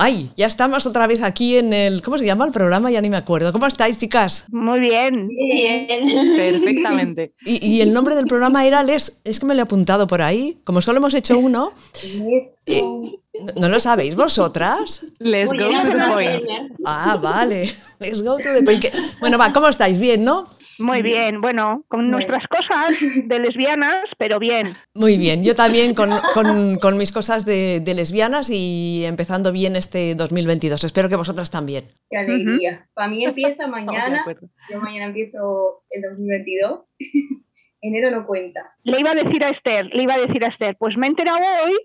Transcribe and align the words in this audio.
Ay, 0.00 0.30
ya 0.36 0.46
estamos 0.46 0.86
otra 0.86 1.08
vez 1.08 1.22
aquí 1.24 1.56
en 1.56 1.72
el. 1.72 2.02
¿Cómo 2.02 2.18
se 2.18 2.24
llama 2.24 2.46
el 2.46 2.52
programa? 2.52 2.88
Ya 2.88 3.00
ni 3.00 3.10
me 3.10 3.16
acuerdo. 3.16 3.52
¿Cómo 3.52 3.66
estáis, 3.66 3.98
chicas? 3.98 4.44
Muy 4.52 4.78
bien. 4.78 5.26
Bien. 5.28 6.36
Perfectamente. 6.36 7.32
Y, 7.44 7.66
y 7.66 7.80
el 7.80 7.92
nombre 7.92 8.14
del 8.14 8.26
programa 8.26 8.64
era 8.64 8.84
Les. 8.84 9.20
Es 9.24 9.40
que 9.40 9.46
me 9.46 9.54
lo 9.54 9.60
he 9.60 9.62
apuntado 9.64 10.06
por 10.06 10.22
ahí. 10.22 10.58
Como 10.62 10.80
solo 10.80 10.98
hemos 10.98 11.14
hecho 11.14 11.36
uno. 11.36 11.72
eh, 12.66 12.80
¿no- 12.82 13.18
¿No 13.56 13.68
lo 13.68 13.80
sabéis 13.80 14.14
vosotras? 14.14 15.04
Let's 15.18 15.52
go 15.52 15.68
to 15.68 15.88
the 15.90 16.12
point. 16.12 16.44
Ah, 16.84 17.18
vale. 17.20 17.72
Let's 17.98 18.22
go 18.22 18.36
to 18.36 18.52
the 18.54 18.62
point. 18.62 18.84
Bueno, 19.18 19.36
va, 19.36 19.52
¿cómo 19.52 19.68
estáis? 19.68 19.98
Bien, 19.98 20.22
¿no? 20.24 20.46
Muy 20.78 21.02
bien. 21.02 21.40
Bueno, 21.40 21.84
con 21.88 22.10
nuestras 22.10 22.46
cosas 22.48 22.96
de 23.00 23.38
lesbianas, 23.38 24.14
pero 24.16 24.38
bien. 24.38 24.74
Muy 24.94 25.16
bien, 25.16 25.42
yo 25.42 25.54
también 25.54 25.94
con, 25.94 26.10
con- 26.34 26.78
con 26.78 26.96
mis 26.96 27.12
cosas 27.12 27.44
de, 27.44 27.80
de 27.80 27.94
lesbianas 27.94 28.50
y 28.50 29.04
empezando 29.04 29.52
bien 29.52 29.76
este 29.76 30.14
2022. 30.14 30.84
Espero 30.84 31.08
que 31.08 31.16
vosotras 31.16 31.50
también. 31.50 31.84
Qué 32.10 32.16
alegría. 32.18 32.88
Para 32.94 33.08
mí 33.08 33.24
empieza 33.24 33.66
mañana. 33.66 34.24
Yo 34.70 34.80
mañana 34.80 35.06
empiezo 35.06 35.82
el 35.90 36.02
2022. 36.02 36.80
Enero 37.80 38.10
no 38.10 38.26
cuenta. 38.26 38.74
Le 38.82 38.98
iba 39.00 39.12
a 39.12 39.14
decir 39.14 39.44
a 39.44 39.50
Esther, 39.50 39.86
le 39.94 40.02
iba 40.02 40.14
a 40.14 40.18
decir 40.18 40.44
a 40.44 40.48
Esther, 40.48 40.76
pues 40.76 40.96
me 40.96 41.06
he 41.06 41.10
enterado 41.10 41.38
hoy 41.64 41.76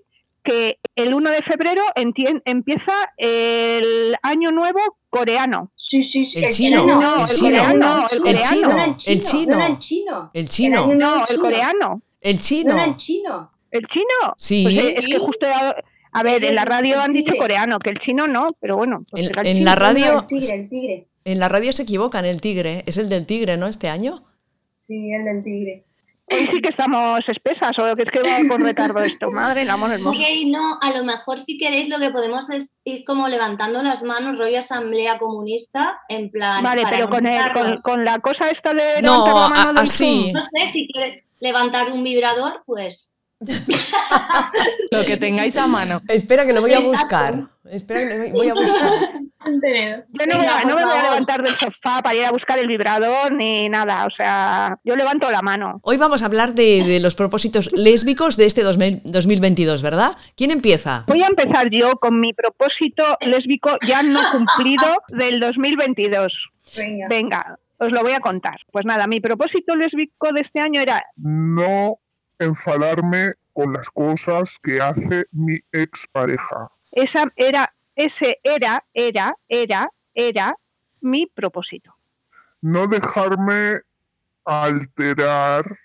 que 0.43 0.79
el 0.95 1.13
1 1.13 1.29
de 1.29 1.41
febrero 1.41 1.81
empieza 1.95 2.93
el 3.17 4.15
año 4.23 4.51
nuevo 4.51 4.79
coreano. 5.17 5.71
Sí, 5.75 6.03
sí, 6.03 6.25
sí. 6.25 6.43
El 6.43 6.51
chino, 6.53 6.85
No, 6.85 7.25
el 7.27 7.33
chino, 7.35 7.49
coreano, 7.49 8.07
el 8.11 8.19
coreano. 8.19 8.49
chino, 8.49 8.83
el 8.83 8.95
chino. 8.97 9.11
El 9.13 9.21
chino, 9.21 9.79
chino. 9.79 10.31
el 10.33 10.49
chino, 10.49 10.93
No, 10.95 11.19
el 11.21 11.27
chino. 11.27 11.41
coreano. 11.41 12.01
el 12.21 12.35
No 12.35 12.71
era 12.73 12.85
el 12.85 12.95
chino. 12.95 12.95
chino. 12.97 13.51
¿El 13.71 13.87
chino? 13.87 14.33
Sí, 14.37 14.63
Pues 14.63 14.77
es, 14.77 14.97
es 14.99 15.07
que 15.07 15.17
justo... 15.19 15.47
A, 16.15 16.21
ver, 16.21 16.45
en 16.45 16.53
la 16.53 16.63
radio 16.65 16.99
han 17.01 17.11
dicho 17.11 17.33
coreano, 17.39 17.79
que 17.79 17.89
el 17.89 17.97
chino 17.97 18.27
no, 18.27 18.55
pero 18.61 18.77
bueno. 18.77 19.03
Pues 19.09 19.23
En- 19.35 19.43
chino. 19.55 19.65
la 19.65 19.75
radio- 19.75 20.13
No, 20.13 20.19
el 20.19 20.27
tigre, 20.27 20.55
el 20.55 20.69
tigre. 20.69 21.07
en 21.25 21.39
la 21.39 21.49
radio 21.49 21.73
se 21.73 21.81
equivocan, 21.83 22.25
el 22.25 22.39
tigre. 22.39 22.83
Es 22.85 22.97
el 22.97 23.09
del 23.09 23.25
tigre, 23.25 23.57
¿no? 23.57 23.65
Este 23.67 23.89
año. 23.89 24.23
Sí, 24.79 25.11
el 25.11 25.25
del 25.25 25.43
tigre. 25.43 25.85
Hoy 26.25 26.47
sí 26.47 26.61
que 26.61 26.69
estamos 26.69 27.27
espesas, 27.27 27.77
o 27.79 27.95
que 27.95 28.03
es 28.03 28.09
que 28.11 28.21
va 28.21 28.37
con 28.47 28.61
retardo 28.61 28.99
esto. 29.03 29.29
Madre, 29.31 29.63
el 29.63 29.69
amor 29.69 29.91
hermoso. 29.91 30.17
Ok, 30.17 30.25
no, 30.47 30.79
a 30.81 30.91
lo 30.91 31.03
mejor 31.03 31.39
si 31.39 31.57
queréis 31.57 31.89
lo 31.89 31.99
que 31.99 32.09
podemos 32.11 32.49
es 32.49 32.71
ir 32.85 33.03
como 33.05 33.27
levantando 33.27 33.83
las 33.83 34.03
manos, 34.03 34.37
rollo 34.37 34.59
asamblea 34.59 35.19
comunista, 35.19 35.99
en 36.09 36.31
plan. 36.31 36.63
Vale, 36.63 36.81
para 36.83 36.95
pero 36.97 37.09
con, 37.09 37.25
el, 37.27 37.53
con, 37.53 37.77
con 37.79 38.05
la 38.05 38.19
cosa 38.19 38.49
esta 38.49 38.73
de 38.73 39.01
No, 39.01 39.25
la 39.27 39.33
mano 39.49 39.79
a- 39.79 39.83
así. 39.83 40.31
Zoom. 40.31 40.33
No 40.33 40.41
sé, 40.41 40.71
si 40.71 40.87
quieres 40.87 41.27
levantar 41.39 41.91
un 41.91 42.03
vibrador, 42.03 42.63
pues. 42.65 43.12
Lo 44.91 45.03
que 45.05 45.17
tengáis 45.17 45.55
a 45.57 45.67
mano. 45.67 46.01
Espera 46.07 46.45
que 46.45 46.53
lo 46.53 46.61
voy 46.61 46.73
a 46.73 46.79
buscar. 46.79 47.35
Espera 47.69 48.01
que 48.01 48.29
lo 48.29 48.33
voy 48.33 48.49
a 48.49 48.53
buscar. 48.53 48.91
Yo 49.45 49.51
no, 49.51 49.59
Venga, 49.59 50.37
me, 50.37 50.37
voy 50.37 50.45
a- 50.47 50.61
por 50.61 50.65
no 50.69 50.75
me 50.75 50.83
voy 50.83 50.83
a 50.83 50.95
favor. 50.95 51.03
levantar 51.03 51.43
del 51.43 51.55
sofá 51.55 52.01
para 52.01 52.15
ir 52.15 52.25
a 52.25 52.31
buscar 52.31 52.59
el 52.59 52.67
vibrador 52.67 53.33
ni 53.33 53.67
nada. 53.69 54.05
O 54.05 54.09
sea, 54.09 54.77
yo 54.83 54.95
levanto 54.95 55.29
la 55.31 55.41
mano. 55.41 55.79
Hoy 55.83 55.97
vamos 55.97 56.21
a 56.23 56.27
hablar 56.27 56.53
de, 56.53 56.83
de 56.83 56.99
los 56.99 57.15
propósitos 57.15 57.69
lésbicos 57.73 58.37
de 58.37 58.45
este 58.45 58.63
2000 58.63 59.01
2022, 59.03 59.81
¿verdad? 59.81 60.15
¿Quién 60.37 60.51
empieza? 60.51 61.03
Voy 61.07 61.23
a 61.23 61.27
empezar 61.27 61.69
yo 61.69 61.91
con 61.97 62.19
mi 62.19 62.33
propósito 62.33 63.03
lésbico 63.21 63.71
ya 63.85 64.01
no 64.03 64.21
cumplido 64.31 64.85
del 65.09 65.39
2022. 65.41 66.49
Venga. 66.77 67.07
Venga, 67.09 67.59
os 67.79 67.91
lo 67.91 68.01
voy 68.01 68.13
a 68.13 68.19
contar. 68.21 68.59
Pues 68.71 68.85
nada, 68.85 69.07
mi 69.07 69.19
propósito 69.19 69.75
lésbico 69.75 70.31
de 70.31 70.41
este 70.41 70.59
año 70.61 70.79
era 70.79 71.03
no 71.17 71.97
enfadarme 72.39 73.33
con 73.53 73.73
las 73.73 73.87
cosas 73.89 74.49
que 74.63 74.81
hace 74.81 75.25
mi 75.31 75.59
expareja. 75.71 76.71
esa 76.91 77.31
era 77.35 77.73
ese 77.95 78.39
era 78.43 78.83
era 78.93 79.35
era 79.47 79.89
era 80.13 80.55
mi 81.01 81.27
propósito. 81.27 81.95
No 82.61 82.87
dejarme 82.87 83.81
alterar 84.45 85.77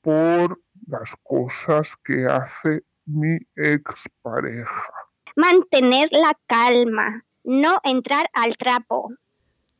por 0.00 0.58
las 0.86 1.08
cosas 1.22 1.88
que 2.04 2.26
hace 2.26 2.82
mi 3.06 3.38
expareja. 3.56 4.92
Mantener 5.36 6.08
la 6.10 6.36
calma, 6.46 7.24
no 7.44 7.78
entrar 7.84 8.28
al 8.32 8.56
trapo. 8.56 9.10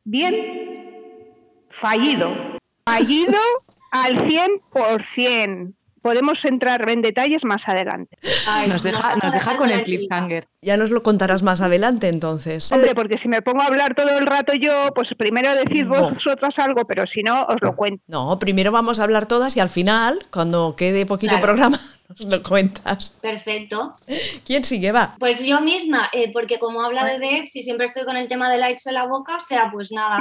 Bien, 0.03 1.33
fallido. 1.69 2.57
Fallido 2.85 3.39
al 3.91 4.27
100%. 4.27 5.73
Podemos 6.03 6.43
entrar 6.45 6.87
en 6.89 7.01
detalles 7.01 7.43
más 7.45 7.67
adelante. 7.67 8.17
ay, 8.47 8.67
Nos 8.67 8.83
deja, 8.83 9.15
nos 9.23 9.33
deja 9.33 9.57
con 9.57 9.69
el 9.71 9.83
cliffhanger. 9.83 10.45
Ya 10.61 10.77
nos 10.77 10.91
lo 10.91 11.01
contarás 11.01 11.41
más 11.43 11.61
adelante, 11.61 12.09
entonces. 12.09 12.71
Hombre, 12.71 12.93
porque 12.93 13.17
si 13.17 13.27
me 13.29 13.41
pongo 13.41 13.61
a 13.61 13.67
hablar 13.67 13.95
todo 13.95 14.15
el 14.17 14.25
rato 14.27 14.53
yo, 14.53 14.89
pues 14.93 15.15
primero 15.17 15.49
decid 15.55 15.85
No. 15.87 16.11
vosotras 16.11 16.59
algo, 16.59 16.85
pero 16.85 17.07
si 17.07 17.23
no, 17.23 17.43
os 17.45 17.55
lo 17.61 17.75
cuento. 17.75 18.03
No, 18.07 18.37
primero 18.37 18.71
vamos 18.71 18.99
a 18.99 19.03
hablar 19.05 19.25
todas 19.25 19.55
y 19.57 19.61
al 19.61 19.69
final, 19.69 20.19
cuando 20.29 20.75
quede 20.75 21.05
poquito 21.05 21.31
Claro. 21.37 21.45
programa, 21.47 21.79
nos 22.19 22.29
lo 22.29 22.43
cuentas. 22.43 23.17
Perfecto. 23.21 23.95
¿Quién 24.45 24.63
sigue? 24.63 24.91
Va. 24.91 25.15
Pues 25.19 25.39
yo 25.43 25.61
misma, 25.61 26.09
eh, 26.13 26.31
porque 26.33 26.59
como 26.59 26.81
habla 26.81 27.05
de 27.05 27.19
Dex 27.19 27.55
y 27.55 27.63
siempre 27.63 27.85
estoy 27.85 28.03
con 28.05 28.17
el 28.17 28.27
tema 28.27 28.51
de 28.51 28.57
likes 28.57 28.81
en 28.85 28.93
la 28.95 29.05
boca, 29.05 29.37
o 29.37 29.41
sea, 29.41 29.69
pues 29.71 29.91
nada, 29.91 30.19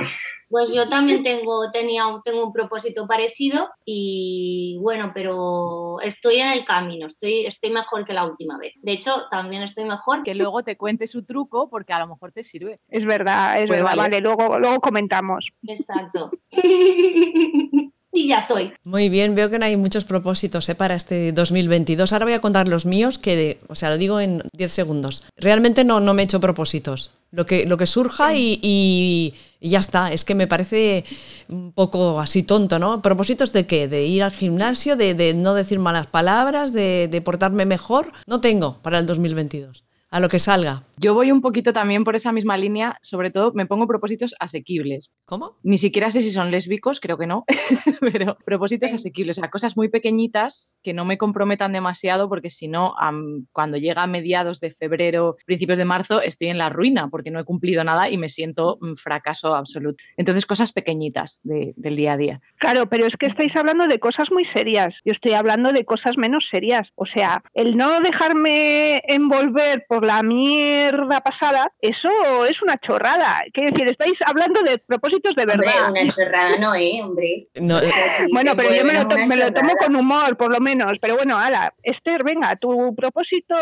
pues 0.48 0.70
yo 0.72 0.88
también 0.88 1.22
tengo, 1.22 1.70
tenía, 1.72 2.06
un- 2.06 2.22
tengo 2.22 2.44
un 2.46 2.52
propósito 2.52 3.06
parecido 3.06 3.68
y 3.84 4.76
bueno, 4.80 5.12
pero 5.14 6.00
estoy 6.00 6.36
en 6.36 6.48
el 6.48 6.64
camino, 6.64 7.06
estoy, 7.06 7.46
estoy 7.46 7.70
mejor 7.70 8.04
que 8.04 8.12
la 8.12 8.24
última 8.24 8.58
vez. 8.58 8.72
De 8.82 8.92
hecho, 8.92 9.24
también 9.30 9.62
estoy 9.62 9.84
mejor 9.84 10.22
Que 10.22 10.34
luego 10.34 10.62
te 10.62 10.76
cuente 10.76 11.06
su 11.06 11.24
truco 11.24 11.68
porque 11.70 11.92
a 11.92 11.98
lo 11.98 12.06
mejor 12.08 12.32
te 12.32 12.44
sirve. 12.44 12.80
Es 12.88 13.04
verdad, 13.04 13.60
es 13.60 13.66
Pues 13.66 13.78
verdad. 13.78 13.96
vale. 13.96 14.02
Vale, 14.02 14.20
luego, 14.20 14.58
luego 14.58 14.80
comentamos. 14.80 15.48
Exacto. 15.66 16.30
y 18.12 18.28
ya 18.28 18.40
estoy. 18.40 18.72
Muy 18.84 19.08
bien, 19.08 19.34
veo 19.34 19.48
que 19.50 19.58
no 19.58 19.64
hay 19.64 19.76
muchos 19.76 20.04
propósitos 20.04 20.68
¿eh? 20.68 20.74
para 20.74 20.94
este 20.94 21.32
2022. 21.32 22.12
Ahora 22.12 22.26
voy 22.26 22.34
a 22.34 22.40
contar 22.40 22.68
los 22.68 22.84
míos, 22.86 23.18
que, 23.18 23.58
o 23.68 23.74
sea, 23.74 23.90
lo 23.90 23.98
digo 23.98 24.20
en 24.20 24.42
10 24.52 24.70
segundos. 24.72 25.24
Realmente 25.36 25.84
no, 25.84 26.00
no 26.00 26.12
me 26.14 26.22
he 26.22 26.24
hecho 26.24 26.40
propósitos. 26.40 27.12
Lo 27.30 27.46
que, 27.46 27.64
lo 27.64 27.78
que 27.78 27.86
surja 27.86 28.34
y, 28.34 28.58
y- 28.62 29.32
y 29.58 29.70
ya 29.70 29.78
está. 29.78 30.12
Es 30.12 30.22
que 30.24 30.34
me 30.34 30.46
parece 30.46 31.04
un 31.48 31.72
poco 31.72 32.20
así 32.20 32.42
tonto, 32.42 32.78
¿no? 32.78 33.00
¿Propósitos 33.00 33.54
de 33.54 33.66
qué? 33.66 33.88
¿De 33.88 34.04
ir 34.04 34.22
al 34.22 34.32
gimnasio? 34.32 34.96
¿De, 34.96 35.14
de 35.14 35.32
no 35.32 35.54
decir 35.54 35.78
malas 35.78 36.06
palabras? 36.08 36.74
¿De, 36.74 37.08
de 37.10 37.20
portarme 37.22 37.64
mejor? 37.64 38.12
No 38.26 38.42
tengo 38.42 38.76
para 38.82 38.98
el 38.98 39.06
2022. 39.06 39.82
A 40.12 40.20
lo 40.20 40.28
que 40.28 40.38
salga. 40.38 40.84
Yo 40.98 41.14
voy 41.14 41.32
un 41.32 41.40
poquito 41.40 41.72
también 41.72 42.04
por 42.04 42.14
esa 42.14 42.32
misma 42.32 42.58
línea, 42.58 42.98
sobre 43.00 43.30
todo 43.30 43.52
me 43.54 43.64
pongo 43.64 43.86
propósitos 43.86 44.34
asequibles. 44.38 45.10
¿Cómo? 45.24 45.56
Ni 45.62 45.78
siquiera 45.78 46.10
sé 46.10 46.20
si 46.20 46.30
son 46.30 46.50
lésbicos, 46.50 47.00
creo 47.00 47.16
que 47.16 47.26
no, 47.26 47.44
pero 48.00 48.36
propósitos 48.44 48.92
asequibles, 48.92 49.38
o 49.38 49.40
sea, 49.40 49.50
cosas 49.50 49.74
muy 49.74 49.88
pequeñitas 49.88 50.76
que 50.82 50.92
no 50.92 51.06
me 51.06 51.16
comprometan 51.16 51.72
demasiado 51.72 52.28
porque 52.28 52.50
si 52.50 52.68
no, 52.68 52.94
am, 52.98 53.46
cuando 53.52 53.78
llega 53.78 54.02
a 54.02 54.06
mediados 54.06 54.60
de 54.60 54.70
febrero, 54.70 55.36
principios 55.46 55.78
de 55.78 55.86
marzo, 55.86 56.20
estoy 56.20 56.48
en 56.48 56.58
la 56.58 56.68
ruina 56.68 57.08
porque 57.08 57.30
no 57.30 57.40
he 57.40 57.44
cumplido 57.44 57.82
nada 57.82 58.10
y 58.10 58.18
me 58.18 58.28
siento 58.28 58.76
un 58.82 58.98
fracaso 58.98 59.54
absoluto. 59.54 60.04
Entonces, 60.18 60.44
cosas 60.44 60.72
pequeñitas 60.72 61.40
de- 61.42 61.72
del 61.76 61.96
día 61.96 62.12
a 62.12 62.16
día. 62.18 62.40
Claro, 62.58 62.86
pero 62.88 63.06
es 63.06 63.16
que 63.16 63.24
estáis 63.26 63.56
hablando 63.56 63.88
de 63.88 63.98
cosas 63.98 64.30
muy 64.30 64.44
serias. 64.44 65.00
Yo 65.06 65.12
estoy 65.12 65.32
hablando 65.32 65.72
de 65.72 65.86
cosas 65.86 66.18
menos 66.18 66.48
serias. 66.48 66.92
O 66.96 67.06
sea, 67.06 67.42
el 67.54 67.78
no 67.78 67.98
dejarme 68.00 69.02
envolver 69.08 69.84
por 69.88 70.01
la 70.04 70.22
mierda 70.22 71.20
pasada, 71.20 71.72
eso 71.80 72.10
es 72.46 72.62
una 72.62 72.76
chorrada. 72.78 73.42
Quiero 73.52 73.70
decir, 73.72 73.88
estáis 73.88 74.20
hablando 74.22 74.62
de 74.62 74.78
propósitos 74.78 75.34
de 75.34 75.42
Hombre, 75.42 75.58
verdad. 75.58 75.90
una 75.90 76.08
chorrada 76.08 76.58
no, 76.58 76.74
¿eh? 76.74 77.00
Hombre. 77.02 77.48
No, 77.60 77.80
eh, 77.80 77.90
Bueno, 78.32 78.52
pero 78.56 78.74
yo 78.74 78.84
me 78.84 78.92
lo, 78.94 79.08
to- 79.08 79.16
Una 79.16 79.26
me 79.26 79.36
lo 79.36 79.52
tomo 79.52 79.74
con 79.76 79.96
humor, 79.96 80.36
por 80.36 80.52
lo 80.52 80.60
menos. 80.60 80.92
Pero 81.00 81.16
bueno, 81.16 81.36
ala, 81.38 81.74
Esther, 81.82 82.24
venga, 82.24 82.56
tu 82.56 82.94
propósito 82.94 83.54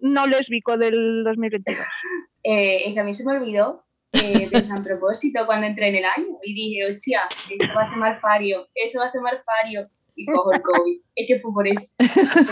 no 0.00 0.26
lésbico 0.26 0.76
del 0.76 1.24
2022. 1.24 1.84
Eh, 2.44 2.88
es 2.88 2.94
que 2.94 3.00
a 3.00 3.04
mí 3.04 3.14
se 3.14 3.24
me 3.24 3.32
olvidó 3.32 3.84
eh, 4.12 4.48
en 4.52 4.84
propósito 4.84 5.46
cuando 5.46 5.66
entré 5.66 5.88
en 5.88 5.96
el 5.96 6.04
año 6.04 6.36
y 6.42 6.54
dije, 6.54 6.92
hostia, 6.92 7.22
esto 7.50 7.74
va 7.74 7.82
a 7.82 7.86
ser 7.86 7.98
malfario, 7.98 8.68
eso 8.74 8.98
va 8.98 9.06
a 9.06 9.08
ser 9.08 9.20
malfario. 9.22 9.88
Y 10.22 10.26
cojo 10.26 10.52
el 10.52 10.62
COVID. 10.62 11.00
Es 11.16 11.26
que 11.28 11.40
por 11.40 11.66
eso. 11.66 11.92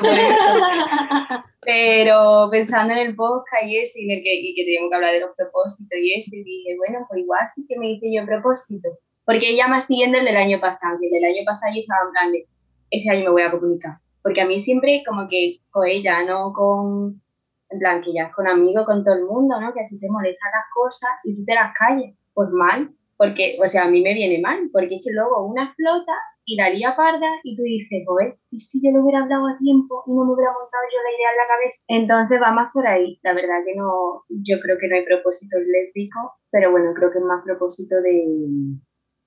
por 0.01 0.11
eso. 0.11 1.45
Pero 1.63 2.49
pensando 2.51 2.93
en 2.93 2.99
el 2.99 3.17
podcast 3.17 3.65
y 3.65 3.79
eso, 3.79 3.95
y, 3.97 4.05
en 4.05 4.19
el 4.19 4.23
que, 4.23 4.35
y 4.35 4.55
que 4.55 4.65
teníamos 4.65 4.91
que 4.91 4.97
hablar 4.97 5.13
de 5.13 5.21
los 5.21 5.31
propósitos 5.37 5.99
y 5.99 6.15
eso, 6.15 6.31
y 6.33 6.45
dije, 6.45 6.77
bueno, 6.77 7.07
pues 7.09 7.23
igual 7.23 7.41
sí 7.55 7.65
que 7.69 7.79
me 7.79 7.93
hice 7.93 8.13
yo 8.13 8.27
propósito. 8.27 8.89
Porque 9.25 9.51
ella 9.51 9.69
más 9.69 9.87
siguiendo 9.87 10.19
el 10.19 10.25
del 10.25 10.37
año 10.37 10.61
pasado, 10.61 10.99
que 11.01 11.07
el 11.07 11.13
del 11.13 11.25
año 11.25 11.43
pasado 11.47 11.73
yo 11.75 11.81
estaba 11.81 12.07
en 12.07 12.13
plan 12.13 12.33
de, 12.33 12.47
ese 12.91 13.11
año 13.11 13.25
me 13.25 13.31
voy 13.31 13.43
a 13.43 13.51
comunicar. 13.51 13.99
Porque 14.23 14.41
a 14.41 14.47
mí 14.47 14.59
siempre 14.59 15.03
como 15.07 15.29
que 15.29 15.59
con 15.71 15.87
ella, 15.87 16.23
no 16.25 16.53
con, 16.53 17.23
en 17.71 17.79
plan, 17.79 18.03
que 18.03 18.13
ya 18.13 18.25
es 18.25 18.35
con 18.35 18.49
amigos, 18.49 18.85
con 18.85 19.05
todo 19.05 19.15
el 19.15 19.25
mundo, 19.25 19.61
¿no? 19.61 19.73
Que 19.73 19.81
a 19.81 19.89
ti 19.89 19.99
te 19.99 20.09
molestan 20.09 20.51
las 20.53 20.65
cosas 20.75 21.11
y 21.25 21.37
tú 21.37 21.45
te 21.45 21.55
las 21.55 21.73
calles. 21.75 22.15
Pues 22.35 22.51
mal, 22.51 22.91
porque, 23.17 23.59
o 23.63 23.69
sea, 23.69 23.85
a 23.85 23.91
mí 23.91 24.01
me 24.01 24.15
viene 24.15 24.41
mal, 24.41 24.71
porque 24.73 24.97
es 24.97 25.03
que 25.05 25.13
luego 25.13 25.47
una 25.47 25.75
flota 25.75 26.13
y 26.45 26.57
la 26.57 26.71
lía 26.71 26.97
parda 26.97 27.29
y 27.45 27.57
tú 27.57 27.63
dices, 27.63 28.03
joder, 28.07 28.37
¿y 28.51 28.61
si 28.61 28.81
yo 28.83 28.91
lo 28.91 29.03
hubiera 29.05 29.23
hablado 29.23 29.47
a 29.47 29.59
tiempo 29.59 30.03
y 30.07 30.13
no 30.13 30.25
me 30.25 30.33
hubiera 30.33 30.53
montado 30.53 30.85
yo 30.91 30.99
la 31.03 31.15
idea 31.17 31.31
en 31.31 31.37
la 31.37 31.49
cabeza? 31.49 31.85
Entonces 31.89 32.41
va 32.43 32.53
más 32.53 32.73
por 32.73 32.87
ahí. 32.87 33.19
La 33.23 33.35
verdad 33.35 33.63
que 33.65 33.75
no, 33.77 34.25
yo 34.29 34.61
creo 34.61 34.79
que 34.79 34.89
no 34.89 34.97
hay 34.97 35.05
propósito 35.05 35.59
lésbico, 35.59 36.19
pero 36.51 36.71
bueno, 36.71 36.93
creo 36.95 37.11
que 37.13 37.19
es 37.19 37.25
más 37.25 37.45
propósito 37.45 37.97
de, 38.03 38.25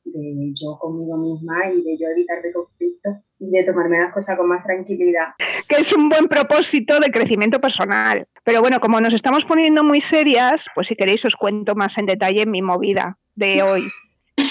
de 0.06 0.54
yo 0.60 0.77
conmigo 0.80 1.18
misma 1.18 1.71
y 1.71 1.81
de 1.81 1.98
yo 1.98 2.07
evitar 2.10 2.42
de 2.42 2.54
conflictos 2.54 3.15
y 3.39 3.50
de 3.51 3.63
tomarme 3.63 4.00
las 4.00 4.13
cosas 4.13 4.38
con 4.38 4.48
más 4.48 4.63
tranquilidad. 4.63 5.33
que 5.68 5.77
es 5.77 5.94
un 5.94 6.10
buen 6.10 6.27
propósito 6.27 7.00
de 7.00 7.12
crecimiento 7.12 7.60
personal. 7.60 8.27
Pero 8.44 8.62
bueno, 8.62 8.80
como 8.80 9.00
nos 9.00 9.13
estamos 9.13 9.45
poniendo 9.45 9.83
muy 9.83 10.01
serias, 10.01 10.65
pues 10.75 10.88
si 10.88 10.95
queréis 10.95 11.24
os 11.25 11.36
cuento 11.36 11.75
más 11.75 11.98
en 11.98 12.06
detalle 12.06 12.45
mi 12.45 12.62
movida 12.62 13.18
de 13.36 13.63
hoy, 13.63 13.83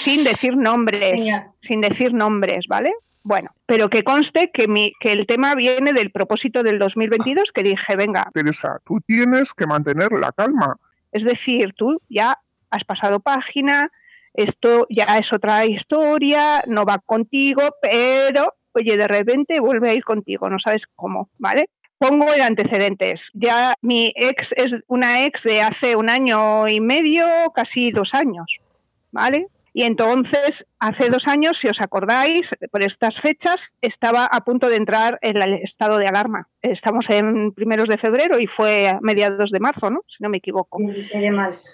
sin 0.03 0.23
decir 0.23 0.55
nombres, 0.57 1.13
Genial. 1.13 1.51
sin 1.61 1.81
decir 1.81 2.13
nombres, 2.13 2.67
¿vale? 2.67 2.93
Bueno, 3.23 3.51
pero 3.65 3.89
que 3.89 4.03
conste 4.03 4.51
que, 4.51 4.67
mi, 4.67 4.91
que 4.99 5.13
el 5.13 5.25
tema 5.25 5.55
viene 5.55 5.93
del 5.93 6.11
propósito 6.11 6.61
del 6.61 6.77
2022 6.77 7.51
que 7.53 7.63
dije, 7.63 7.95
venga, 7.95 8.29
Teresa, 8.33 8.79
tú 8.85 8.99
tienes 9.07 9.53
que 9.53 9.65
mantener 9.65 10.11
la 10.11 10.31
calma. 10.33 10.77
es 11.11 11.23
decir, 11.23 11.73
tú 11.73 12.01
ya 12.09 12.37
has 12.69 12.83
pasado 12.83 13.21
página, 13.21 13.91
esto 14.33 14.87
ya 14.89 15.17
es 15.17 15.31
otra 15.31 15.65
historia, 15.65 16.63
no 16.67 16.85
va 16.85 16.99
contigo, 16.99 17.61
pero 17.81 18.55
oye, 18.73 18.97
de 18.97 19.07
repente 19.07 19.59
vuelve 19.59 19.91
a 19.91 19.93
ir 19.93 20.03
contigo, 20.03 20.49
no 20.49 20.59
sabes 20.59 20.87
cómo, 20.95 21.29
¿vale? 21.37 21.69
Pongo 21.99 22.33
el 22.33 22.41
antecedentes. 22.41 23.29
Ya 23.33 23.75
mi 23.81 24.11
ex 24.15 24.53
es 24.57 24.75
una 24.87 25.25
ex 25.25 25.43
de 25.43 25.61
hace 25.61 25.95
un 25.95 26.09
año 26.09 26.67
y 26.67 26.81
medio, 26.81 27.25
casi 27.55 27.91
dos 27.91 28.13
años, 28.13 28.57
¿vale? 29.11 29.47
Y 29.75 29.83
entonces, 29.83 30.65
hace 30.79 31.09
dos 31.09 31.27
años, 31.27 31.57
si 31.57 31.67
os 31.67 31.81
acordáis, 31.81 32.55
por 32.71 32.83
estas 32.83 33.19
fechas 33.19 33.73
estaba 33.81 34.25
a 34.25 34.41
punto 34.45 34.69
de 34.69 34.75
entrar 34.75 35.17
en 35.21 35.41
el 35.41 35.53
estado 35.55 35.97
de 35.97 36.07
alarma. 36.07 36.47
Estamos 36.61 37.09
en 37.09 37.51
primeros 37.53 37.89
de 37.89 37.97
febrero 37.97 38.39
y 38.39 38.45
fue 38.45 38.87
a 38.87 38.99
mediados 39.01 39.49
de 39.49 39.59
marzo, 39.59 39.89
¿no? 39.89 40.01
Si 40.07 40.21
no 40.21 40.29
me 40.29 40.37
equivoco. 40.37 40.77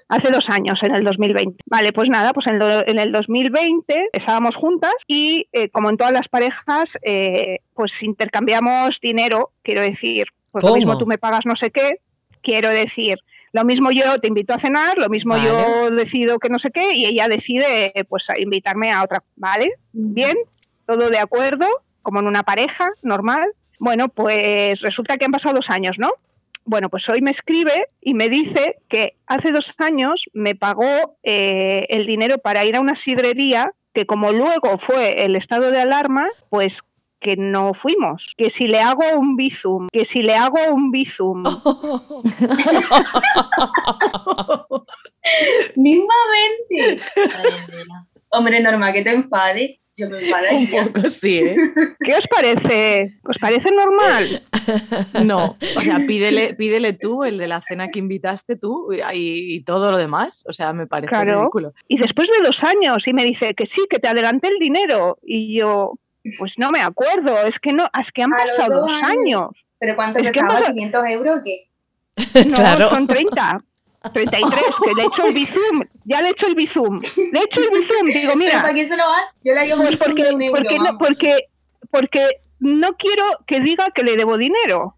Hace 0.08 0.32
dos 0.32 0.50
años, 0.50 0.82
en 0.84 0.96
el 0.96 1.04
2020. 1.04 1.62
Vale, 1.66 1.92
pues 1.92 2.10
nada, 2.10 2.32
pues 2.32 2.48
en, 2.48 2.58
lo- 2.58 2.88
en 2.88 3.00
el 3.00 3.12
2020 3.12 4.10
estábamos 4.14 4.56
juntas 4.56 4.94
y 5.06 5.48
eh, 5.52 5.70
como 5.70 5.90
en 5.90 5.98
todas 5.98 6.14
las 6.14 6.30
parejas, 6.30 6.98
eh, 7.02 7.60
pues 7.74 8.02
intercambiamos 8.02 9.00
dinero, 9.02 9.52
quiero 9.62 9.82
decir, 9.82 10.28
pues 10.52 10.64
lo 10.64 10.70
mismo 10.80 10.94
tú 11.00 11.06
me 11.06 11.18
pagas 11.18 11.46
no 11.46 11.56
sé 11.56 11.70
qué, 11.72 12.00
quiero 12.42 12.70
decir, 12.70 13.18
lo 13.52 13.66
mismo 13.66 13.92
yo 13.92 14.20
te 14.20 14.28
invito 14.28 14.54
a 14.54 14.60
cenar, 14.60 14.98
lo 14.98 15.10
mismo 15.10 15.34
Vale. 15.34 15.50
yo 15.50 15.92
decido 15.92 16.40
que 16.40 16.50
no 16.50 16.60
sé 16.60 16.72
qué 16.72 16.94
y 16.94 17.06
ella 17.06 17.28
decide 17.28 17.94
pues 18.08 18.30
a 18.30 18.40
invitarme 18.40 18.92
a 18.92 19.04
otra, 19.04 19.24
¿vale? 19.36 19.74
Bien, 19.92 20.38
todo 20.86 21.10
de 21.10 21.20
acuerdo, 21.20 21.66
como 22.02 22.20
en 22.20 22.28
una 22.28 22.44
pareja 22.44 22.90
normal. 23.02 23.52
Bueno, 23.80 24.10
pues 24.10 24.82
resulta 24.82 25.18
que 25.18 25.26
han 25.26 25.32
pasado 25.32 25.56
dos 25.56 25.70
años, 25.70 25.98
¿no? 26.00 26.12
Bueno, 26.66 26.90
pues 26.90 27.08
hoy 27.10 27.22
me 27.22 27.32
escribe 27.32 27.88
y 28.02 28.14
me 28.14 28.30
dice 28.30 28.78
que 28.90 29.16
hace 29.26 29.52
dos 29.52 29.74
años 29.80 30.26
me 30.34 30.54
pagó 30.56 31.18
eh, 31.24 31.88
el 31.90 32.06
dinero 32.06 32.38
para 32.38 32.66
ir 32.66 32.76
a 32.76 32.82
una 32.82 32.96
sidrería 32.96 33.74
que 33.94 34.06
como 34.06 34.32
luego 34.32 34.78
fue 34.78 35.26
el 35.26 35.36
estado 35.36 35.72
de 35.72 35.82
alarma, 35.82 36.28
pues 36.50 36.82
que 37.20 37.36
no 37.38 37.74
fuimos. 37.74 38.34
Que 38.38 38.50
si 38.50 38.68
le 38.68 38.80
hago 38.80 39.04
un 39.18 39.36
bizum, 39.36 39.88
que 39.92 40.06
si 40.06 40.22
le 40.22 40.36
hago 40.36 40.60
un 40.74 40.92
bizum. 40.92 41.44
Mismamente. 45.76 47.02
Hombre, 48.30 48.62
normal 48.62 48.94
que 48.94 49.04
te 49.04 49.12
enfades. 49.12 49.72
Yo 49.98 50.08
me 50.10 50.18
Un 50.54 50.94
poco 50.94 51.10
sí, 51.10 51.40
¿eh? 51.40 51.58
¿Qué 52.00 52.16
os 52.16 52.26
parece? 52.28 53.20
¿Os 53.28 53.38
parece 53.38 53.70
normal? 53.70 54.42
No, 55.26 55.58
o 55.76 55.82
sea, 55.82 55.98
pídele, 56.08 56.54
pídele 56.54 56.94
tú 56.94 57.26
el 57.26 57.38
de 57.38 57.50
la 57.50 57.62
cena 57.62 57.90
que 57.90 58.00
invitaste 58.00 58.56
tú 58.56 58.94
y, 58.94 59.02
y 59.56 59.64
todo 59.66 59.92
lo 59.92 59.98
demás. 59.98 60.46
O 60.48 60.54
sea, 60.54 60.72
me 60.72 60.88
parece 60.88 61.10
Claro. 61.10 61.40
ridículo. 61.42 61.74
Y 61.90 61.98
después 61.98 62.30
de 62.30 62.46
dos 62.46 62.64
años, 62.64 63.06
y 63.10 63.14
me 63.14 63.26
dice 63.26 63.54
que 63.56 63.66
sí, 63.66 63.82
que 63.90 64.00
te 64.00 64.08
adelanté 64.08 64.48
el 64.48 64.60
dinero. 64.60 65.18
Y 65.22 65.54
yo, 65.58 65.96
pues 66.38 66.58
no 66.60 66.72
me 66.72 66.82
acuerdo, 66.82 67.38
es 67.46 67.60
que 67.60 67.74
no, 67.74 67.90
es 68.00 68.12
que 68.12 68.24
han 68.24 68.34
A 68.34 68.38
pasado 68.38 68.82
dos 68.82 68.92
años. 68.92 69.04
años. 69.12 69.50
¿Pero 69.80 69.96
cuánto 69.96 70.20
Es 70.20 70.32
que 70.32 70.40
pagaba? 70.42 70.60
pasa- 70.60 70.74
¿500 70.74 71.12
euros 71.12 71.40
o 71.40 71.44
qué? 71.44 71.70
No, 72.50 72.56
Claro. 72.56 72.90
son 72.90 73.08
30. 73.08 73.62
33, 74.14 74.64
que 74.86 74.94
le 74.96 75.02
he 75.04 75.06
hecho 75.08 75.26
el 75.26 75.34
bizum, 75.34 75.84
ya 76.06 76.22
le 76.22 76.30
he 76.30 76.32
hecho 76.32 76.48
el 76.48 76.56
bizum, 76.56 77.02
le 77.02 77.40
he 77.40 77.44
hecho 77.44 77.60
el 77.60 77.70
bizum, 77.70 78.08
digo, 78.08 78.22
¿Pero 78.34 78.36
mira, 78.38 78.62
para 78.62 78.74
quién 78.74 78.88
se 78.88 78.96
lo 78.96 79.04
va? 79.04 79.18
Yo 79.44 79.54
le 79.54 79.74
un 79.74 79.78
pues 79.80 79.90
bizum 79.90 80.08
porque, 80.08 80.24
de 80.24 80.34
un 80.36 80.42
euro, 80.42 80.56
porque, 80.62 80.78
no, 80.80 80.98
porque, 80.98 81.36
porque 81.92 82.28
no 82.60 82.94
quiero 82.96 83.24
que 83.46 83.60
diga 83.60 83.92
que 83.92 84.04
le 84.04 84.16
debo 84.16 84.38
dinero, 84.38 84.96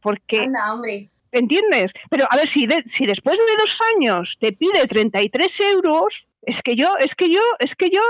porque, 0.00 0.38
Anda, 0.42 0.72
hombre. 0.72 1.10
¿entiendes? 1.32 1.92
Pero 2.10 2.26
a 2.30 2.36
ver, 2.36 2.46
si, 2.46 2.68
de- 2.68 2.84
si 2.88 3.06
después 3.06 3.38
de 3.38 3.56
dos 3.58 3.80
años 3.96 4.36
te 4.40 4.52
pide 4.52 4.86
33 4.86 5.60
euros, 5.72 6.24
es 6.42 6.62
que 6.62 6.76
yo, 6.76 6.96
es 7.00 7.16
que 7.16 7.30
yo, 7.30 7.40
es 7.58 7.74
que 7.74 7.90
yo, 7.90 8.02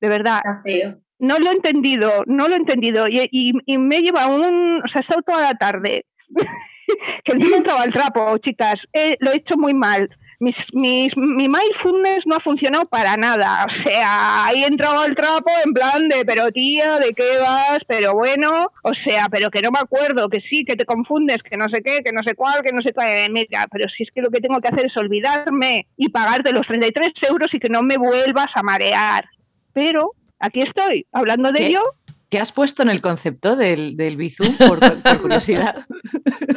de 0.00 0.08
verdad, 0.08 0.38
Está 0.38 0.62
feo. 0.62 0.98
No 1.22 1.38
lo 1.38 1.50
he 1.50 1.54
entendido, 1.54 2.24
no 2.26 2.48
lo 2.48 2.54
he 2.54 2.58
entendido. 2.58 3.08
Y, 3.08 3.28
y- 3.30 3.52
y 3.64 3.78
me 3.78 4.02
lleva 4.02 4.26
un. 4.26 4.82
O 4.84 4.88
sea, 4.88 4.98
he 4.98 5.02
estado 5.02 5.22
toda 5.22 5.40
la 5.40 5.54
tarde. 5.54 6.04
que 7.24 7.34
no 7.34 7.56
entraba 7.56 7.82
al 7.82 7.92
trapo, 7.92 8.36
chicas. 8.38 8.86
Lo 9.20 9.32
he 9.32 9.36
hecho 9.36 9.56
muy 9.56 9.74
mal. 9.74 10.08
Mis, 10.40 10.74
mis, 10.74 11.16
mi 11.16 11.48
mindfulness 11.48 12.26
no 12.26 12.34
ha 12.34 12.40
funcionado 12.40 12.84
para 12.86 13.16
nada. 13.16 13.64
O 13.64 13.70
sea, 13.70 14.44
ahí 14.46 14.64
he 14.64 14.66
entrado 14.66 15.00
al 15.00 15.14
trapo 15.14 15.48
en 15.64 15.72
plan 15.72 16.08
de, 16.08 16.24
pero 16.24 16.50
tía, 16.50 16.98
¿de 16.98 17.12
qué 17.14 17.38
vas? 17.40 17.84
Pero 17.84 18.14
bueno, 18.14 18.72
o 18.82 18.92
sea, 18.92 19.28
pero 19.30 19.52
que 19.52 19.62
no 19.62 19.70
me 19.70 19.78
acuerdo, 19.78 20.28
que 20.28 20.40
sí, 20.40 20.64
que 20.64 20.74
te 20.74 20.84
confundes, 20.84 21.44
que 21.44 21.56
no 21.56 21.68
sé 21.68 21.80
qué, 21.82 22.02
que 22.02 22.10
no 22.12 22.24
sé 22.24 22.34
cuál, 22.34 22.62
que 22.64 22.72
no 22.72 22.82
sé 22.82 22.92
cuál. 22.92 23.06
Eh, 23.08 23.28
Mira, 23.30 23.68
pero 23.70 23.88
si 23.88 24.02
es 24.02 24.10
que 24.10 24.20
lo 24.20 24.30
que 24.32 24.40
tengo 24.40 24.60
que 24.60 24.66
hacer 24.66 24.86
es 24.86 24.96
olvidarme 24.96 25.86
y 25.96 26.08
pagarte 26.08 26.50
los 26.52 26.66
33 26.66 27.12
euros 27.30 27.54
y 27.54 27.60
que 27.60 27.68
no 27.68 27.84
me 27.84 27.96
vuelvas 27.96 28.56
a 28.56 28.64
marear. 28.64 29.26
Pero 29.72 30.10
aquí 30.42 30.60
estoy, 30.60 31.06
hablando 31.12 31.50
de 31.52 31.60
¿Qué? 31.60 31.66
ello. 31.68 31.82
¿Qué 32.28 32.38
has 32.38 32.52
puesto 32.52 32.82
en 32.82 32.88
el 32.90 33.00
concepto 33.02 33.56
del, 33.56 33.96
del 33.96 34.16
bizum, 34.16 34.46
por, 34.68 34.78
por 34.80 35.20
curiosidad? 35.22 35.86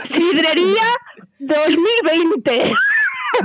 Sidrería 0.06 0.84
2020. 1.40 2.74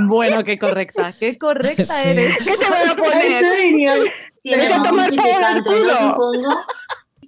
Bueno, 0.01 0.45
qué 0.45 0.59
correcta, 0.59 1.13
qué 1.19 1.37
correcta 1.39 1.85
Sí. 1.85 2.09
eres. 2.11 2.39
¿Qué 2.39 2.57
te 2.57 2.69
voy 2.69 2.89
a 2.89 2.95
poner? 2.97 3.23
es 3.25 3.41
genial. 3.41 4.13
Tiene 4.43 4.63
Vete 4.63 4.75
a 4.75 4.79
un 4.79 4.85
tomar 4.85 5.11
por 5.11 5.27
el 5.27 5.63
culo. 5.65 5.97
Supongo. 5.99 6.65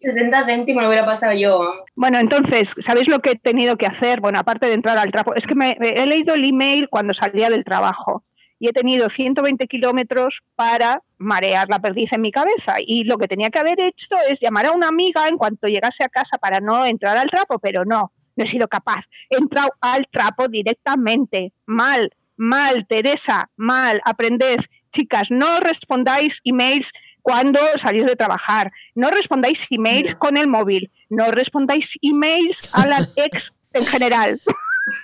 60 0.00 0.46
céntimos 0.46 0.82
lo 0.82 0.88
hubiera 0.88 1.06
pasado 1.06 1.32
yo. 1.34 1.60
Bueno, 1.94 2.18
entonces, 2.18 2.74
¿sabéis 2.80 3.08
lo 3.08 3.20
que 3.20 3.32
he 3.32 3.36
tenido 3.36 3.76
que 3.76 3.86
hacer? 3.86 4.20
Bueno, 4.20 4.38
aparte 4.38 4.66
de 4.66 4.74
entrar 4.74 4.98
al 4.98 5.10
trabajo, 5.12 5.34
es 5.34 5.46
que 5.46 5.54
me, 5.54 5.76
he 5.80 6.06
leído 6.06 6.34
el 6.34 6.44
email 6.44 6.88
cuando 6.88 7.14
salía 7.14 7.50
del 7.50 7.64
trabajo 7.64 8.24
y 8.62 8.68
he 8.68 8.72
tenido 8.72 9.10
120 9.10 9.66
kilómetros 9.66 10.40
para 10.54 11.02
marear 11.18 11.68
la 11.68 11.80
perdiz 11.80 12.12
en 12.12 12.20
mi 12.20 12.30
cabeza. 12.30 12.76
Y 12.78 13.02
lo 13.02 13.18
que 13.18 13.26
tenía 13.26 13.50
que 13.50 13.58
haber 13.58 13.80
hecho 13.80 14.14
es 14.28 14.38
llamar 14.38 14.66
a 14.66 14.70
una 14.70 14.86
amiga 14.86 15.26
en 15.26 15.36
cuanto 15.36 15.66
llegase 15.66 16.04
a 16.04 16.08
casa 16.08 16.38
para 16.38 16.60
no 16.60 16.86
entrar 16.86 17.16
al 17.16 17.28
trapo, 17.28 17.58
pero 17.58 17.84
no, 17.84 18.12
no 18.36 18.44
he 18.44 18.46
sido 18.46 18.68
capaz. 18.68 19.06
He 19.30 19.38
entrado 19.38 19.72
al 19.80 20.06
trapo 20.12 20.46
directamente. 20.46 21.52
Mal, 21.66 22.14
mal, 22.36 22.86
Teresa, 22.86 23.50
mal. 23.56 24.00
Aprended, 24.04 24.60
chicas, 24.92 25.32
no 25.32 25.58
respondáis 25.58 26.40
emails 26.44 26.92
cuando 27.20 27.58
salís 27.78 28.06
de 28.06 28.14
trabajar. 28.14 28.70
No 28.94 29.10
respondáis 29.10 29.66
emails 29.70 30.14
con 30.14 30.36
el 30.36 30.46
móvil. 30.46 30.92
No 31.10 31.32
respondáis 31.32 31.98
emails 32.00 32.70
a 32.72 32.86
la 32.86 33.08
ex 33.16 33.52
en 33.72 33.86
general. 33.86 34.40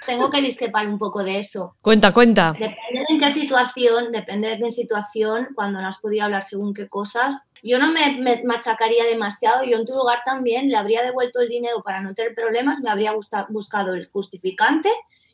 Tengo 0.07 0.29
que 0.29 0.41
discrepar 0.41 0.89
un 0.89 0.99
poco 0.99 1.23
de 1.23 1.39
eso. 1.39 1.77
Cuenta, 1.81 2.13
cuenta. 2.13 2.53
Depende 2.53 2.79
de 2.93 3.05
en 3.09 3.21
qué 3.21 3.33
situación, 3.33 4.11
depende 4.11 4.49
de 4.49 4.55
en 4.55 4.73
situación, 4.73 5.49
cuando 5.55 5.81
no 5.81 5.87
has 5.89 5.99
podido 5.99 6.25
hablar 6.25 6.43
según 6.43 6.75
qué 6.75 6.89
cosas. 6.89 7.43
Yo 7.63 7.79
no 7.79 7.93
me, 7.93 8.17
me 8.19 8.43
machacaría 8.45 9.05
demasiado, 9.05 9.63
yo 9.65 9.77
en 9.79 9.87
tu 9.87 9.95
lugar 9.95 10.19
también 10.25 10.69
le 10.69 10.77
habría 10.77 11.03
devuelto 11.03 11.41
el 11.41 11.49
dinero 11.49 11.83
para 11.83 12.01
no 12.01 12.15
tener 12.15 12.35
problemas, 12.35 12.81
me 12.81 12.91
habría 12.91 13.13
gusta- 13.13 13.47
buscado 13.51 13.95
el 13.95 14.09
justificante 14.09 14.89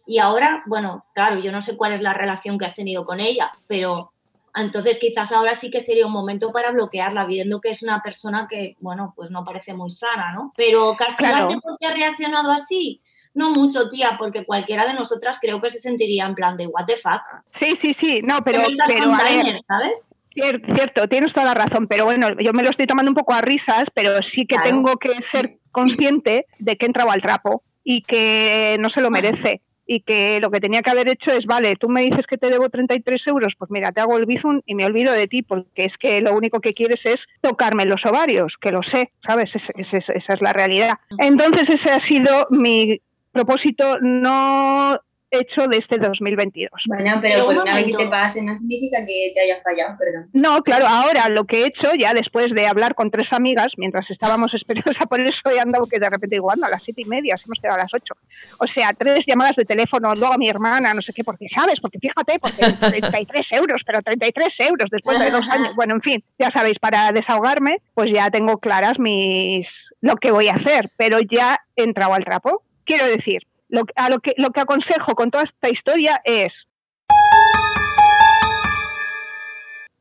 y 0.06 0.18
ahora, 0.18 0.62
bueno, 0.66 1.06
claro, 1.14 1.38
yo 1.38 1.50
no 1.50 1.62
sé 1.62 1.76
cuál 1.76 1.94
es 1.94 2.02
la 2.02 2.12
relación 2.12 2.58
que 2.58 2.66
has 2.66 2.74
tenido 2.74 3.06
con 3.06 3.20
ella, 3.20 3.50
pero 3.66 4.12
entonces 4.54 4.98
quizás 4.98 5.32
ahora 5.32 5.54
sí 5.54 5.70
que 5.70 5.80
sería 5.80 6.06
un 6.06 6.12
momento 6.12 6.52
para 6.52 6.70
bloquearla, 6.70 7.24
viendo 7.24 7.60
que 7.60 7.70
es 7.70 7.82
una 7.82 8.00
persona 8.02 8.46
que, 8.48 8.76
bueno, 8.80 9.12
pues 9.16 9.30
no 9.30 9.44
parece 9.44 9.72
muy 9.74 9.90
sana, 9.90 10.32
¿no? 10.32 10.52
Pero 10.56 10.94
castigarte 10.96 11.46
Claro. 11.54 11.60
porque 11.62 11.86
ha 11.86 11.94
reaccionado 11.94 12.50
así, 12.52 13.00
no 13.34 13.50
mucho, 13.50 13.88
tía, 13.88 14.16
porque 14.18 14.44
cualquiera 14.44 14.86
de 14.86 14.94
nosotras 14.94 15.38
creo 15.40 15.60
que 15.60 15.70
se 15.70 15.78
sentiría 15.78 16.24
en 16.26 16.34
plan 16.34 16.56
de 16.56 16.66
what 16.68 16.86
the 16.86 16.96
fuck. 16.96 17.20
Sí, 17.52 17.74
sí, 17.76 17.92
sí, 17.94 18.20
no, 18.22 18.38
pero, 18.44 18.62
¿Qué 18.62 18.66
me 18.68 18.72
estás 18.72 18.88
pero 18.88 19.04
a 19.04 19.08
ver, 19.18 19.26
container, 19.26 19.60
¿sabes? 19.66 20.10
Cier- 20.34 20.74
Cierto, 20.74 21.08
tienes 21.08 21.32
toda 21.32 21.46
la 21.46 21.54
razón, 21.54 21.86
pero 21.86 22.04
bueno, 22.06 22.28
yo 22.40 22.52
me 22.52 22.62
lo 22.62 22.70
estoy 22.70 22.86
tomando 22.86 23.10
un 23.10 23.14
poco 23.14 23.32
a 23.34 23.40
risas, 23.40 23.88
pero 23.94 24.20
sí 24.22 24.46
que 24.46 24.56
Claro. 24.56 24.70
tengo 24.70 24.96
que 24.96 25.20
ser 25.22 25.58
consciente 25.70 26.46
de 26.58 26.76
que 26.76 26.86
he 26.86 26.88
entrado 26.88 27.10
al 27.10 27.20
trapo 27.22 27.62
y 27.84 28.02
que 28.02 28.76
no 28.80 28.88
se 28.90 29.00
lo 29.00 29.10
merece. 29.10 29.60
y 29.86 30.00
que 30.00 30.40
lo 30.40 30.50
que 30.50 30.60
tenía 30.60 30.80
que 30.80 30.88
haber 30.90 31.08
hecho 31.10 31.30
es, 31.30 31.44
vale, 31.44 31.76
tú 31.76 31.90
me 31.90 32.00
dices 32.00 32.26
que 32.26 32.38
te 32.38 32.48
debo 32.48 32.70
33 32.70 33.26
euros, 33.26 33.54
pues 33.54 33.70
mira, 33.70 33.92
te 33.92 34.00
hago 34.00 34.16
el 34.16 34.24
bizum 34.24 34.62
y 34.64 34.74
me 34.74 34.86
olvido 34.86 35.12
de 35.12 35.28
ti, 35.28 35.42
porque 35.42 35.84
es 35.84 35.98
que 35.98 36.22
lo 36.22 36.32
único 36.34 36.62
que 36.62 36.72
quieres 36.72 37.04
es 37.04 37.26
tocarme 37.42 37.84
los 37.84 38.06
ovarios, 38.06 38.56
que 38.56 38.72
lo 38.72 38.82
sé, 38.82 39.12
¿sabes? 39.26 39.54
Es- 39.56 39.70
es- 39.74 39.92
es- 39.92 40.08
esa 40.08 40.32
es 40.32 40.40
la 40.40 40.54
realidad. 40.54 40.94
Entonces 41.18 41.68
ese 41.68 41.90
ha 41.90 42.00
sido 42.00 42.46
mi 42.48 43.02
propósito 43.34 43.98
no 44.00 44.98
hecho 45.38 45.66
de 45.66 45.76
este 45.76 45.98
2022. 45.98 46.70
Bueno, 46.86 47.18
Pero 47.20 47.44
por 47.46 47.56
una 47.56 47.74
vez 47.74 47.86
que 47.86 47.96
te 47.96 48.06
pase 48.06 48.42
no 48.42 48.56
significa 48.56 48.98
que 49.06 49.32
te 49.34 49.40
hayas 49.40 49.62
fallado, 49.62 49.96
perdón. 49.98 50.28
No, 50.32 50.62
claro, 50.62 50.86
ahora 50.86 51.28
lo 51.28 51.44
que 51.44 51.62
he 51.62 51.66
hecho, 51.66 51.94
ya 51.94 52.14
después 52.14 52.54
de 52.54 52.66
hablar 52.66 52.94
con 52.94 53.10
tres 53.10 53.32
amigas, 53.32 53.74
mientras 53.76 54.10
estábamos 54.10 54.54
esperando, 54.54 54.90
o 54.90 54.94
sea, 54.94 55.06
por 55.06 55.20
eso 55.20 55.50
he 55.50 55.60
andado 55.60 55.86
que 55.86 55.98
de 55.98 56.10
repente 56.10 56.36
digo, 56.36 56.50
anda, 56.50 56.66
a 56.66 56.70
las 56.70 56.82
siete 56.82 57.02
y 57.02 57.04
media, 57.06 57.34
hemos 57.44 57.58
quedado 57.60 57.78
a 57.78 57.82
las 57.82 57.94
ocho. 57.94 58.14
O 58.58 58.66
sea, 58.66 58.92
tres 58.96 59.26
llamadas 59.26 59.56
de 59.56 59.64
teléfono, 59.64 60.14
luego 60.14 60.34
a 60.34 60.38
mi 60.38 60.48
hermana, 60.48 60.94
no 60.94 61.02
sé 61.02 61.12
qué, 61.12 61.24
porque 61.24 61.48
sabes, 61.48 61.80
porque 61.80 61.98
fíjate, 61.98 62.38
porque 62.38 62.64
33 62.80 63.52
euros, 63.52 63.82
pero 63.84 64.02
33 64.02 64.60
euros 64.60 64.90
después 64.90 65.18
de 65.18 65.30
dos 65.30 65.48
años. 65.48 65.74
Bueno, 65.74 65.94
en 65.94 66.00
fin, 66.00 66.24
ya 66.38 66.50
sabéis, 66.50 66.78
para 66.78 67.12
desahogarme, 67.12 67.78
pues 67.94 68.10
ya 68.10 68.30
tengo 68.30 68.58
claras 68.58 68.98
mis 68.98 69.92
lo 70.00 70.16
que 70.16 70.30
voy 70.30 70.48
a 70.48 70.54
hacer, 70.54 70.90
pero 70.96 71.18
ya 71.20 71.58
he 71.76 71.84
entrado 71.84 72.14
al 72.14 72.24
trapo. 72.24 72.62
Quiero 72.84 73.06
decir, 73.06 73.46
lo, 73.68 73.84
a 73.96 74.10
lo, 74.10 74.20
que, 74.20 74.34
lo 74.36 74.50
que 74.50 74.60
aconsejo 74.60 75.14
con 75.14 75.30
toda 75.30 75.44
esta 75.44 75.68
historia 75.68 76.20
es 76.24 76.68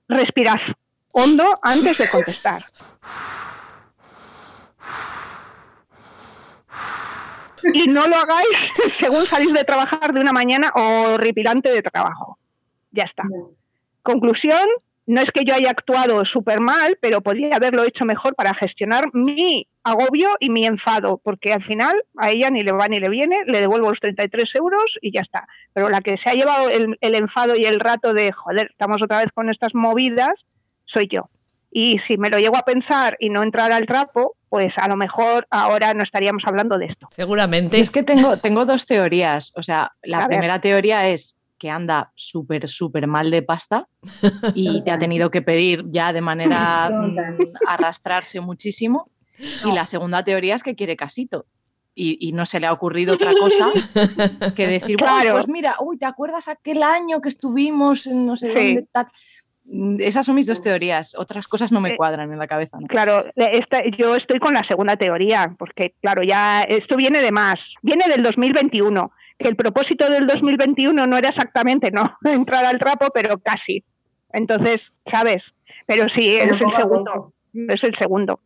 respirad 0.07 0.59
hondo 1.11 1.53
antes 1.61 1.97
de 1.97 2.09
contestar. 2.09 2.65
Y 7.73 7.87
no 7.87 8.07
lo 8.07 8.17
hagáis 8.17 8.71
según 8.97 9.25
salís 9.25 9.53
de 9.53 9.63
trabajar 9.63 10.13
de 10.13 10.19
una 10.19 10.33
mañana 10.33 10.71
horripilante 10.75 11.71
de 11.71 11.81
trabajo. 11.81 12.37
Ya 12.91 13.03
está. 13.03 13.23
Conclusión, 14.01 14.67
no 15.05 15.21
es 15.21 15.31
que 15.31 15.43
yo 15.43 15.53
haya 15.53 15.69
actuado 15.69 16.23
súper 16.25 16.59
mal, 16.59 16.97
pero 17.01 17.21
podría 17.21 17.55
haberlo 17.55 17.83
hecho 17.83 18.05
mejor 18.05 18.35
para 18.35 18.53
gestionar 18.53 19.13
mi 19.13 19.67
agobio 19.83 20.29
y 20.39 20.49
mi 20.49 20.65
enfado, 20.65 21.19
porque 21.23 21.51
al 21.51 21.63
final 21.63 21.93
a 22.17 22.29
ella 22.31 22.49
ni 22.49 22.63
le 22.63 22.71
va 22.71 22.87
ni 22.87 22.99
le 22.99 23.09
viene, 23.09 23.39
le 23.45 23.59
devuelvo 23.59 23.89
los 23.89 23.99
33 23.99 24.55
euros 24.55 24.97
y 25.01 25.11
ya 25.11 25.21
está. 25.21 25.47
Pero 25.73 25.89
la 25.89 25.99
que 26.01 26.15
se 26.15 26.29
ha 26.29 26.33
llevado 26.33 26.69
el, 26.69 26.97
el 27.01 27.15
enfado 27.15 27.55
y 27.55 27.65
el 27.65 27.79
rato 27.81 28.13
de, 28.13 28.31
joder, 28.31 28.67
estamos 28.71 29.01
otra 29.01 29.17
vez 29.17 29.31
con 29.33 29.49
estas 29.49 29.75
movidas, 29.75 30.45
soy 30.85 31.07
yo. 31.07 31.29
Y 31.69 31.97
si 31.97 32.17
me 32.17 32.29
lo 32.29 32.37
llego 32.37 32.55
a 32.55 32.61
pensar 32.63 33.17
y 33.19 33.29
no 33.29 33.41
entrar 33.43 33.71
al 33.71 33.87
trapo, 33.87 34.37
pues 34.47 34.77
a 34.77 34.87
lo 34.87 34.95
mejor 34.95 35.47
ahora 35.49 35.93
no 35.95 36.03
estaríamos 36.03 36.45
hablando 36.45 36.77
de 36.77 36.85
esto. 36.85 37.07
Seguramente. 37.09 37.79
Es 37.79 37.89
que 37.89 38.03
tengo, 38.03 38.37
tengo 38.37 38.65
dos 38.65 38.85
teorías. 38.85 39.51
O 39.55 39.63
sea, 39.63 39.91
la 40.03 40.17
A 40.17 40.21
ver. 40.21 40.27
primera 40.29 40.61
teoría 40.61 41.09
es 41.09 41.35
que 41.57 41.69
anda 41.69 42.11
súper, 42.15 42.69
súper 42.69 43.07
mal 43.07 43.31
de 43.31 43.41
pasta 43.41 43.87
y 44.55 44.83
te 44.83 44.91
ha 44.91 44.99
tenido 44.99 45.31
que 45.31 45.41
pedir 45.41 45.85
ya 45.89 46.11
de 46.13 46.21
manera 46.21 46.89
mm, 46.89 47.15
arrastrarse 47.67 48.39
muchísimo. 48.41 49.09
Y 49.63 49.71
la 49.71 49.85
segunda 49.85 50.23
teoría 50.23 50.55
es 50.55 50.63
que 50.63 50.75
quiere 50.75 50.95
casito. 50.95 51.45
Y, 51.95 52.17
y 52.27 52.31
no 52.31 52.45
se 52.47 52.59
le 52.59 52.65
ha 52.67 52.73
ocurrido 52.73 53.13
otra 53.13 53.33
cosa 53.39 53.69
que 54.55 54.67
decir, 54.67 54.97
"Bueno, 54.97 55.13
Claro. 55.21 55.33
pues 55.35 55.47
mira, 55.47 55.75
uy, 55.79 55.97
¿te 55.97 56.05
acuerdas 56.07 56.47
aquel 56.47 56.81
año 56.81 57.21
que 57.21 57.29
estuvimos 57.29 58.07
en 58.07 58.25
no 58.25 58.35
sé 58.35 58.47
Sí. 58.47 58.53
dónde? 58.75 58.87
tal?". 58.91 59.07
Mm, 59.65 59.97
Esas 60.01 60.25
son 60.25 60.35
mis 60.35 60.47
dos 60.47 60.61
teorías. 60.61 61.13
Otras 61.15 61.47
cosas 61.47 61.71
no 61.71 61.79
me 61.79 61.91
Eh, 61.91 61.95
cuadran 61.95 62.31
en 62.33 62.39
la 62.39 62.47
cabeza. 62.47 62.77
¿no? 62.79 62.87
Claro, 62.87 63.25
esta- 63.35 63.85
yo 63.85 64.15
estoy 64.15 64.39
con 64.39 64.53
la 64.55 64.63
segunda 64.63 64.97
teoría, 64.97 65.55
porque 65.57 65.93
claro, 66.01 66.23
ya 66.23 66.63
esto 66.63 66.97
viene 66.97 67.21
de 67.21 67.31
más, 67.31 67.73
viene 67.81 68.05
del 68.07 68.23
2021, 68.23 69.11
que 69.43 69.49
el 69.49 69.55
propósito 69.55 70.09
del 70.09 70.25
2021 70.25 71.05
no 71.05 71.17
era 71.17 71.29
exactamente 71.29 71.91
no 71.91 72.17
entrar 72.23 72.65
al 72.65 72.79
trapo, 72.79 73.07
pero 73.13 73.37
casi. 73.37 73.83
Entonces, 74.31 74.93
¿sabes? 75.05 75.53
Pero 75.85 76.09
sí, 76.09 76.37
Pero 76.39 76.55
es 76.55 76.61
el 76.61 76.71
segundo, 76.71 77.33
es 77.53 77.83
el 77.83 77.93
segundo. 77.95 78.39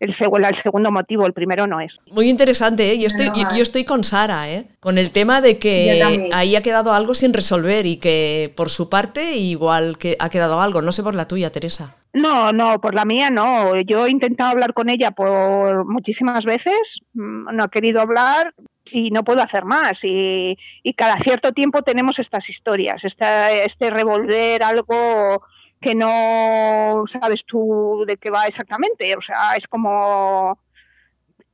El, 0.00 0.14
segu- 0.14 0.44
el 0.48 0.54
segundo 0.54 0.92
motivo, 0.92 1.26
el 1.26 1.32
primero 1.32 1.66
no 1.66 1.80
es. 1.80 1.98
Muy 2.12 2.28
interesante, 2.30 2.92
¿eh? 2.92 2.98
Yo 3.00 3.08
estoy, 3.08 3.26
yo, 3.56 3.62
estoy 3.62 3.84
con 3.84 4.04
Sara, 4.04 4.48
¿eh? 4.48 4.66
Con 4.78 4.96
el 4.96 5.10
tema 5.10 5.40
de 5.40 5.58
que 5.58 6.28
ahí 6.32 6.54
ha 6.54 6.62
quedado 6.62 6.92
algo 6.92 7.14
sin 7.14 7.34
resolver 7.34 7.84
y 7.84 7.96
que 7.96 8.52
por 8.56 8.70
su 8.70 8.88
parte 8.88 9.36
igual 9.36 9.98
que 9.98 10.16
ha 10.20 10.28
quedado 10.28 10.60
algo. 10.60 10.82
No 10.82 10.92
sé 10.92 11.02
por 11.02 11.16
la 11.16 11.26
tuya, 11.26 11.50
Teresa. 11.50 11.96
No, 12.12 12.52
no, 12.52 12.80
por 12.80 12.94
la 12.94 13.04
mía 13.04 13.30
no. 13.30 13.76
Yo 13.80 14.06
he 14.06 14.10
intentado 14.10 14.50
hablar 14.50 14.72
con 14.72 14.88
ella 14.88 15.10
por 15.10 15.84
muchísimas 15.84 16.44
veces, 16.44 17.00
mm, 17.14 17.54
no 17.56 17.64
ha 17.64 17.68
querido 17.68 18.00
hablar 18.00 18.54
y 18.92 19.10
no 19.10 19.24
puedo 19.24 19.42
hacer 19.42 19.64
más. 19.64 20.04
Y, 20.04 20.56
y 20.82 20.92
cada 20.94 21.16
cierto 21.18 21.52
tiempo 21.52 21.82
tenemos 21.82 22.18
estas 22.18 22.48
historias, 22.48 23.04
esta, 23.04 23.52
este 23.52 23.90
revolver 23.90 24.62
algo 24.62 25.42
que 25.80 25.94
no 25.94 27.04
sabes 27.06 27.44
tú 27.44 28.04
de 28.06 28.16
qué 28.16 28.30
va 28.30 28.46
exactamente. 28.46 29.14
O 29.16 29.22
sea, 29.22 29.54
es 29.56 29.66
como... 29.68 30.58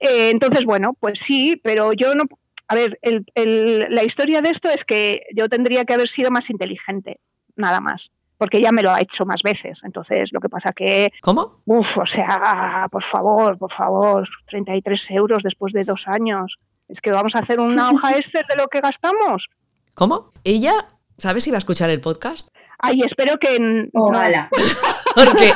Eh, 0.00 0.30
entonces, 0.30 0.64
bueno, 0.64 0.94
pues 0.98 1.18
sí, 1.18 1.60
pero 1.62 1.92
yo 1.92 2.14
no... 2.14 2.24
A 2.68 2.74
ver, 2.74 2.98
el- 3.02 3.26
el- 3.34 3.86
la 3.90 4.04
historia 4.04 4.40
de 4.40 4.50
esto 4.50 4.68
es 4.70 4.84
que 4.84 5.26
yo 5.36 5.48
tendría 5.48 5.84
que 5.84 5.92
haber 5.94 6.08
sido 6.08 6.30
más 6.30 6.48
inteligente, 6.50 7.20
nada 7.56 7.80
más 7.80 8.10
porque 8.36 8.58
ella 8.58 8.72
me 8.72 8.82
lo 8.82 8.90
ha 8.90 9.00
hecho 9.00 9.24
más 9.24 9.42
veces. 9.42 9.80
Entonces, 9.84 10.30
lo 10.32 10.40
que 10.40 10.48
pasa 10.48 10.72
que, 10.72 11.12
¿Cómo? 11.22 11.62
uff, 11.66 11.96
o 11.98 12.04
sea, 12.04 12.88
por 12.90 13.02
favor, 13.04 13.56
por 13.56 13.72
favor, 13.72 14.28
33 14.48 15.10
euros 15.12 15.42
después 15.42 15.72
de 15.72 15.84
dos 15.84 16.08
años. 16.08 16.58
Es 16.88 17.00
que 17.00 17.10
vamos 17.10 17.34
a 17.34 17.40
hacer 17.40 17.60
una 17.60 17.90
hoja 17.92 18.16
Excel 18.16 18.44
de 18.48 18.56
lo 18.56 18.68
que 18.68 18.80
gastamos. 18.80 19.48
¿Cómo? 19.94 20.32
Ella, 20.44 20.72
¿sabes 21.18 21.44
si 21.44 21.50
va 21.50 21.56
a 21.56 21.58
escuchar 21.58 21.90
el 21.90 22.00
podcast? 22.00 22.48
Ay, 22.78 23.02
espero 23.02 23.38
que... 23.38 23.56
n- 23.56 23.88
no, 23.92 24.04
Ojalá. 24.06 24.48
Porque, 25.14 25.52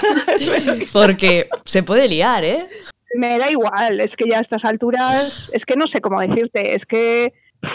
porque 0.92 1.48
se 1.64 1.82
puede 1.82 2.06
liar, 2.08 2.44
¿eh? 2.44 2.68
me 3.16 3.38
da 3.38 3.50
igual, 3.50 4.00
es 4.00 4.14
que 4.14 4.28
ya 4.28 4.38
a 4.38 4.40
estas 4.40 4.64
alturas, 4.64 5.48
es 5.52 5.64
que 5.66 5.74
no 5.74 5.88
sé 5.88 6.00
cómo 6.00 6.20
decirte, 6.20 6.74
es 6.76 6.86
que... 6.86 7.32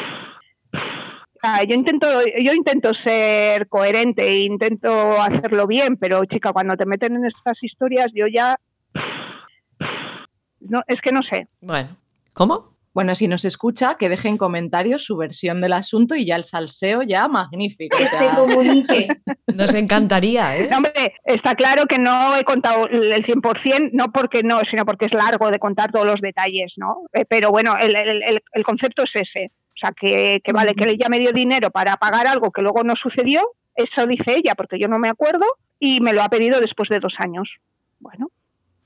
Ah, 1.46 1.62
yo 1.66 1.76
intento, 1.76 2.08
yo 2.40 2.54
intento 2.54 2.94
ser 2.94 3.68
coherente 3.68 4.26
e 4.26 4.44
intento 4.46 5.22
hacerlo 5.22 5.68
bien, 5.68 5.98
pero 5.98 6.24
chica, 6.24 6.54
cuando 6.54 6.78
te 6.78 6.86
meten 6.86 7.18
en 7.18 7.26
estas 7.26 7.62
historias, 7.64 8.14
yo 8.16 8.28
ya... 8.28 8.58
No, 10.62 10.82
es 10.88 11.02
que 11.02 11.12
no 11.12 11.22
sé. 11.22 11.50
Bueno, 11.60 11.98
¿cómo? 12.34 12.73
Bueno, 12.94 13.16
si 13.16 13.28
nos 13.28 13.44
escucha, 13.44 13.96
que 13.96 14.08
deje 14.08 14.28
en 14.30 14.38
comentarios 14.38 15.04
su 15.04 15.18
versión 15.18 15.62
del 15.62 15.74
asunto 15.74 16.14
y 16.16 16.26
ya 16.26 16.36
el 16.36 16.44
salseo 16.44 17.02
ya 17.02 17.28
magnífico. 17.28 17.98
Que 17.98 18.08
se 18.08 18.30
comunique. 18.36 19.08
Nos 19.48 19.74
encantaría, 19.74 20.58
¿eh? 20.58 20.68
No, 20.70 20.78
hombre, 20.78 21.16
está 21.26 21.56
claro 21.56 21.86
que 21.88 21.98
no 21.98 22.36
he 22.38 22.44
contado 22.44 22.88
el 22.88 23.26
100%, 23.26 23.90
no 23.94 24.12
porque 24.12 24.44
no, 24.44 24.64
sino 24.64 24.86
porque 24.86 25.06
es 25.06 25.14
largo 25.14 25.50
de 25.50 25.58
contar 25.58 25.92
todos 25.92 26.06
los 26.06 26.22
detalles, 26.22 26.76
¿no? 26.78 26.98
Eh, 27.14 27.26
pero 27.28 27.50
bueno, 27.50 27.76
el, 27.78 27.96
el- 27.96 28.22
el- 28.24 28.44
el 28.52 28.64
concepto 28.64 29.04
es 29.04 29.16
ese. 29.16 29.52
O 29.70 29.76
sea, 29.78 29.92
que, 29.92 30.40
que 30.44 30.52
vale, 30.54 30.76
que 30.76 30.88
ella 30.88 31.10
me 31.10 31.18
dio 31.20 31.32
dinero 31.34 31.72
para 31.72 31.98
pagar 31.98 32.28
algo 32.28 32.52
que 32.52 32.62
luego 32.62 32.84
no 32.84 32.96
sucedió, 32.96 33.42
eso 33.76 34.06
dice 34.06 34.36
ella, 34.38 34.54
porque 34.54 34.78
yo 34.78 34.88
no 34.88 35.00
me 35.00 35.10
acuerdo, 35.10 35.46
y 35.80 36.00
me 36.00 36.14
lo 36.14 36.22
ha 36.22 36.30
pedido 36.30 36.62
después 36.62 36.90
de 36.90 37.00
dos 37.00 37.20
años. 37.20 37.58
Bueno, 38.00 38.30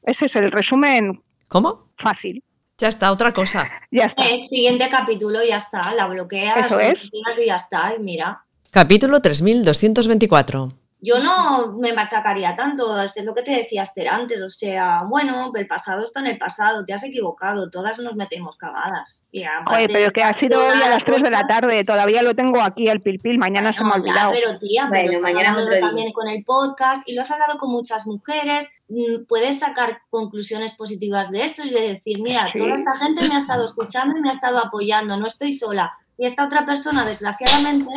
ese 0.03 0.27
es 0.27 0.35
el 0.37 0.49
resumen 0.49 1.21
¿Cómo? 1.49 1.91
fácil. 1.97 2.41
Ya 2.79 2.89
está, 2.89 3.11
otra 3.11 3.33
cosa. 3.33 3.67
Ya 3.89 4.05
está. 4.05 4.25
Eh, 4.27 4.43
siguiente 4.45 4.87
capítulo, 4.89 5.43
ya 5.43 5.57
está, 5.57 5.93
la 5.95 6.05
bloqueas, 6.07 6.67
Eso 6.67 6.77
la 6.77 6.89
es. 6.89 7.05
y 7.11 7.45
ya 7.47 7.55
está, 7.55 7.95
y 7.95 7.99
mira. 7.99 8.43
Capítulo 8.69 9.19
3224. 9.19 10.69
Yo 10.99 11.19
no 11.19 11.73
me 11.73 11.93
machacaría 11.93 12.55
tanto, 12.55 12.99
es 12.99 13.15
lo 13.23 13.35
que 13.35 13.43
te 13.43 13.51
decía 13.51 13.83
Esther 13.83 14.07
antes, 14.07 14.41
o 14.41 14.49
sea, 14.49 15.03
bueno, 15.07 15.51
el 15.53 15.67
pasado 15.67 16.03
está 16.03 16.21
en 16.21 16.25
el 16.27 16.37
pasado, 16.39 16.83
te 16.85 16.93
has 16.93 17.03
equivocado, 17.03 17.69
todas 17.69 17.99
nos 17.99 18.15
metemos 18.15 18.57
cagadas. 18.57 19.21
Y 19.31 19.43
Joder, 19.65 19.91
pero 19.93 20.11
que 20.11 20.23
ha 20.23 20.33
sido 20.33 20.59
hoy 20.65 20.81
a 20.81 20.89
las 20.89 21.03
3 21.05 21.21
de 21.21 21.29
la 21.29 21.45
tarde, 21.45 21.83
todavía 21.83 22.23
lo 22.23 22.33
tengo 22.33 22.59
aquí 22.61 22.89
al 22.89 23.01
pil 23.01 23.19
pil, 23.19 23.37
mañana 23.37 23.71
se 23.73 23.83
me 23.83 23.89
ha 23.89 23.97
Bueno, 23.99 24.05
ya, 24.05 24.11
olvidado. 24.11 24.31
pero 24.33 24.59
tía, 24.59 24.85
Bueno, 24.87 24.93
pero 25.05 25.11
estás 25.17 25.21
mañana 25.33 25.79
también 25.79 26.11
con 26.13 26.27
el 26.29 26.43
podcast 26.43 27.07
y 27.07 27.13
lo 27.13 27.21
has 27.21 27.29
hablado 27.29 27.59
con 27.59 27.69
muchas 27.69 28.07
mujeres, 28.07 28.67
mm, 28.89 29.25
puedes 29.27 29.59
sacar 29.59 29.99
conclusiones 30.09 30.73
positivas 30.73 31.29
de 31.29 31.45
esto 31.45 31.63
y 31.63 31.69
de 31.69 31.81
decir, 31.93 32.21
mira, 32.23 32.47
Sí. 32.47 32.57
toda 32.57 32.75
esta 32.75 32.97
gente 32.97 33.27
me 33.29 33.35
ha 33.35 33.39
estado 33.39 33.65
escuchando 33.65 34.17
y 34.17 34.21
me 34.21 34.29
ha 34.29 34.33
estado 34.33 34.57
apoyando, 34.57 35.15
no 35.17 35.27
estoy 35.27 35.53
sola. 35.53 35.93
Y 36.17 36.25
esta 36.25 36.45
otra 36.45 36.65
persona, 36.65 37.05
desgraciadamente, 37.05 37.91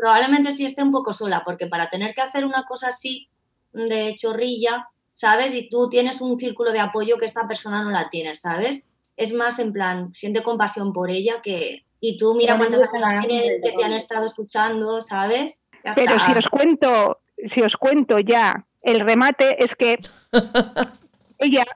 probablemente 0.00 0.50
sí 0.50 0.64
esté 0.64 0.82
un 0.82 0.90
poco 0.90 1.12
sola, 1.12 1.42
porque 1.44 1.66
para 1.66 1.90
tener 1.90 2.14
que 2.14 2.22
hacer 2.22 2.46
una 2.46 2.64
cosa 2.64 2.88
así 2.88 3.28
de 3.72 4.14
chorrilla, 4.16 4.88
¿sabes? 5.12 5.52
Y 5.52 5.68
tú 5.68 5.90
tienes 5.90 6.22
un 6.22 6.38
círculo 6.38 6.72
de 6.72 6.80
apoyo 6.80 7.18
que 7.18 7.26
esta 7.26 7.46
persona 7.46 7.82
no 7.84 7.90
la 7.90 8.08
tiene, 8.08 8.34
¿sabes? 8.34 8.86
Es 9.18 9.34
más 9.34 9.58
en 9.58 9.74
plan, 9.74 10.14
siente 10.14 10.42
compasión 10.42 10.94
por 10.94 11.10
ella 11.10 11.42
que... 11.42 11.84
Y 12.00 12.16
tú 12.16 12.34
mira 12.34 12.56
cuántas 12.56 12.90
tienes 12.90 13.60
de 13.60 13.60
que 13.60 13.76
te 13.76 13.84
han 13.84 13.92
estado 13.92 14.24
escuchando, 14.24 15.02
¿sabes? 15.02 15.60
Ya 15.84 15.92
Pero 15.94 16.14
está. 16.14 16.32
si 16.32 16.38
os 16.38 16.48
cuento, 16.48 17.20
si 17.44 17.60
os 17.60 17.76
cuento 17.76 18.18
ya 18.18 18.64
el 18.80 19.00
remate 19.00 19.62
es 19.62 19.76
que 19.76 19.98
ella 21.38 21.66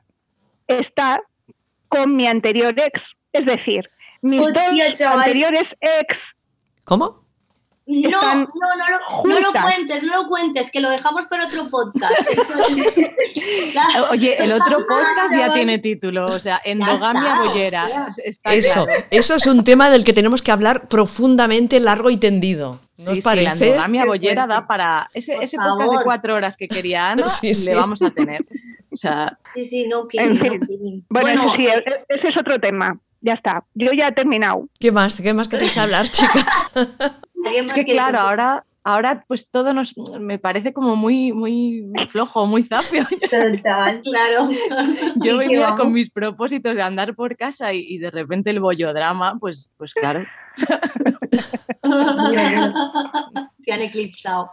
está 0.66 1.22
con 1.88 2.16
mi 2.16 2.26
anterior 2.26 2.72
ex, 2.74 3.14
es 3.34 3.44
decir, 3.44 3.90
mis 4.22 4.40
Hostia, 4.40 4.70
dos 4.70 4.94
chaval. 4.94 5.18
anteriores 5.18 5.76
ex 5.82 6.34
¿Cómo? 6.84 7.23
No, 7.86 8.08
no, 8.10 8.34
no, 8.34 8.46
lo- 8.90 9.28
no 9.28 9.40
lo 9.40 9.52
cuentes, 9.52 10.02
no 10.04 10.22
lo 10.22 10.28
cuentes, 10.28 10.70
que 10.70 10.80
lo 10.80 10.88
dejamos 10.88 11.26
para 11.26 11.46
otro 11.46 11.68
podcast. 11.68 12.14
Oye, 14.10 14.42
el 14.42 14.52
otro 14.52 14.86
podcast 14.86 15.34
ya 15.36 15.52
tiene 15.52 15.78
título, 15.78 16.26
o 16.26 16.38
sea, 16.38 16.60
endogamia 16.64 17.32
está, 17.34 17.42
bollera. 17.42 17.86
Eso, 18.46 18.84
claro. 18.86 19.04
eso 19.10 19.34
es 19.34 19.46
un 19.46 19.64
tema 19.64 19.90
del 19.90 20.04
que 20.04 20.12
tenemos 20.14 20.40
que 20.40 20.50
hablar 20.52 20.88
profundamente, 20.88 21.78
largo 21.80 22.08
y 22.10 22.16
tendido. 22.16 22.80
¿No 22.98 23.04
Sí, 23.06 23.10
os 23.10 23.14
sí, 23.16 23.20
la 23.20 23.22
parece? 23.24 23.66
endogamia 23.70 24.04
bollera 24.06 24.46
da 24.46 24.66
para 24.66 25.10
ese, 25.14 25.34
podcast 25.36 25.92
de 25.92 26.04
cuatro 26.04 26.34
horas 26.36 26.56
que 26.56 26.68
quería 26.68 27.10
Ana, 27.10 27.28
Sí, 27.28 27.52
le 27.66 27.74
vamos 27.74 28.00
a 28.02 28.10
tener. 28.10 28.46
O 28.90 28.96
sea, 28.96 29.38
Sí, 29.54 29.64
sí, 29.64 29.86
no. 29.88 30.06
Bueno, 31.10 31.28
eso 31.42 31.50
sí, 31.56 31.66
e- 31.66 31.84
ese 32.08 32.28
es 32.28 32.36
otro 32.36 32.58
tema. 32.60 32.98
Ya 33.20 33.32
está. 33.32 33.64
Yo 33.74 33.90
ya 33.92 34.08
he 34.08 34.12
terminado. 34.12 34.68
¿Qué 34.78 34.92
más? 34.92 35.16
¿Qué 35.16 35.32
más 35.32 35.48
queréis 35.48 35.76
hablar, 35.78 36.08
chicas? 36.08 36.72
¿alguien 37.44 37.64
es 37.64 37.72
que 37.72 37.84
claro, 37.84 38.18
decir? 38.18 38.28
ahora, 38.28 38.66
ahora 38.82 39.24
pues 39.26 39.50
todo 39.50 39.72
nos 39.72 39.94
me 40.20 40.38
parece 40.38 40.72
como 40.72 40.96
muy, 40.96 41.32
muy 41.32 41.84
flojo, 42.08 42.46
muy 42.46 42.62
zafio. 42.62 43.04
Total. 43.30 44.00
Claro. 44.02 44.50
Yo 44.50 44.56
¿Y 45.16 45.20
qué 45.20 45.34
venía 45.34 45.74
con 45.76 45.92
mis 45.92 46.10
propósitos 46.10 46.74
de 46.74 46.82
andar 46.82 47.14
por 47.14 47.36
casa 47.36 47.72
y, 47.72 47.80
y 47.80 47.98
de 47.98 48.10
repente 48.10 48.50
el 48.50 48.60
bollodrama, 48.60 49.38
pues, 49.38 49.70
pues 49.76 49.94
claro. 49.94 50.24
Te 53.64 53.72
han 53.72 53.80
eclipsado. 53.80 54.50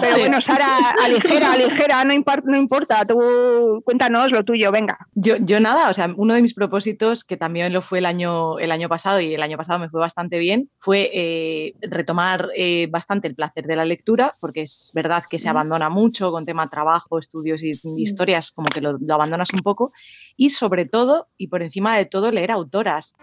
Pero 0.00 0.14
Sí. 0.14 0.20
bueno, 0.20 0.42
Sara, 0.42 0.66
aligera, 1.04 1.52
aligera, 1.52 2.04
no 2.04 2.56
importa. 2.56 3.04
Tú 3.04 3.82
cuéntanos 3.84 4.32
lo 4.32 4.44
tuyo, 4.44 4.72
venga. 4.72 4.98
Yo, 5.14 5.36
yo 5.36 5.60
nada, 5.60 5.88
o 5.90 5.94
sea, 5.94 6.12
uno 6.16 6.34
de 6.34 6.42
mis 6.42 6.54
propósitos, 6.54 7.22
que 7.24 7.36
también 7.36 7.72
lo 7.72 7.82
fue 7.82 7.98
el 7.98 8.06
año, 8.06 8.58
el 8.58 8.72
año 8.72 8.88
pasado 8.88 9.20
y 9.20 9.34
el 9.34 9.42
año 9.42 9.56
pasado 9.56 9.78
me 9.78 9.88
fue 9.88 10.00
bastante 10.00 10.38
bien, 10.38 10.70
fue 10.78 11.10
eh, 11.12 11.74
retomar 11.82 12.48
eh, 12.56 12.88
bastante 12.90 13.28
el 13.28 13.34
placer 13.36 13.66
de 13.66 13.76
la 13.76 13.84
lectura, 13.84 14.34
porque 14.40 14.62
es 14.62 14.90
verdad 14.94 15.22
que 15.28 15.38
se 15.38 15.48
abandona 15.48 15.88
mucho 15.88 16.32
con 16.32 16.44
tema 16.44 16.68
trabajo, 16.68 17.18
estudios 17.18 17.62
y 17.62 17.72
historias, 17.96 18.50
como 18.50 18.68
que 18.68 18.80
lo, 18.80 18.98
lo 18.98 19.14
abandonas 19.14 19.52
un 19.52 19.60
poco, 19.60 19.92
y 20.36 20.50
sobre 20.50 20.84
todo, 20.86 21.28
y 21.36 21.46
por 21.46 21.62
encima 21.62 21.96
de 21.96 22.06
todo, 22.06 22.32
leer 22.32 22.50
autoras. 22.50 23.14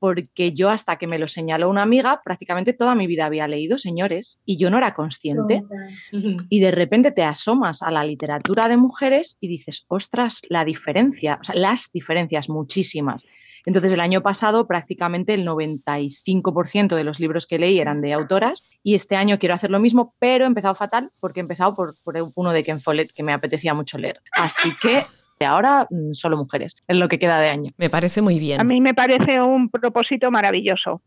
Porque 0.00 0.52
yo 0.52 0.70
hasta 0.70 0.96
que 0.96 1.06
me 1.06 1.18
lo 1.18 1.28
señaló 1.28 1.68
una 1.68 1.82
amiga, 1.82 2.22
prácticamente 2.24 2.72
toda 2.72 2.96
mi 2.96 3.06
vida 3.06 3.26
había 3.26 3.46
leído 3.46 3.78
señores 3.78 4.40
y 4.44 4.56
yo 4.56 4.70
no 4.70 4.78
era 4.78 4.94
consciente 4.94 5.62
y 6.10 6.60
de 6.60 6.70
repente 6.70 7.12
te 7.12 7.22
asomas 7.22 7.82
a 7.82 7.90
la 7.90 8.04
literatura 8.04 8.68
de 8.68 8.76
mujeres 8.76 9.36
y 9.40 9.48
dices, 9.48 9.84
ostras, 9.88 10.40
la 10.48 10.64
diferencia, 10.64 11.38
o 11.40 11.44
sea, 11.44 11.54
las 11.54 11.92
diferencias 11.92 12.48
muchísimas. 12.48 13.26
Entonces, 13.66 13.92
el 13.92 14.00
año 14.00 14.22
pasado 14.22 14.66
prácticamente 14.66 15.34
el 15.34 15.46
95% 15.46 16.96
de 16.96 17.04
los 17.04 17.20
libros 17.20 17.46
que 17.46 17.58
leí 17.58 17.78
eran 17.78 18.00
de 18.00 18.14
autoras 18.14 18.64
y 18.82 18.94
este 18.94 19.16
año 19.16 19.38
quiero 19.38 19.54
hacer 19.54 19.70
lo 19.70 19.80
mismo, 19.80 20.14
pero 20.18 20.44
he 20.44 20.46
empezado 20.46 20.74
fatal 20.74 21.10
porque 21.20 21.40
he 21.40 21.42
empezado 21.42 21.74
por, 21.74 21.94
por 22.02 22.16
uno 22.34 22.52
de 22.52 22.64
Ken 22.64 22.80
Follett 22.80 23.12
que 23.12 23.22
me 23.22 23.32
apetecía 23.32 23.74
mucho 23.74 23.98
leer. 23.98 24.20
Así 24.32 24.72
que 24.80 25.04
ahora 25.44 25.86
mm, 25.90 26.12
solo 26.12 26.36
mujeres, 26.36 26.76
es 26.86 26.96
lo 26.96 27.08
que 27.08 27.18
queda 27.18 27.38
de 27.40 27.48
año. 27.48 27.72
Me 27.76 27.90
parece 27.90 28.22
muy 28.22 28.38
bien. 28.38 28.60
A 28.60 28.64
mí 28.64 28.80
me 28.80 28.94
parece 28.94 29.40
un 29.40 29.68
propósito 29.68 30.30
maravilloso. 30.30 31.02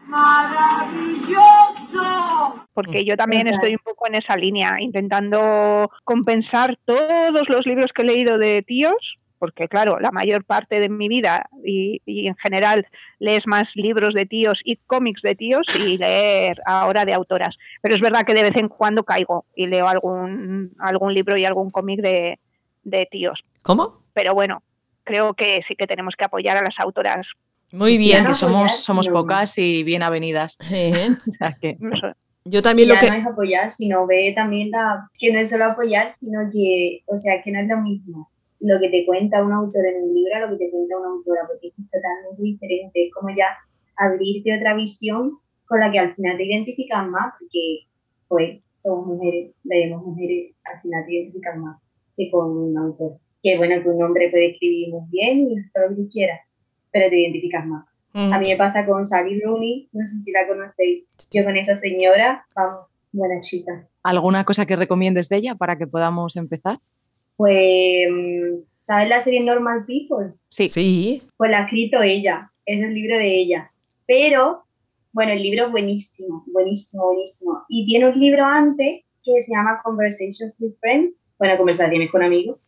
Porque 2.73 3.05
yo 3.05 3.15
también 3.15 3.47
estoy 3.47 3.71
un 3.71 3.81
poco 3.83 4.07
en 4.07 4.15
esa 4.15 4.35
línea, 4.35 4.77
intentando 4.79 5.89
compensar 6.03 6.77
todos 6.85 7.49
los 7.49 7.67
libros 7.67 7.93
que 7.93 8.01
he 8.01 8.05
leído 8.05 8.37
de 8.37 8.63
tíos, 8.63 9.19
porque 9.37 9.67
claro, 9.67 9.99
la 9.99 10.11
mayor 10.11 10.45
parte 10.45 10.79
de 10.79 10.89
mi 10.89 11.09
vida 11.09 11.49
y, 11.65 12.01
y 12.05 12.27
en 12.27 12.35
general 12.37 12.87
lees 13.19 13.45
más 13.45 13.75
libros 13.75 14.13
de 14.13 14.25
tíos 14.25 14.61
y 14.63 14.77
cómics 14.87 15.21
de 15.21 15.35
tíos 15.35 15.67
y 15.75 15.97
leer 15.97 16.61
ahora 16.65 17.05
de 17.05 17.13
autoras. 17.13 17.57
Pero 17.81 17.93
es 17.93 18.01
verdad 18.01 18.25
que 18.25 18.33
de 18.33 18.43
vez 18.43 18.55
en 18.55 18.69
cuando 18.69 19.03
caigo 19.03 19.45
y 19.55 19.67
leo 19.67 19.87
algún, 19.87 20.71
algún 20.79 21.13
libro 21.13 21.37
y 21.37 21.45
algún 21.45 21.71
cómic 21.71 22.01
de, 22.01 22.39
de 22.83 23.05
tíos. 23.05 23.43
¿Cómo? 23.63 24.02
Pero 24.13 24.33
bueno, 24.33 24.63
creo 25.03 25.33
que 25.33 25.61
sí 25.61 25.75
que 25.75 25.87
tenemos 25.87 26.15
que 26.15 26.25
apoyar 26.25 26.57
a 26.57 26.61
las 26.63 26.79
autoras. 26.79 27.33
Muy 27.71 27.97
Sí, 27.97 28.03
bien. 28.05 28.25
que 28.25 28.35
somos, 28.35 28.55
apoyar, 28.55 28.69
somos 28.69 29.09
pocas 29.09 29.57
y 29.57 29.83
bien 29.83 30.03
avenidas. 30.03 30.57
Eh, 30.71 31.09
O 31.11 31.31
sea 31.31 31.57
que. 31.59 31.77
Yo 32.45 32.61
también 32.61 32.89
Y 32.89 32.91
lo 32.93 32.95
ya 32.99 33.01
no 33.07 33.13
que... 33.13 33.19
es 33.19 33.25
apoyar, 33.25 33.71
sino 33.71 34.05
ve 34.05 34.33
también 34.35 34.69
la, 34.71 35.09
que 35.17 35.31
no 35.31 35.39
es 35.39 35.49
solo 35.49 35.65
apoyar, 35.65 36.13
sino 36.19 36.39
que, 36.51 37.01
o 37.07 37.17
sea, 37.17 37.41
que 37.41 37.51
no 37.51 37.61
es 37.61 37.67
lo 37.69 37.77
mismo 37.77 38.29
lo 38.63 38.79
que 38.79 38.89
te 38.89 39.05
cuenta 39.05 39.43
un 39.43 39.51
autor 39.51 39.85
en 39.85 40.03
un 40.03 40.13
libro 40.13 40.35
a 40.35 40.39
lo 40.39 40.49
que 40.57 40.65
te 40.65 40.71
cuenta 40.71 40.97
una 40.97 41.09
autora, 41.09 41.41
porque 41.47 41.67
es 41.67 41.73
totalmente 41.91 42.41
diferente. 42.41 43.07
Es 43.07 43.13
como 43.13 43.29
ya 43.35 43.47
abrirte 43.97 44.55
otra 44.57 44.73
visión 44.73 45.37
con 45.65 45.81
la 45.81 45.91
que 45.91 45.99
al 45.99 46.15
final 46.15 46.37
te 46.37 46.45
identificas 46.45 47.05
más, 47.07 47.33
porque 47.37 47.87
pues 48.29 48.61
somos 48.77 49.05
mujeres, 49.07 49.51
leemos 49.65 50.05
mujeres, 50.05 50.55
al 50.63 50.81
final 50.81 51.05
te 51.05 51.13
identificas 51.13 51.57
más 51.57 51.77
que 52.15 52.31
con 52.31 52.57
un 52.57 52.77
autor. 52.77 53.17
Que 53.43 53.57
bueno, 53.57 53.81
que 53.83 53.89
un 53.89 54.01
hombre 54.01 54.29
puede 54.29 54.51
escribir 54.53 54.89
muy 54.89 55.01
bien 55.11 55.51
y 55.51 55.55
todo 55.73 55.89
lo 55.89 55.95
que 55.97 56.07
quieras, 56.09 56.39
pero 56.91 57.09
te 57.09 57.19
identificas 57.21 57.65
más. 57.65 57.85
Mm, 58.13 58.31
A 58.33 58.39
mí 58.39 58.47
me 58.49 58.55
pasa 58.55 58.85
con 58.85 59.05
Sally 59.05 59.41
Rooney, 59.41 59.89
no 59.91 60.05
sé 60.05 60.17
si 60.19 60.31
la 60.31 60.47
conocéis. 60.47 61.03
Yo 61.31 61.43
con 61.43 61.57
esa 61.57 61.75
señora, 61.75 62.45
vamos, 62.55 62.87
buena 63.11 63.39
chica. 63.41 63.85
¿Alguna 64.03 64.45
cosa 64.45 64.65
que 64.65 64.75
recomiendes 64.75 65.29
de 65.29 65.37
ella 65.37 65.55
para 65.55 65.77
que 65.77 65.87
podamos 65.87 66.35
empezar? 66.37 66.77
Pues, 67.35 68.07
mm, 68.11 68.61
¿sabes 68.81 69.09
la 69.09 69.21
serie 69.23 69.41
Normal 69.41 69.85
People? 69.85 70.33
Sí. 70.49 70.69
Sí, 70.69 71.21
Pues 71.37 71.51
la 71.51 71.59
ha 71.59 71.63
escrito 71.63 72.01
ella, 72.01 72.51
es 72.65 72.81
el 72.81 72.93
libro 72.93 73.17
de 73.17 73.35
ella. 73.39 73.71
Pero, 74.05 74.63
bueno, 75.11 75.31
el 75.33 75.41
libro 75.41 75.65
es 75.65 75.71
buenísimo, 75.71 76.43
buenísimo, 76.47 77.05
buenísimo. 77.05 77.63
Y 77.67 77.85
tiene 77.87 78.09
un 78.09 78.19
libro 78.19 78.45
antes 78.45 79.01
que 79.23 79.41
se 79.41 79.51
llama 79.51 79.81
Conversations 79.83 80.55
with 80.59 80.73
Friends, 80.79 81.19
bueno, 81.39 81.57
conversaciones 81.57 82.11
con 82.11 82.21
amigos. 82.23 82.59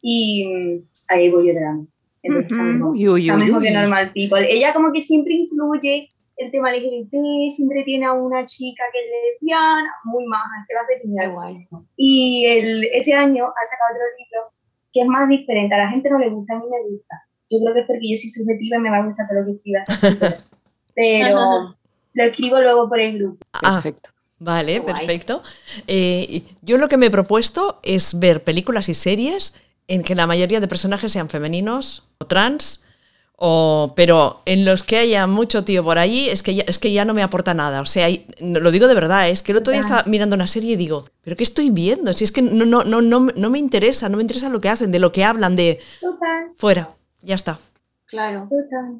Y 0.00 0.46
mm, 0.46 0.82
ahí 1.08 1.30
voy 1.30 1.48
yo 1.48 1.54
de 1.54 1.60
la 1.60 1.70
mano. 1.72 1.86
Entonces, 2.22 2.52
está 2.52 2.62
mejor. 2.62 2.90
Uy, 2.92 3.08
uy, 3.08 3.22
Está 3.28 3.34
uy, 3.34 3.44
mejor 3.44 3.62
que 3.62 3.68
uy. 3.68 3.74
Normal 3.74 4.12
People. 4.12 4.52
Ella 4.52 4.72
como 4.74 4.92
que 4.92 5.00
siempre 5.00 5.34
incluye 5.34 6.08
el 6.36 6.50
tema 6.50 6.72
LGBT, 6.72 7.12
siempre 7.54 7.82
tiene 7.84 8.06
a 8.06 8.12
una 8.12 8.46
chica 8.46 8.82
que 8.92 8.98
es 8.98 9.34
lesbiana, 9.34 9.90
muy 10.04 10.24
maja, 10.26 10.64
que 10.66 10.74
la 10.74 10.80
hace 10.80 11.00
genial. 11.02 11.26
Qué 11.26 11.32
guay. 11.32 11.68
Y 11.96 12.46
el, 12.46 12.84
ese 12.94 13.12
año 13.12 13.44
ha 13.44 13.66
sacado 13.66 13.94
otro 13.94 14.06
libro 14.18 14.52
que 14.92 15.02
es 15.02 15.06
más 15.06 15.28
diferente. 15.28 15.74
A 15.74 15.78
la 15.78 15.90
gente 15.90 16.08
no 16.08 16.18
le 16.18 16.30
gusta, 16.30 16.54
a 16.54 16.58
mí 16.58 16.64
me 16.70 16.90
gusta. 16.90 17.22
Yo 17.50 17.58
creo 17.60 17.74
que 17.74 17.80
es 17.80 17.86
porque 17.86 18.10
yo 18.10 18.16
soy 18.16 18.30
subjetiva 18.30 18.76
y 18.76 18.80
me 18.80 18.90
va 18.90 18.98
a 18.98 19.06
gustar 19.06 19.26
todo 19.28 19.40
lo 19.40 19.46
que 19.46 19.52
escriba 19.52 19.80
esa 19.82 19.92
escritora. 20.08 20.36
Pero 20.94 21.74
lo 22.14 22.24
escribo 22.24 22.60
luego 22.60 22.88
por 22.88 23.00
el 23.00 23.18
grupo. 23.18 23.38
Ah, 23.52 23.80
Perfecto. 23.82 24.10
Vale, 24.38 24.78
guay. 24.78 24.94
perfecto. 24.94 25.42
Eh, 25.86 26.42
yo 26.62 26.78
lo 26.78 26.88
que 26.88 26.96
me 26.96 27.06
he 27.06 27.10
propuesto 27.10 27.78
es 27.82 28.18
ver 28.18 28.42
películas 28.42 28.88
y 28.88 28.94
series 28.94 29.60
en 29.90 30.02
que 30.04 30.14
la 30.14 30.26
mayoría 30.26 30.60
de 30.60 30.68
personajes 30.68 31.10
sean 31.12 31.28
femeninos 31.28 32.08
o 32.18 32.24
trans, 32.24 32.86
o, 33.42 33.92
pero 33.96 34.42
en 34.44 34.64
los 34.64 34.82
que 34.84 34.98
haya 34.98 35.26
mucho 35.26 35.64
tío 35.64 35.82
por 35.82 35.98
allí 35.98 36.28
es 36.28 36.42
que 36.42 36.54
ya, 36.54 36.62
es 36.66 36.78
que 36.78 36.92
ya 36.92 37.04
no 37.04 37.12
me 37.14 37.22
aporta 37.22 37.54
nada. 37.54 37.80
O 37.80 37.86
sea, 37.86 38.08
y- 38.08 38.24
lo 38.40 38.70
digo 38.70 38.86
de 38.86 38.94
verdad, 38.94 39.28
es 39.28 39.42
que 39.42 39.52
el 39.52 39.58
otro 39.58 39.72
día 39.72 39.80
estaba 39.80 40.04
mirando 40.06 40.36
una 40.36 40.46
serie 40.46 40.72
y 40.74 40.76
digo, 40.76 41.06
¿pero 41.22 41.36
qué 41.36 41.42
estoy 41.42 41.70
viendo? 41.70 42.12
Si 42.12 42.22
es 42.24 42.32
que 42.32 42.42
no, 42.42 42.66
no, 42.66 42.84
no, 42.84 43.00
no, 43.00 43.20
no 43.34 43.50
me 43.50 43.58
interesa, 43.58 44.08
no 44.08 44.16
me 44.18 44.22
interesa 44.22 44.48
lo 44.48 44.60
que 44.60 44.68
hacen, 44.68 44.92
de 44.92 44.98
lo 45.00 45.10
que 45.10 45.24
hablan, 45.24 45.56
de 45.56 45.80
Total, 46.00 46.52
fuera, 46.56 46.90
ya 47.22 47.34
está. 47.34 47.58
Claro. 48.06 48.48
total. 48.48 48.98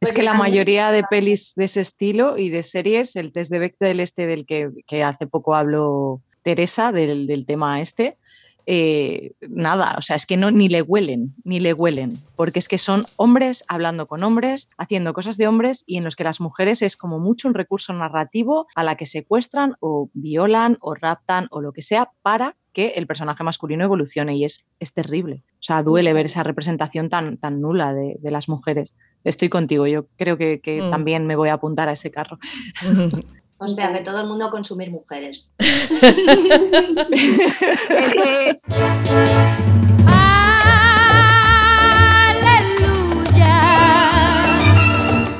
Es 0.00 0.12
que 0.12 0.22
la 0.22 0.34
mayoría 0.34 0.90
de 0.90 1.02
pelis 1.08 1.52
de 1.54 1.64
ese 1.66 1.80
estilo 1.80 2.36
y 2.38 2.50
de 2.50 2.62
series, 2.62 3.16
el 3.16 3.32
test 3.32 3.50
de 3.52 3.58
Bechdel 3.58 4.00
este 4.00 4.26
del 4.26 4.44
que, 4.46 4.70
que 4.86 5.02
hace 5.04 5.26
poco 5.26 5.54
habló 5.54 6.20
Teresa, 6.42 6.90
del, 6.92 7.26
del 7.26 7.46
tema 7.46 7.80
este, 7.80 8.18
eh, 8.66 9.32
nada, 9.48 9.94
o 9.98 10.02
sea, 10.02 10.16
es 10.16 10.26
que 10.26 10.36
no, 10.36 10.50
ni 10.50 10.68
le 10.68 10.82
huelen, 10.82 11.34
ni 11.44 11.60
le 11.60 11.72
huelen, 11.74 12.18
porque 12.36 12.58
es 12.58 12.68
que 12.68 12.78
son 12.78 13.04
hombres 13.16 13.62
hablando 13.68 14.06
con 14.06 14.22
hombres, 14.22 14.68
haciendo 14.78 15.12
cosas 15.12 15.36
de 15.36 15.46
hombres 15.48 15.84
y 15.86 15.96
en 15.98 16.04
los 16.04 16.16
que 16.16 16.24
las 16.24 16.40
mujeres 16.40 16.82
es 16.82 16.96
como 16.96 17.18
mucho 17.18 17.48
un 17.48 17.54
recurso 17.54 17.92
narrativo 17.92 18.66
a 18.74 18.84
la 18.84 18.96
que 18.96 19.06
secuestran 19.06 19.74
o 19.80 20.10
violan 20.14 20.78
o 20.80 20.94
raptan 20.94 21.46
o 21.50 21.60
lo 21.60 21.72
que 21.72 21.82
sea 21.82 22.10
para 22.22 22.56
que 22.72 22.88
el 22.96 23.06
personaje 23.06 23.44
masculino 23.44 23.84
evolucione 23.84 24.36
y 24.36 24.44
es, 24.44 24.64
es 24.80 24.92
terrible. 24.92 25.44
O 25.54 25.62
sea, 25.62 25.82
duele 25.82 26.12
ver 26.12 26.26
esa 26.26 26.42
representación 26.42 27.08
tan, 27.08 27.36
tan 27.36 27.60
nula 27.60 27.94
de, 27.94 28.16
de 28.18 28.30
las 28.32 28.48
mujeres. 28.48 28.96
Estoy 29.22 29.48
contigo, 29.48 29.86
yo 29.86 30.06
creo 30.16 30.36
que, 30.36 30.60
que 30.60 30.82
Mm. 30.82 30.90
también 30.90 31.26
me 31.26 31.36
voy 31.36 31.50
a 31.50 31.54
apuntar 31.54 31.88
a 31.88 31.92
ese 31.92 32.10
carro. 32.10 32.38
O 33.58 33.68
sea, 33.68 33.92
que 33.92 34.00
todo 34.00 34.20
el 34.20 34.26
mundo 34.26 34.50
consumir 34.50 34.90
mujeres. 34.90 35.48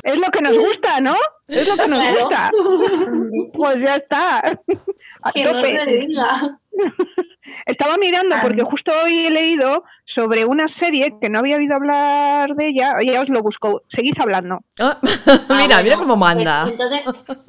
Es 0.03 0.15
lo 0.19 0.27
que 0.31 0.41
nos 0.41 0.57
gusta, 0.57 1.01
¿no? 1.01 1.15
Es 1.47 1.67
lo 1.67 1.75
que 1.75 1.87
nos 1.87 1.99
Claro. 1.99 2.19
gusta. 2.19 2.51
Pues 3.53 3.81
ya 3.81 3.95
está. 3.95 4.59
A 5.23 5.31
Que 5.31 5.43
tope. 5.45 5.85
diga. 5.97 6.59
Estaba 7.65 7.97
mirando 7.97 8.35
porque 8.43 8.61
justo 8.63 8.91
hoy 9.03 9.25
he 9.27 9.31
leído 9.31 9.83
sobre 10.05 10.45
una 10.45 10.67
serie 10.67 11.15
que 11.19 11.29
no 11.29 11.39
había 11.39 11.55
oído 11.57 11.75
hablar 11.75 12.53
de 12.55 12.67
ella. 12.67 12.93
Ya 13.03 13.21
os 13.21 13.29
lo 13.29 13.41
busco. 13.41 13.81
Seguid 13.89 14.13
hablando. 14.19 14.59
Ah, 14.79 14.99
Ah, 15.49 15.59
mira, 15.63 15.81
mira 15.81 15.97
cómo 15.97 16.15
manda. 16.15 16.65
pues 16.65 16.73
entonces, 16.79 17.47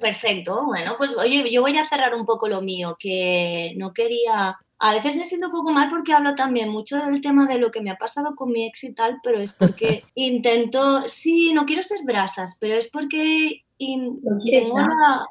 perfecto. 0.00 0.66
Bueno, 0.66 0.94
pues 0.98 1.16
oye, 1.16 1.50
yo 1.50 1.62
voy 1.62 1.76
a 1.76 1.86
cerrar 1.86 2.14
un 2.14 2.26
poco 2.26 2.48
lo 2.48 2.60
mío, 2.60 2.96
que 2.98 3.72
no 3.76 3.92
quería. 3.92 4.56
A 4.78 4.94
veces 4.94 5.16
me 5.16 5.24
siento 5.24 5.46
un 5.46 5.52
poco 5.52 5.72
mal 5.72 5.90
porque 5.90 6.12
hablo 6.12 6.34
también 6.34 6.70
mucho 6.70 6.96
del 6.96 7.20
tema 7.20 7.46
de 7.46 7.58
lo 7.58 7.70
que 7.70 7.82
me 7.82 7.90
ha 7.90 7.96
pasado 7.96 8.34
con 8.34 8.50
mi 8.50 8.66
ex 8.66 8.84
y 8.84 8.94
tal, 8.94 9.18
pero 9.22 9.40
es 9.40 9.52
porque 9.52 10.04
intento. 10.14 11.08
Sí, 11.08 11.52
no 11.52 11.66
quiero 11.66 11.82
ser 11.82 11.98
brasas, 12.04 12.56
pero 12.60 12.76
es 12.76 12.88
porque 12.88 13.64
in- 13.80 14.20
¿Lo 14.22 14.38
quieres 14.38 14.72
tengo 14.72 14.86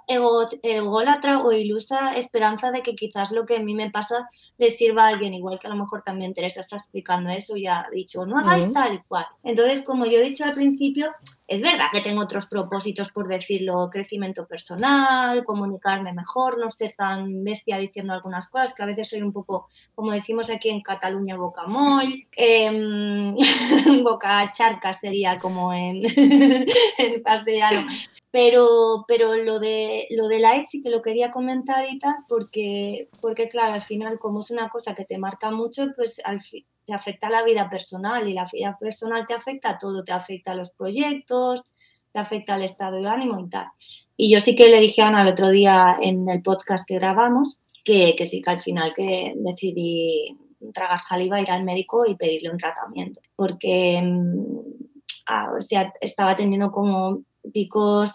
ego- 0.07 0.49
ególatra 0.63 1.39
o 1.43 1.51
ilusa 1.51 2.15
esperanza 2.15 2.71
de 2.71 2.81
que 2.81 2.95
quizás 2.95 3.31
lo 3.31 3.45
que 3.45 3.57
a 3.57 3.59
mí 3.59 3.75
me 3.75 3.91
pasa 3.91 4.27
le 4.57 4.71
sirva 4.71 5.05
a 5.05 5.07
alguien, 5.09 5.33
igual 5.33 5.59
que 5.59 5.67
a 5.67 5.69
lo 5.69 5.75
mejor 5.75 6.01
también 6.03 6.33
Teresa 6.33 6.59
está 6.61 6.75
explicando 6.75 7.29
eso 7.29 7.55
y 7.55 7.67
ha 7.67 7.85
dicho, 7.91 8.25
no 8.25 8.39
hagáis 8.39 8.65
tal 8.73 8.93
y 8.95 8.99
cual. 9.07 9.25
Entonces, 9.43 9.83
como 9.83 10.05
yo 10.05 10.19
he 10.19 10.23
dicho 10.23 10.43
al 10.45 10.53
principio, 10.53 11.11
es 11.47 11.61
verdad 11.61 11.85
que 11.91 12.01
tengo 12.01 12.21
otros 12.21 12.47
propósitos, 12.47 13.11
por 13.11 13.27
decirlo, 13.27 13.89
crecimiento 13.91 14.45
personal, 14.47 15.43
comunicarme 15.45 16.11
mejor, 16.13 16.59
no 16.59 16.69
ser 16.71 16.93
tan 16.97 17.43
bestia 17.43 17.77
diciendo 17.77 18.13
algunas 18.13 18.47
cosas, 18.49 18.73
que 18.73 18.83
a 18.83 18.87
veces 18.87 19.09
soy 19.09 19.21
un 19.21 19.31
poco, 19.31 19.67
como 19.95 20.11
decimos 20.11 20.49
aquí 20.49 20.69
en 20.69 20.81
Cataluña, 20.81 21.37
bocamoll, 21.37 22.25
em, 22.35 23.35
boca 24.03 24.51
charca 24.51 24.93
sería 24.93 25.37
como 25.37 25.71
en, 25.73 26.01
en 26.97 27.23
castellano. 27.23 27.81
Pero, 28.31 29.05
pero 29.07 29.35
lo 29.35 29.59
de 29.59 30.05
lo 30.11 30.27
de 30.27 30.39
la 30.39 30.55
ex 30.57 30.69
sí 30.69 30.83
que 30.83 30.91
lo 30.91 31.01
quería 31.01 31.31
comentar 31.31 31.83
y 31.91 31.97
tal, 31.97 32.13
porque, 32.27 33.09
porque 33.21 33.49
claro, 33.49 33.73
al 33.73 33.81
final, 33.81 34.19
como 34.19 34.41
es 34.41 34.51
una 34.51 34.69
cosa 34.69 34.93
que 34.93 35.05
te 35.05 35.17
marca 35.17 35.49
mucho, 35.49 35.87
pues 35.95 36.21
te 36.85 36.93
afecta 36.93 37.29
la 37.29 37.43
vida 37.43 37.69
personal 37.69 38.27
y 38.27 38.33
la 38.33 38.47
vida 38.51 38.77
personal 38.79 39.25
te 39.25 39.33
afecta 39.33 39.71
a 39.71 39.77
todo, 39.79 40.03
te 40.03 40.11
afecta 40.11 40.51
a 40.51 40.55
los 40.55 40.69
proyectos, 40.71 41.63
te 42.11 42.19
afecta 42.19 42.53
al 42.53 42.63
estado 42.63 43.01
de 43.01 43.07
ánimo 43.07 43.39
y 43.39 43.49
tal. 43.49 43.67
Y 44.15 44.31
yo 44.31 44.39
sí 44.39 44.55
que 44.55 44.67
le 44.67 44.79
dije 44.79 45.01
a 45.01 45.07
Ana 45.07 45.23
el 45.23 45.29
otro 45.29 45.49
día 45.49 45.97
en 46.01 46.27
el 46.29 46.41
podcast 46.41 46.87
que 46.87 46.95
grabamos 46.95 47.57
que, 47.83 48.15
que 48.17 48.25
sí 48.25 48.41
que 48.41 48.51
al 48.51 48.59
final 48.59 48.93
que 48.93 49.33
decidí 49.37 50.37
tragar 50.73 50.99
saliva, 50.99 51.41
ir 51.41 51.49
al 51.49 51.63
médico 51.63 52.05
y 52.05 52.15
pedirle 52.15 52.51
un 52.51 52.57
tratamiento, 52.57 53.21
porque 53.35 54.01
mm, 54.03 54.59
ah, 55.27 55.53
o 55.57 55.61
sea, 55.61 55.93
estaba 56.01 56.35
teniendo 56.35 56.71
como 56.71 57.23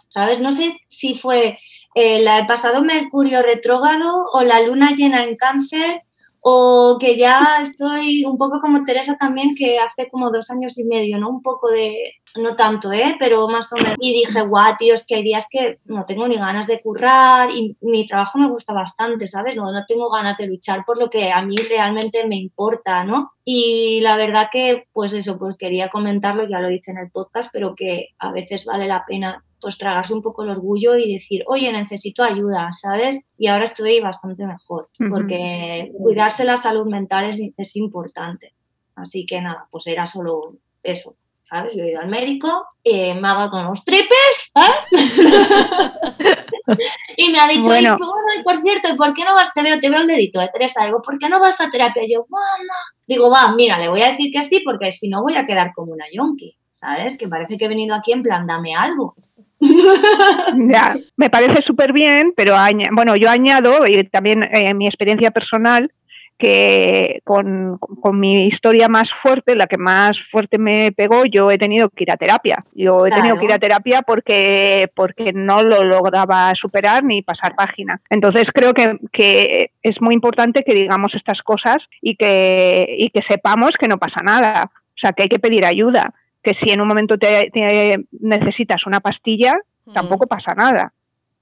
¿sabes? 0.09 0.41
No 0.41 0.53
sé 0.53 0.77
si 0.89 1.15
fue 1.15 1.59
eh, 1.95 2.19
la- 2.21 2.39
el 2.41 2.47
pasado 2.47 2.83
Mercurio 2.83 3.43
retrógrado 3.43 4.25
o 4.33 4.43
la 4.43 4.61
luna 4.63 4.93
llena 4.97 5.25
en 5.25 5.37
cáncer 5.37 6.03
o 6.41 6.99
que 7.01 7.17
ya 7.17 7.59
estoy 7.63 8.25
un 8.25 8.37
poco 8.37 8.61
como 8.61 8.85
Teresa 8.85 9.17
también, 9.19 9.55
que 9.55 9.79
hace 9.79 10.09
como 10.11 10.31
dos 10.31 10.51
años 10.51 10.77
y 10.79 10.85
medio, 10.85 11.19
¿no? 11.19 11.31
Un 11.31 11.43
poco 11.43 11.71
de, 11.71 12.15
no 12.37 12.57
tanto, 12.57 12.93
¿eh? 12.93 13.17
Pero 13.19 13.49
más 13.49 13.73
o 13.73 13.77
menos. 13.77 13.97
Y 14.01 14.13
dije, 14.13 14.41
guau, 14.43 14.77
tío, 14.77 14.95
es 14.95 15.07
que 15.07 15.17
hay 15.17 15.23
días 15.23 15.47
que 15.51 15.79
no 15.85 16.05
tengo 16.05 16.27
ni 16.27 16.37
ganas 16.37 16.67
de 16.67 16.81
currar 16.81 17.51
y 17.51 17.77
mi 17.81 18.07
trabajo 18.07 18.39
me 18.39 18.49
gusta 18.49 18.73
bastante, 18.73 19.27
¿sabes? 19.27 19.57
No, 19.57 19.71
no 19.73 19.85
tengo 19.87 20.11
ganas 20.11 20.37
de 20.37 20.47
luchar 20.47 20.85
por 20.85 20.99
lo 20.99 21.11
que 21.11 21.31
a 21.31 21.43
mí 21.43 21.57
realmente 21.57 22.27
me 22.27 22.37
importa, 22.37 23.05
¿no? 23.05 23.33
Y 23.45 24.01
la 24.01 24.17
verdad 24.17 24.49
que, 24.51 24.87
pues 24.93 25.13
eso, 25.13 25.39
pues 25.39 25.57
quería 25.57 25.89
comentarlo, 25.89 26.47
ya 26.49 26.61
lo 26.61 26.71
hice 26.71 26.91
en 26.91 26.99
el 26.99 27.11
podcast, 27.11 27.51
pero 27.53 27.75
que 27.75 28.09
a 28.19 28.33
veces 28.33 28.65
vale 28.65 28.87
la 28.87 29.05
pena 29.07 29.45
pues 29.61 29.79
tragarse 29.79 30.13
un 30.13 30.21
poco 30.21 30.43
el 30.43 30.51
orgullo 30.51 30.95
y 30.95 31.15
decir, 31.15 31.43
oye, 31.47 31.73
necesito 31.73 32.23
ayuda, 32.23 32.71
¿sabes? 32.73 33.27
Y 33.39 33.47
ahora 33.47 33.65
estoy 33.65 33.99
bastante 33.99 34.45
mejor, 34.45 34.91
porque 35.09 35.91
cuidarse 35.97 36.45
la 36.45 36.59
salud 36.59 36.87
mental 36.87 37.31
es, 37.31 37.41
es 37.57 37.77
importante. 37.77 38.53
Así 38.95 39.25
que 39.25 39.41
nada, 39.41 39.67
pues 39.71 39.87
era 39.87 40.07
solo 40.07 40.59
eso, 40.83 41.17
¿sabes? 41.55 41.77
Yo 41.77 41.85
he 41.85 41.91
ido 41.91 42.01
al 42.01 42.09
médico, 42.09 42.67
eh, 42.83 43.15
me 43.15 43.29
hago 43.29 43.49
con 43.51 43.65
los 43.65 43.85
tripes, 43.85 44.51
¿eh? 44.57 44.61
y 47.17 47.31
me 47.31 47.39
ha 47.39 47.47
dicho, 47.47 47.69
Bueno. 47.69 47.95
"Y, 47.95 48.05
bueno, 48.05 48.41
y 48.41 48.43
por 48.43 48.57
cierto, 48.59 48.89
¿y 48.93 48.97
por 48.97 49.15
qué 49.15 49.25
no 49.25 49.35
vas? 49.35 49.53
Te 49.53 49.63
veo, 49.63 49.79
te 49.79 49.89
veo 49.89 50.01
el 50.01 50.09
dedito 50.09 50.41
de 50.41 50.49
Teresa, 50.49 50.85
digo, 50.85 51.01
¿por 51.01 51.17
qué 51.17 51.29
no 51.29 51.39
vas 51.39 51.61
a 51.61 51.71
terapia? 51.71 52.03
Y 52.05 52.13
yo, 52.15 52.27
bueno, 52.29 52.73
digo, 53.07 53.31
va, 53.31 53.55
mira, 53.55 53.79
le 53.79 53.89
voy 53.89 54.03
a 54.03 54.11
decir 54.11 54.33
que 54.33 54.43
sí, 54.43 54.63
porque 54.65 54.91
si 54.91 55.09
no 55.09 55.23
voy 55.23 55.37
a 55.37 55.47
quedar 55.47 55.71
como 55.77 55.93
una 55.93 56.07
yonki, 56.13 56.57
¿sabes? 56.73 57.17
Que 57.17 57.29
parece 57.29 57.57
que 57.57 57.67
he 57.67 57.69
venido 57.69 57.95
aquí 57.95 58.13
en 58.13 58.25
plan, 58.25 58.47
dame 58.47 58.75
algo. 58.75 59.15
Ya, 60.57 60.97
me 61.17 61.31
parece 61.31 61.63
súper 61.63 61.93
bien, 61.93 62.33
pero 62.37 62.57
bueno, 62.93 63.15
yo 63.15 63.31
añado, 63.31 63.87
y 63.87 64.03
también 64.05 64.43
eh, 64.43 64.75
mi 64.75 64.87
experiencia 64.87 65.31
personal, 65.31 65.93
que 66.39 67.21
con, 67.25 67.79
con 67.79 68.19
mi 68.19 68.47
historia 68.47 68.89
más 68.89 69.13
fuerte, 69.13 69.55
la 69.57 69.67
que 69.67 69.79
más 69.79 70.21
fuerte 70.21 70.59
me 70.59 70.93
pegó, 70.93 71.25
yo 71.25 71.51
he 71.51 71.59
tenido 71.59 71.89
que 71.91 72.05
ir 72.05 72.11
a 72.11 72.17
terapia. 72.17 72.65
Yo 72.75 73.07
he 73.07 73.11
tenido 73.17 73.37
que 73.39 73.45
ir 73.47 73.53
a 73.53 73.59
terapia 73.59 74.03
porque, 74.03 74.91
porque 74.95 75.33
no 75.33 75.63
lo 75.63 75.85
lograba 75.85 76.55
superar 76.55 77.05
ni 77.05 77.23
pasar 77.23 77.55
página. 77.55 78.01
Entonces 78.11 78.51
creo 78.53 78.75
que, 78.75 78.99
que 79.13 79.71
es 79.83 80.01
muy 80.01 80.15
importante 80.15 80.65
que 80.65 80.75
digamos 80.75 81.15
estas 81.15 81.43
cosas 81.43 81.89
y 82.01 82.17
que, 82.17 82.95
y 82.99 83.11
que 83.11 83.23
sepamos 83.23 83.77
que 83.77 83.89
no 83.89 83.99
pasa 83.99 84.23
nada. 84.23 84.71
O 84.75 84.97
sea, 84.97 85.13
que 85.13 85.25
hay 85.25 85.29
que 85.29 85.39
pedir 85.39 85.65
ayuda. 85.65 86.15
Que 86.43 86.53
si 86.55 86.71
en 86.71 86.81
un 86.81 86.89
momento 86.89 87.17
te- 87.17 87.51
te 87.53 88.05
necesitas 88.21 88.87
una 88.87 89.01
pastilla, 89.01 89.55
tampoco 89.93 90.27
pasa 90.27 90.55
nada. 90.55 90.93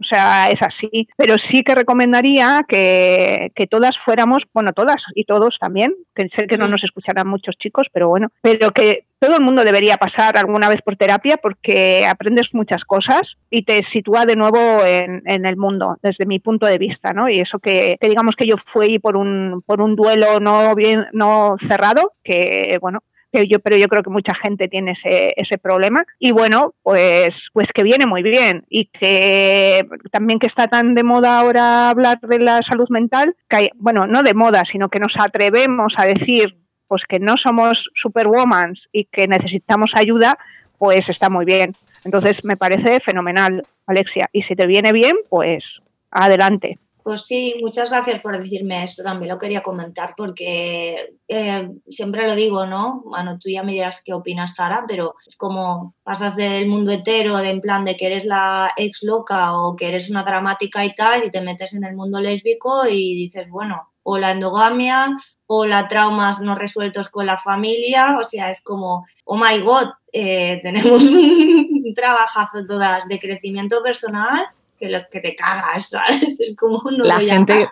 O 0.02 0.04
sea, 0.04 0.50
es 0.50 0.62
así. 0.62 1.08
Pero 1.16 1.38
sí 1.38 1.62
que 1.62 1.74
recomendaría 1.74 2.64
que, 2.68 3.52
que 3.54 3.66
todas 3.66 3.98
fuéramos, 3.98 4.46
bueno, 4.52 4.72
todas 4.72 5.04
y 5.14 5.24
todos 5.24 5.58
también, 5.58 5.94
que 6.14 6.28
sé 6.28 6.46
que 6.46 6.58
no 6.58 6.68
nos 6.68 6.84
escucharán 6.84 7.28
muchos 7.28 7.56
chicos, 7.56 7.88
pero 7.92 8.08
bueno, 8.08 8.28
pero 8.42 8.72
que 8.72 9.06
todo 9.22 9.36
el 9.36 9.42
mundo 9.42 9.62
debería 9.62 9.98
pasar 9.98 10.36
alguna 10.36 10.68
vez 10.68 10.82
por 10.82 10.96
terapia 10.96 11.36
porque 11.36 12.04
aprendes 12.04 12.52
muchas 12.52 12.84
cosas 12.84 13.38
y 13.50 13.62
te 13.62 13.84
sitúa 13.84 14.26
de 14.26 14.34
nuevo 14.34 14.84
en, 14.84 15.22
en 15.26 15.46
el 15.46 15.56
mundo, 15.56 15.96
desde 16.02 16.26
mi 16.26 16.40
punto 16.40 16.66
de 16.66 16.78
vista, 16.78 17.12
¿no? 17.12 17.28
Y 17.28 17.38
eso 17.38 17.60
que, 17.60 17.96
que 18.00 18.08
digamos 18.08 18.34
que 18.34 18.46
yo 18.46 18.56
fui 18.56 18.98
por 18.98 19.16
un, 19.16 19.62
por 19.64 19.80
un 19.80 19.94
duelo 19.94 20.40
no 20.40 20.74
bien, 20.74 21.06
no 21.12 21.54
cerrado, 21.60 22.14
que 22.24 22.78
bueno, 22.80 23.04
yo, 23.32 23.60
pero 23.60 23.76
yo 23.76 23.88
creo 23.88 24.02
que 24.02 24.10
mucha 24.10 24.34
gente 24.34 24.68
tiene 24.68 24.92
ese, 24.92 25.32
ese 25.36 25.58
problema. 25.58 26.04
Y 26.18 26.32
bueno, 26.32 26.74
pues, 26.82 27.48
pues 27.52 27.72
que 27.72 27.82
viene 27.82 28.06
muy 28.06 28.22
bien. 28.22 28.64
Y 28.68 28.86
que 28.86 29.86
también 30.10 30.38
que 30.38 30.46
está 30.46 30.68
tan 30.68 30.94
de 30.94 31.02
moda 31.02 31.38
ahora 31.38 31.90
hablar 31.90 32.20
de 32.20 32.38
la 32.38 32.62
salud 32.62 32.88
mental, 32.90 33.34
que 33.48 33.56
hay- 33.56 33.70
bueno, 33.76 34.06
no 34.06 34.22
de 34.22 34.34
moda, 34.34 34.64
sino 34.64 34.88
que 34.88 35.00
nos 35.00 35.18
atrevemos 35.18 35.98
a 35.98 36.04
decir 36.04 36.56
pues 36.88 37.04
que 37.06 37.18
no 37.18 37.38
somos 37.38 37.90
superwoman 37.94 38.74
y 38.92 39.04
que 39.06 39.26
necesitamos 39.26 39.92
ayuda, 39.96 40.36
pues 40.76 41.08
está 41.08 41.30
muy 41.30 41.46
bien. 41.46 41.74
Entonces 42.04 42.44
me 42.44 42.58
parece 42.58 43.00
fenomenal, 43.00 43.62
Alexia. 43.86 44.28
Y 44.30 44.42
si 44.42 44.54
te 44.56 44.66
viene 44.66 44.92
bien, 44.92 45.16
pues 45.30 45.80
adelante. 46.10 46.78
Pues 47.02 47.22
sí, 47.22 47.56
muchas 47.60 47.90
gracias 47.90 48.20
por 48.20 48.40
decirme 48.40 48.84
esto. 48.84 49.02
También 49.02 49.32
lo 49.32 49.38
quería 49.38 49.62
comentar 49.62 50.14
porque 50.16 51.14
eh, 51.26 51.68
siempre 51.88 52.28
lo 52.28 52.34
digo, 52.34 52.66
¿no? 52.66 53.02
Bueno, 53.04 53.38
tú 53.40 53.50
ya 53.50 53.62
me 53.62 53.72
dirás 53.72 54.02
qué 54.04 54.12
opinas, 54.12 54.54
Sara, 54.54 54.84
pero 54.86 55.14
es 55.26 55.36
como 55.36 55.94
pasas 56.04 56.36
del 56.36 56.66
mundo 56.68 56.92
hetero, 56.92 57.38
de 57.38 57.50
en 57.50 57.60
plan 57.60 57.84
de 57.84 57.96
que 57.96 58.06
eres 58.06 58.24
la 58.24 58.72
ex 58.76 59.02
loca 59.02 59.58
o 59.58 59.74
que 59.74 59.88
eres 59.88 60.10
una 60.10 60.22
dramática 60.22 60.84
y 60.84 60.94
tal, 60.94 61.24
y 61.24 61.30
te 61.30 61.40
metes 61.40 61.74
en 61.74 61.84
el 61.84 61.96
mundo 61.96 62.20
lésbico 62.20 62.86
y 62.86 63.14
dices, 63.14 63.48
bueno, 63.50 63.90
o 64.04 64.18
la 64.18 64.30
endogamia 64.30 65.16
o 65.46 65.66
la 65.66 65.88
traumas 65.88 66.40
no 66.40 66.54
resueltos 66.54 67.08
con 67.10 67.26
la 67.26 67.36
familia, 67.36 68.16
o 68.18 68.24
sea, 68.24 68.48
es 68.48 68.62
como, 68.62 69.06
oh 69.24 69.36
my 69.36 69.60
god, 69.60 69.88
eh, 70.12 70.60
tenemos 70.62 71.02
un 71.02 71.92
trabajazo 71.94 72.64
todas 72.66 73.08
de 73.08 73.18
crecimiento 73.18 73.82
personal 73.82 74.46
que, 74.82 74.88
lo, 74.88 74.98
que 75.10 75.20
te 75.20 75.36
cagas, 75.36 75.90
¿sabes? 75.90 76.40
Es 76.40 76.56
como 76.56 76.82
no 76.90 77.04
La 77.04 77.20
gente- 77.20 77.54
gasto. 77.54 77.70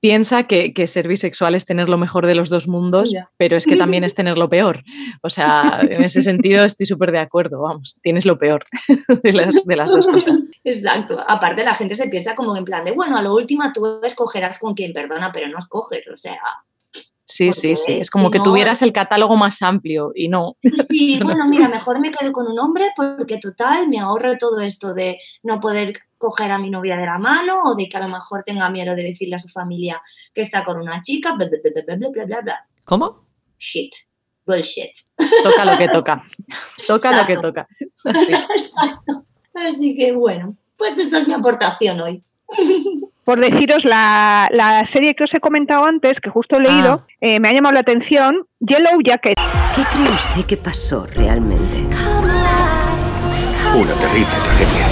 Piensa 0.00 0.42
que, 0.44 0.72
que 0.74 0.86
ser 0.88 1.06
bisexual 1.06 1.54
es 1.54 1.64
tener 1.66 1.88
lo 1.88 1.98
mejor 1.98 2.26
de 2.26 2.34
los 2.34 2.50
dos 2.50 2.66
mundos, 2.66 3.12
Ya. 3.12 3.30
pero 3.36 3.56
es 3.56 3.64
que 3.64 3.76
también 3.76 4.02
es 4.02 4.14
tener 4.16 4.36
lo 4.38 4.48
peor. 4.48 4.82
O 5.22 5.30
sea, 5.30 5.80
en 5.82 6.02
ese 6.02 6.20
sentido 6.22 6.64
estoy 6.64 6.86
súper 6.86 7.12
de 7.12 7.20
acuerdo, 7.20 7.62
vamos, 7.62 7.94
tienes 8.02 8.26
lo 8.26 8.38
peor 8.38 8.64
de 9.22 9.32
las, 9.32 9.54
de 9.64 9.76
las 9.76 9.90
dos 9.92 10.06
cosas. 10.08 10.48
Exacto. 10.64 11.18
Aparte, 11.28 11.64
la 11.64 11.74
gente 11.74 11.94
se 11.94 12.08
piensa 12.08 12.34
como 12.34 12.56
en 12.56 12.64
plan 12.64 12.84
de, 12.84 12.90
bueno, 12.92 13.16
a 13.16 13.22
lo 13.22 13.34
último 13.34 13.62
tú 13.72 14.00
escogerás 14.02 14.58
con 14.58 14.74
quien 14.74 14.92
perdona, 14.92 15.30
pero 15.32 15.48
no 15.48 15.58
escoges. 15.58 16.04
O 16.12 16.16
sea, 16.16 16.38
Sí, 17.28 17.52
sí, 17.52 17.76
sí. 17.76 17.92
Es 17.92 18.10
como 18.10 18.30
que 18.30 18.38
no... 18.38 18.44
tuvieras 18.44 18.80
el 18.80 18.92
catálogo 18.92 19.36
más 19.36 19.60
amplio 19.60 20.12
y 20.14 20.28
no. 20.28 20.56
Sí, 20.88 21.20
bueno, 21.22 21.44
mira, 21.48 21.68
mejor 21.68 22.00
me 22.00 22.10
quedo 22.10 22.32
con 22.32 22.46
un 22.46 22.58
hombre 22.58 22.90
porque 22.96 23.38
total 23.38 23.88
me 23.88 24.00
ahorro 24.00 24.38
todo 24.38 24.60
esto 24.60 24.94
de 24.94 25.18
no 25.42 25.60
poder 25.60 25.92
coger 26.16 26.50
a 26.50 26.58
mi 26.58 26.70
novia 26.70 26.96
de 26.96 27.04
la 27.04 27.18
mano 27.18 27.62
o 27.64 27.74
de 27.74 27.88
que 27.88 27.96
a 27.98 28.00
lo 28.00 28.08
mejor 28.08 28.42
tenga 28.44 28.70
miedo 28.70 28.96
de 28.96 29.02
decirle 29.02 29.36
a 29.36 29.38
su 29.38 29.48
familia 29.48 30.00
que 30.32 30.40
está 30.40 30.64
con 30.64 30.80
una 30.80 31.00
chica, 31.02 31.34
bla, 31.34 31.46
bla, 31.46 31.58
bla, 31.62 31.96
bla, 31.96 32.08
bla, 32.08 32.24
bla, 32.24 32.40
bla. 32.40 32.66
¿Cómo? 32.84 33.26
Shit. 33.58 33.92
Bullshit. 34.46 34.92
Toca 35.44 35.64
lo 35.66 35.76
que 35.76 35.88
toca. 35.88 36.24
Toca 36.86 37.10
Exacto. 37.10 37.16
lo 37.20 37.26
que 37.26 37.36
toca. 37.42 37.68
Así. 38.06 38.32
Exacto. 38.32 39.24
Así 39.54 39.94
que 39.94 40.12
bueno, 40.12 40.56
pues 40.78 40.96
esa 40.96 41.18
es 41.18 41.28
mi 41.28 41.34
aportación 41.34 42.00
hoy 42.00 42.24
por 43.28 43.40
deciros 43.40 43.84
la, 43.84 44.48
la 44.52 44.86
serie 44.86 45.14
que 45.14 45.24
os 45.24 45.34
he 45.34 45.38
comentado 45.38 45.84
antes, 45.84 46.18
que 46.18 46.30
justo 46.30 46.56
he 46.56 46.62
leído, 46.62 47.04
eh, 47.20 47.38
me 47.40 47.50
ha 47.50 47.52
llamado 47.52 47.74
la 47.74 47.80
atención, 47.80 48.46
Yellow 48.58 49.02
Jacket. 49.04 49.34
¿Qué 49.76 49.82
cree 49.92 50.08
usted 50.08 50.46
que 50.46 50.56
pasó 50.56 51.06
realmente? 51.14 51.76
Una 53.76 53.92
terrible 54.00 54.32
tragedia. 54.44 54.86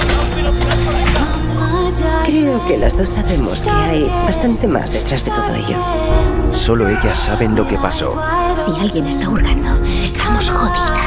Creo 2.27 2.67
que 2.67 2.77
las 2.77 2.99
dos 2.99 3.09
sabemos 3.09 3.65
que 3.65 3.71
hay 3.71 4.05
bastante 4.27 4.69
más 4.69 4.93
detrás 4.93 5.25
de 5.25 5.31
todo 5.31 5.55
ello. 5.55 6.53
Solo 6.53 6.91
ellas 6.91 7.19
saben 7.19 7.57
lo 7.57 7.67
que 7.67 7.79
pasó. 7.79 8.23
Si 8.59 8.71
alguien 8.79 9.07
está 9.07 9.31
hurgando, 9.31 9.83
estamos 10.05 10.51
jodidas. 10.51 11.06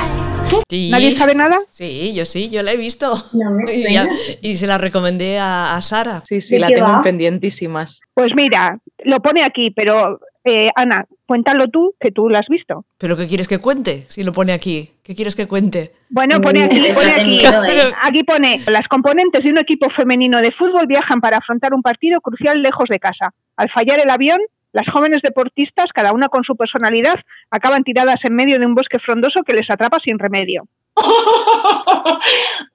Sí. 0.69 0.89
¿Nadie 0.91 1.11
sabe 1.13 1.35
nada? 1.35 1.59
Sí, 1.69 2.13
yo 2.13 2.25
sí, 2.25 2.49
yo 2.49 2.63
la 2.63 2.71
he 2.73 2.77
visto. 2.77 3.13
No 3.33 3.51
me 3.51 3.63
Y, 3.73 3.81
suena. 3.83 4.07
ya- 4.07 4.09
y 4.41 4.55
se 4.55 4.67
la 4.67 4.77
recomendé 4.77 5.39
a, 5.39 5.75
a 5.75 5.81
Sara. 5.81 6.21
Sí, 6.25 6.41
sí, 6.41 6.55
¿De 6.55 6.61
la 6.61 6.67
tengo 6.67 6.87
en 6.95 7.01
pendientísimas. 7.01 8.01
Pues 8.13 8.35
mira, 8.35 8.79
lo 9.03 9.19
pone 9.21 9.43
aquí, 9.43 9.71
pero 9.71 10.19
eh, 10.43 10.69
Ana, 10.75 11.05
cuéntalo 11.25 11.67
tú, 11.67 11.93
que 11.99 12.11
tú 12.11 12.29
lo 12.29 12.37
has 12.37 12.47
visto. 12.49 12.85
¿Pero 12.97 13.15
qué 13.17 13.27
quieres 13.27 13.47
que 13.47 13.59
cuente? 13.59 14.05
Si 14.07 14.23
lo 14.23 14.31
pone 14.31 14.53
aquí. 14.53 14.91
¿Qué 15.03 15.15
quieres 15.15 15.35
que 15.35 15.47
cuente? 15.47 15.93
Bueno, 16.09 16.39
pone 16.41 16.63
aquí, 16.63 16.81
pone 16.93 17.11
aquí, 17.11 17.23
miedo, 17.25 17.65
¿eh? 17.65 17.91
aquí 18.03 18.23
pone, 18.23 18.61
las 18.67 18.87
componentes 18.87 19.43
de 19.43 19.51
un 19.51 19.57
equipo 19.57 19.89
femenino 19.89 20.41
de 20.41 20.51
fútbol 20.51 20.85
viajan 20.87 21.19
para 21.21 21.37
afrontar 21.37 21.73
un 21.73 21.81
partido 21.81 22.21
crucial 22.21 22.61
lejos 22.61 22.89
de 22.89 22.99
casa. 22.99 23.33
Al 23.57 23.69
fallar 23.69 23.99
el 23.99 24.09
avión, 24.09 24.39
las 24.71 24.89
jóvenes 24.89 25.21
deportistas, 25.21 25.93
cada 25.93 26.13
una 26.13 26.29
con 26.29 26.43
su 26.43 26.55
personalidad, 26.55 27.19
acaban 27.49 27.83
tiradas 27.83 28.25
en 28.25 28.35
medio 28.35 28.59
de 28.59 28.65
un 28.65 28.75
bosque 28.75 28.99
frondoso 28.99 29.43
que 29.43 29.53
les 29.53 29.69
atrapa 29.69 29.99
sin 29.99 30.19
remedio. 30.19 30.67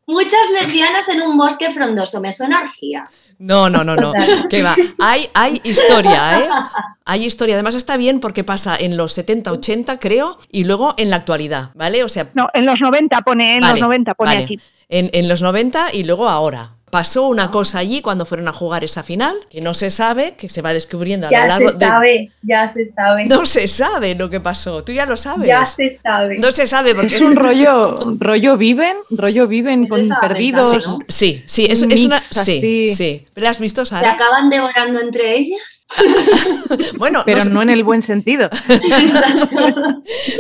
Muchas 0.07 0.51
lesbianas 0.61 1.09
en 1.09 1.23
un 1.23 1.37
bosque 1.37 1.71
frondoso, 1.71 2.21
me 2.21 2.33
suena 2.33 2.61
orgía. 2.61 3.05
No, 3.39 3.69
no, 3.69 3.85
no, 3.85 3.97
no. 3.97 4.13
¿Qué 4.51 4.63
va? 4.63 4.77
Hay, 4.99 5.29
hay 5.35 5.61
historia, 5.65 6.39
¿eh? 6.41 6.49
Hay 7.05 7.25
historia. 7.25 7.55
Además 7.55 7.75
está 7.75 7.97
bien 7.97 8.21
porque 8.21 8.45
pasa 8.45 8.77
en 8.79 8.97
los 8.97 9.13
70, 9.13 9.51
80, 9.53 9.99
creo, 9.99 10.39
y 10.51 10.65
luego 10.65 10.95
en 10.97 11.11
la 11.11 11.17
actualidad, 11.17 11.71
¿vale? 11.75 12.05
O 12.05 12.09
sea, 12.09 12.29
No, 12.35 12.49
en 12.55 12.67
los 12.67 12.81
90 12.81 13.21
pone, 13.23 13.55
en 13.57 13.61
Vale, 13.61 13.73
los 13.75 13.81
90 13.89 14.15
pone 14.15 14.33
vale. 14.33 14.45
aquí. 14.45 14.61
En, 14.89 15.11
en 15.13 15.29
los 15.29 15.43
90 15.43 15.93
y 15.95 16.05
luego 16.05 16.29
ahora. 16.29 16.74
Pasó 16.91 17.27
una 17.27 17.51
cosa 17.51 17.79
allí 17.81 18.01
cuando 18.03 18.25
fueron 18.25 18.47
a 18.47 18.53
jugar 18.53 18.85
esa 18.85 19.03
final, 19.03 19.35
que 19.51 19.61
no 19.61 19.75
se 19.75 19.91
sabe, 19.91 20.35
que 20.37 20.49
se 20.49 20.63
va 20.63 20.73
descubriendo 20.73 21.27
a 21.27 21.31
lo 21.31 21.33
Ya 21.33 21.47
largo 21.49 21.71
se 21.71 21.79
de... 21.79 21.87
sabe, 21.87 22.33
ya 22.43 22.67
se 22.69 22.87
sabe. 22.87 23.27
No 23.27 23.45
se 23.47 23.67
sabe 23.67 24.15
lo 24.15 24.31
que 24.31 24.39
pasó, 24.41 24.85
tú 24.85 24.93
ya 24.93 25.05
lo 25.05 25.17
sabes. 25.17 25.49
Ya 25.49 25.65
se 25.67 25.91
sabe. 25.91 26.39
No 26.39 26.53
se 26.53 26.69
sabe 26.69 26.95
porque 26.95 27.17
Es 27.17 27.21
un 27.21 27.35
rollo, 27.35 28.15
rollo 28.21 28.57
viven, 28.57 28.97
rollo 29.11 29.49
viven 29.49 29.89
con 29.89 30.09
perdidos. 30.21 30.87
¿no? 30.87 30.99
Sí, 31.09 31.43
sí, 31.47 31.67
es, 31.69 31.83
Un 31.83 31.91
es 31.91 32.05
una... 32.07 32.17
mix 32.17 32.29
Sí, 32.29 32.41
así. 32.41 32.95
sí. 32.95 33.27
¿La 33.35 33.51
has 33.51 33.59
visto, 33.59 33.85
¿Se 33.85 33.91
Sara? 33.91 34.13
acaban 34.13 34.49
devorando 34.49 35.01
entre 35.01 35.37
ellas? 35.39 35.84
Bueno, 36.99 37.23
Pero 37.25 37.39
no, 37.39 37.45
sé- 37.45 37.51
no 37.51 37.63
en 37.63 37.71
el 37.71 37.85
buen 37.85 38.03
sentido. 38.03 38.49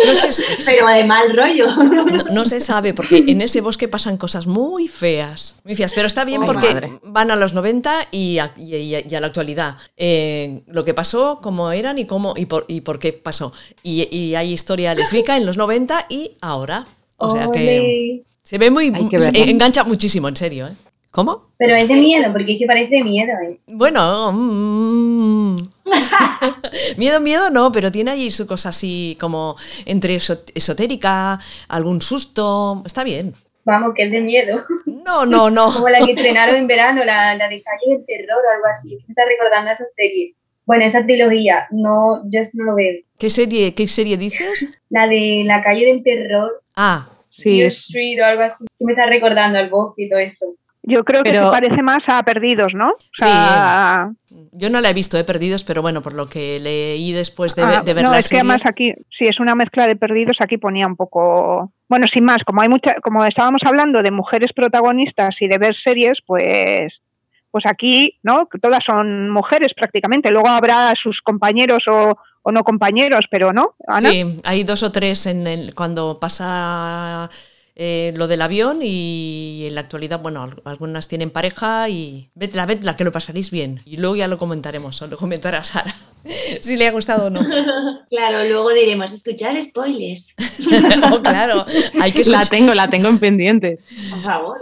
no 0.07 0.15
se, 0.15 0.45
Pero 0.65 0.89
de 0.89 1.05
mal 1.05 1.29
rollo. 1.37 1.67
no- 1.77 2.25
no 2.33 2.45
se 2.45 2.61
sabe 2.61 2.95
porque 2.95 3.19
en 3.27 3.41
ese 3.43 3.61
bosque 3.61 3.89
pasan 3.89 4.17
cosas 4.17 4.47
muy 4.47 4.89
feas. 4.89 5.61
Muy 5.65 5.75
feas, 5.75 5.93
pero 5.95 6.07
está 6.07 6.25
bien 6.25 6.43
Ay, 6.43 6.47
porque 6.47 6.73
madre. 6.73 6.99
van 7.05 7.31
a 7.31 7.37
los 7.37 7.53
90 7.55 8.09
y 8.11 8.39
a, 8.39 8.53
y- 8.57 8.75
y 8.77 8.95
a- 8.95 9.07
y 9.07 9.15
a 9.15 9.21
la 9.21 9.27
actualidad. 9.29 9.77
Eh, 9.97 10.63
lo 10.67 10.85
que 10.85 10.95
pasó, 10.95 11.41
cómo 11.43 11.71
eran 11.73 11.99
y 11.99 12.07
cómo 12.07 12.35
y 12.37 12.47
por, 12.47 12.65
y 12.69 12.81
por 12.81 12.99
qué 12.99 13.13
pasó. 13.13 13.53
Y, 13.83 14.09
y 14.17 14.35
hay 14.35 14.53
historia 14.53 14.95
lesbica 14.95 15.37
en 15.37 15.47
los 15.47 15.57
90 15.57 16.07
y 16.09 16.33
ahora. 16.41 16.87
O 17.17 17.33
sea 17.35 17.49
que 17.53 18.23
se 18.43 18.59
ve 18.59 18.71
muy... 18.71 18.93
Se 19.19 19.51
engancha 19.51 19.85
muchísimo, 19.85 20.29
en 20.29 20.37
serio. 20.37 20.67
¿eh? 20.67 20.73
¿Cómo? 21.15 21.53
Pero 21.59 21.77
es 21.77 21.87
de 21.87 21.95
miedo, 21.95 22.33
porque 22.33 22.55
es 22.55 22.59
que 22.59 22.67
parece 22.67 22.97
de 22.97 23.05
miedo. 23.05 23.33
¿eh? 23.49 23.57
Bueno, 23.69 24.33
mm, 24.33 25.57
miedo, 26.97 27.21
miedo 27.21 27.51
no, 27.51 27.71
pero 27.71 27.93
tiene 27.93 28.11
ahí 28.11 28.33
su 28.33 28.49
cosa 28.49 28.71
así 28.71 29.17
como 29.21 29.55
entre 29.87 30.17
eso- 30.17 30.43
esotérica, 30.57 31.39
algún 31.69 32.01
susto, 32.03 32.83
está 32.85 33.05
bien. 33.05 33.33
Vamos, 33.65 33.93
que 33.95 34.07
es 34.07 34.11
de 34.11 34.23
miedo. 34.23 34.65
No, 34.87 35.25
no, 35.25 35.51
no. 35.51 35.73
Como 35.73 35.89
la 35.89 36.05
que 36.05 36.13
estrenaron 36.15 36.57
en 36.57 36.67
verano, 36.67 37.05
la, 37.05 37.37
la 37.37 37.49
de 37.49 37.63
Calle 37.63 37.97
del 37.97 38.05
Terror 38.05 38.43
o 38.45 38.51
algo 38.53 38.67
así. 38.71 38.97
Me 39.07 39.13
está 39.13 39.23
recordando 39.25 39.71
esa 39.71 39.85
serie. 39.97 40.35
Bueno, 40.67 40.85
esa 40.85 41.05
trilogía, 41.05 41.69
no, 41.71 42.23
yo 42.29 42.41
eso 42.41 42.53
no 42.55 42.65
lo 42.65 42.75
veo. 42.75 42.95
¿Qué 43.19 43.31
serie, 43.31 43.73
qué 43.75 43.87
serie 43.87 44.17
dices? 44.17 44.67
La 44.91 45.07
de 45.07 45.43
La 45.47 45.63
Calle 45.63 45.87
del 45.87 46.03
Terror, 46.03 46.61
Ah, 46.75 47.07
Sí, 47.29 47.63
es, 47.63 47.79
Street 47.87 48.21
o 48.21 48.25
algo 48.25 48.43
así. 48.43 48.65
Me 48.81 48.93
está 48.93 49.07
recordando 49.07 49.59
al 49.59 49.71
bosque 49.71 50.05
y 50.05 50.09
todo 50.11 50.19
eso. 50.19 50.47
Yo 50.87 51.03
creo 51.05 51.23
que 51.23 51.33
se 51.33 51.41
parece 51.41 51.83
más 51.83 52.09
a 52.11 52.23
Perdidos, 52.23 52.75
¿no? 52.75 52.91
O 52.91 52.99
sea, 53.17 54.11
yo 54.53 54.69
no 54.69 54.81
la 54.83 54.91
he 54.91 54.95
visto, 54.95 55.17
he 55.17 55.25
perdidos, 55.25 55.65
pero 55.65 55.81
bueno, 55.81 56.03
por 56.03 56.13
lo 56.13 56.27
que 56.27 56.61
leí 56.61 57.13
después 57.13 57.55
de, 57.55 57.63
ah, 57.63 57.83
de 57.83 57.95
ver 57.95 58.05
no, 58.05 58.11
la 58.11 58.19
es 58.19 58.27
que 58.27 58.37
serie. 58.37 58.41
además 58.41 58.67
aquí, 58.67 58.95
si 59.11 59.27
es 59.27 59.41
una 59.41 59.55
mezcla 59.55 59.87
de 59.87 59.97
Perdidos, 59.97 60.41
aquí 60.41 60.59
ponía 60.59 60.87
un 60.87 60.97
poco... 60.97 61.73
Bueno, 61.89 62.07
sin 62.07 62.25
más, 62.25 62.45
como 62.45 62.61
hay 62.61 62.69
mucha, 62.69 62.97
como 62.97 63.25
estábamos 63.25 63.63
hablando 63.65 64.03
de 64.03 64.11
mujeres 64.11 64.53
protagonistas 64.53 65.41
y 65.41 65.49
de 65.49 65.59
ver 65.59 65.75
series, 65.75 66.21
pues 66.21 67.03
pues 67.51 67.67
aquí, 67.67 68.19
¿no? 68.25 68.49
Todas 68.61 68.83
son 68.83 69.31
mujeres 69.31 69.75
prácticamente. 69.75 70.33
Luego 70.33 70.49
habrá 70.49 70.93
sus 70.97 71.23
compañeros 71.23 71.87
o, 71.87 72.19
o 72.43 72.51
no 72.51 72.65
compañeros, 72.65 73.27
pero 73.31 73.53
no, 73.53 73.77
Ana. 73.87 74.11
Sí, 74.11 74.39
hay 74.43 74.65
dos 74.65 74.83
o 74.83 74.91
tres 74.91 75.27
en 75.27 75.47
el, 75.47 75.73
cuando 75.73 76.19
pasa 76.19 77.31
eh, 77.77 78.13
lo 78.17 78.27
del 78.29 78.41
avión 78.43 78.79
y 78.83 79.65
en 79.67 79.75
la 79.75 79.81
actualidad, 79.81 80.21
bueno, 80.23 80.43
al- 80.43 80.63
algunas 80.65 81.09
tienen 81.09 81.31
pareja 81.31 81.89
y 81.89 82.31
vedla, 82.35 82.67
vedla, 82.67 82.95
que 82.97 83.05
lo 83.05 83.11
pasaréis 83.13 83.51
bien. 83.51 83.81
Y 83.85 83.97
luego 83.97 84.15
ya 84.17 84.29
lo 84.29 84.39
comentaremos, 84.39 85.01
o 85.03 85.07
lo 85.09 85.17
comentará 85.17 85.65
Sara, 85.65 85.95
si 86.61 86.77
le 86.77 86.87
ha 86.87 86.93
gustado 86.93 87.27
o 87.27 87.31
no. 87.31 87.41
Claro, 88.11 88.45
luego 88.45 88.71
diremos, 88.73 89.11
escuchar 89.13 89.61
spoilers, 89.61 90.29
Oh, 91.13 91.21
claro, 91.21 91.65
hay 92.01 92.13
que 92.13 92.19
la 92.25 92.39
escuchar, 92.41 92.49
tengo, 92.49 92.75
la 92.75 92.89
tengo 92.89 93.09
en 93.09 93.19
pendiente. 93.19 93.77
por 94.11 94.21
favor. 94.23 94.59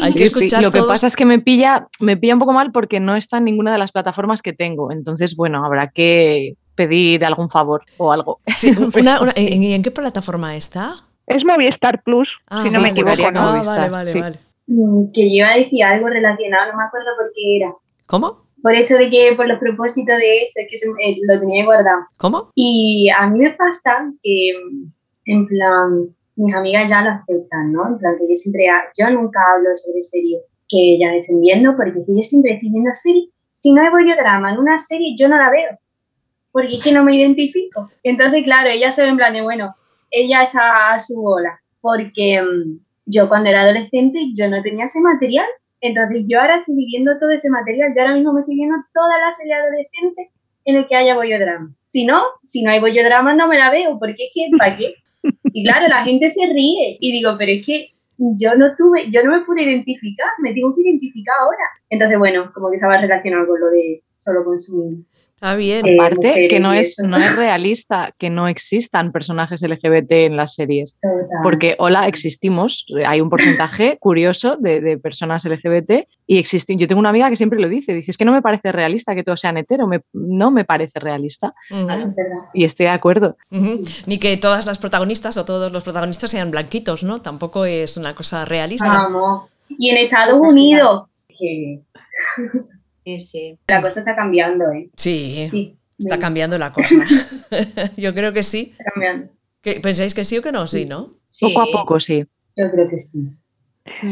hay 0.00 0.12
que 0.12 0.26
Sí, 0.26 0.30
sí, 0.30 0.44
escuchar 0.44 0.62
Lo 0.62 0.70
que 0.70 0.78
todos- 0.78 0.88
pasa 0.90 1.06
es 1.08 1.16
que 1.16 1.24
me 1.24 1.40
pilla, 1.40 1.88
me 1.98 2.16
pilla 2.16 2.34
un 2.34 2.40
poco 2.40 2.52
mal 2.52 2.70
porque 2.70 3.00
no 3.00 3.16
está 3.16 3.38
en 3.38 3.44
ninguna 3.44 3.72
de 3.72 3.78
las 3.78 3.90
plataformas 3.92 4.40
que 4.40 4.52
tengo. 4.52 4.92
Entonces, 4.92 5.34
bueno, 5.34 5.64
habrá 5.66 5.88
que 5.90 6.54
pedir 6.76 7.24
algún 7.24 7.50
favor 7.50 7.82
o 7.98 8.12
algo. 8.12 8.40
Sí, 8.56 8.72
una- 8.94 9.20
una- 9.20 9.32
Sí. 9.32 9.48
¿en, 9.50 9.62
en 9.64 9.82
qué 9.82 9.90
plataforma 9.90 10.54
está? 10.56 10.94
Es 11.26 11.44
Movistar 11.44 12.02
Plus, 12.02 12.40
Ah, 12.48 12.64
si 12.64 12.70
no 12.74 12.80
me 12.80 12.90
equivoco, 12.90 13.30
¿no? 13.30 13.40
Ah, 13.40 13.52
Movistar, 13.52 13.78
vale, 13.78 13.90
vale, 13.90 14.10
sí. 14.10 14.20
vale. 14.20 14.36
Mm, 14.66 15.12
Que 15.12 15.22
yo 15.30 15.36
iba 15.36 15.48
a 15.52 15.56
decir 15.56 15.84
algo 15.84 16.08
relacionado, 16.08 16.72
no 16.72 16.78
me 16.78 16.84
acuerdo 16.84 17.08
por 17.18 17.32
qué 17.34 17.56
era. 17.56 17.72
¿Cómo? 18.06 18.42
Por 18.62 18.74
eso 18.74 18.96
de 18.96 19.10
que, 19.10 19.32
por 19.36 19.48
los 19.48 19.58
propósitos 19.58 20.16
de 20.16 20.42
esto, 20.44 20.60
que 20.70 20.78
se- 20.78 20.86
eh, 20.88 21.16
lo 21.26 21.40
tenía 21.40 21.64
guardado. 21.64 22.06
¿Cómo? 22.18 22.50
Y 22.54 23.08
a 23.10 23.26
mí 23.28 23.38
me 23.40 23.50
pasa 23.52 24.10
que, 24.22 24.50
en 25.26 25.46
plan, 25.46 26.06
mis 26.36 26.54
amigas 26.54 26.88
ya 26.88 27.02
lo 27.02 27.10
aceptan, 27.10 27.72
¿no? 27.72 27.88
En 27.88 27.98
plan, 27.98 28.14
que 28.18 28.28
yo 28.28 28.36
siempre, 28.36 28.68
ha- 28.68 28.84
yo 28.96 29.10
nunca 29.10 29.40
hablo 29.54 29.68
sobre 29.74 30.02
series 30.02 30.42
que 30.68 30.98
ya 30.98 31.12
estén 31.14 31.40
viendo, 31.40 31.76
porque 31.76 32.00
yo 32.06 32.22
siempre 32.22 32.52
estoy 32.54 32.70
viendo 32.70 32.90
series. 32.94 33.28
Si 33.52 33.72
no 33.72 33.82
hay 33.82 33.90
bollodrama 33.90 34.52
en 34.52 34.58
una 34.58 34.78
serie, 34.78 35.14
yo 35.18 35.28
no 35.28 35.36
la 35.36 35.50
veo, 35.50 35.78
porque 36.52 36.76
es 36.78 36.84
que 36.84 36.92
no 36.92 37.02
me 37.04 37.16
identifico. 37.16 37.90
Entonces, 38.02 38.44
claro, 38.44 38.70
ella 38.70 38.90
se 38.92 39.02
ve 39.02 39.08
en 39.08 39.16
plan 39.16 39.32
de, 39.34 39.42
bueno, 39.42 39.74
ella 40.12 40.44
está 40.44 40.94
a 40.94 40.98
su 41.00 41.20
bola, 41.20 41.58
porque 41.80 42.40
mm, 42.40 42.78
yo 43.06 43.28
cuando 43.28 43.50
era 43.50 43.62
adolescente, 43.62 44.18
yo 44.34 44.48
no 44.48 44.62
tenía 44.62 44.84
ese 44.84 45.00
material. 45.00 45.46
Entonces, 45.80 46.24
yo 46.28 46.40
ahora 46.40 46.58
estoy 46.58 46.76
viviendo 46.76 47.18
todo 47.18 47.30
ese 47.32 47.50
material, 47.50 47.92
yo 47.96 48.02
ahora 48.02 48.14
mismo 48.14 48.32
me 48.32 48.40
estoy 48.40 48.54
viendo 48.54 48.76
toda 48.94 49.18
la 49.18 49.34
serie 49.34 49.54
adolescente 49.54 50.30
en 50.64 50.76
el 50.76 50.86
que 50.86 50.94
haya 50.94 51.16
bollodrama. 51.16 51.74
Si 51.88 52.06
no, 52.06 52.22
si 52.44 52.62
no 52.62 52.70
hay 52.70 52.78
bollodrama 52.78 53.34
no 53.34 53.48
me 53.48 53.58
la 53.58 53.70
veo, 53.70 53.98
porque 53.98 54.26
es 54.26 54.30
que, 54.32 54.56
¿para 54.56 54.76
qué? 54.76 54.94
Y 55.52 55.64
claro, 55.64 55.88
la 55.88 56.04
gente 56.04 56.30
se 56.30 56.46
ríe 56.46 56.98
y 57.00 57.12
digo, 57.12 57.34
pero 57.36 57.50
es 57.52 57.66
que 57.66 57.88
yo 58.16 58.54
no 58.54 58.76
tuve, 58.76 59.10
yo 59.10 59.22
no 59.24 59.32
me 59.32 59.44
pude 59.44 59.62
identificar, 59.62 60.28
me 60.40 60.54
tengo 60.54 60.74
que 60.74 60.82
identificar 60.82 61.34
ahora. 61.40 61.64
Entonces, 61.90 62.18
bueno, 62.18 62.52
como 62.54 62.70
que 62.70 62.76
estaba 62.76 63.00
relacionado 63.00 63.46
con 63.46 63.60
lo 63.60 63.70
de 63.70 64.02
solo 64.14 64.44
consumir. 64.44 65.04
Está 65.42 65.56
bien. 65.56 65.84
Eh, 65.88 65.96
Aparte, 65.98 66.46
que 66.48 66.60
no 66.60 66.72
es, 66.72 66.96
no 67.00 67.16
es 67.16 67.34
realista 67.34 68.14
que 68.16 68.30
no 68.30 68.46
existan 68.46 69.10
personajes 69.10 69.60
LGBT 69.60 70.12
en 70.12 70.36
las 70.36 70.54
series. 70.54 71.00
Total. 71.02 71.26
Porque, 71.42 71.74
hola, 71.80 72.06
existimos. 72.06 72.86
Hay 73.04 73.20
un 73.20 73.28
porcentaje 73.28 73.96
curioso 74.00 74.56
de, 74.56 74.80
de 74.80 74.98
personas 74.98 75.44
LGBT 75.44 76.06
y 76.28 76.38
existen. 76.38 76.78
Yo 76.78 76.86
tengo 76.86 77.00
una 77.00 77.08
amiga 77.08 77.28
que 77.28 77.34
siempre 77.34 77.58
lo 77.58 77.68
dice: 77.68 77.92
dice, 77.92 78.12
es 78.12 78.16
que 78.16 78.24
no 78.24 78.32
me 78.32 78.40
parece 78.40 78.70
realista 78.70 79.16
que 79.16 79.24
todos 79.24 79.40
sean 79.40 79.56
hetero, 79.56 79.88
me- 79.88 80.02
no 80.12 80.52
me 80.52 80.64
parece 80.64 81.00
realista. 81.00 81.52
Verdad. 81.70 82.14
Y 82.54 82.62
estoy 82.62 82.86
de 82.86 82.90
acuerdo. 82.92 83.36
Ni 84.06 84.18
que 84.20 84.36
todas 84.36 84.64
las 84.64 84.78
protagonistas 84.78 85.36
o 85.38 85.44
todos 85.44 85.72
los 85.72 85.82
protagonistas 85.82 86.30
sean 86.30 86.52
blanquitos, 86.52 87.02
¿no? 87.02 87.20
Tampoco 87.20 87.64
es 87.64 87.96
una 87.96 88.14
cosa 88.14 88.44
realista. 88.44 88.86
Vamos. 88.86 89.46
Y 89.68 89.90
en 89.90 89.96
Estados 89.96 90.38
Unidos, 90.40 91.06
que 91.36 91.80
Sí, 93.04 93.20
sí. 93.20 93.58
la 93.66 93.82
cosa 93.82 94.00
está 94.00 94.14
cambiando, 94.16 94.70
¿eh? 94.72 94.88
Sí, 94.96 95.48
Sí, 95.50 95.76
está 95.98 96.18
cambiando 96.18 96.56
la 96.58 96.70
cosa. 96.70 96.94
Yo 97.96 98.12
creo 98.12 98.32
que 98.32 98.42
sí. 98.42 98.74
está 98.78 98.84
cambiando. 98.92 99.28
¿Qué- 99.60 99.80
¿Pensáis 99.80 100.14
que 100.14 100.24
sí 100.24 100.38
o 100.38 100.42
que 100.42 100.52
no? 100.52 100.66
Sí, 100.66 100.86
¿no? 100.86 101.14
Poco 101.40 101.62
a 101.62 101.66
poco, 101.72 102.00
sí. 102.00 102.24
Yo 102.56 102.70
creo 102.70 102.88
que 102.88 102.98
sí. 102.98 103.28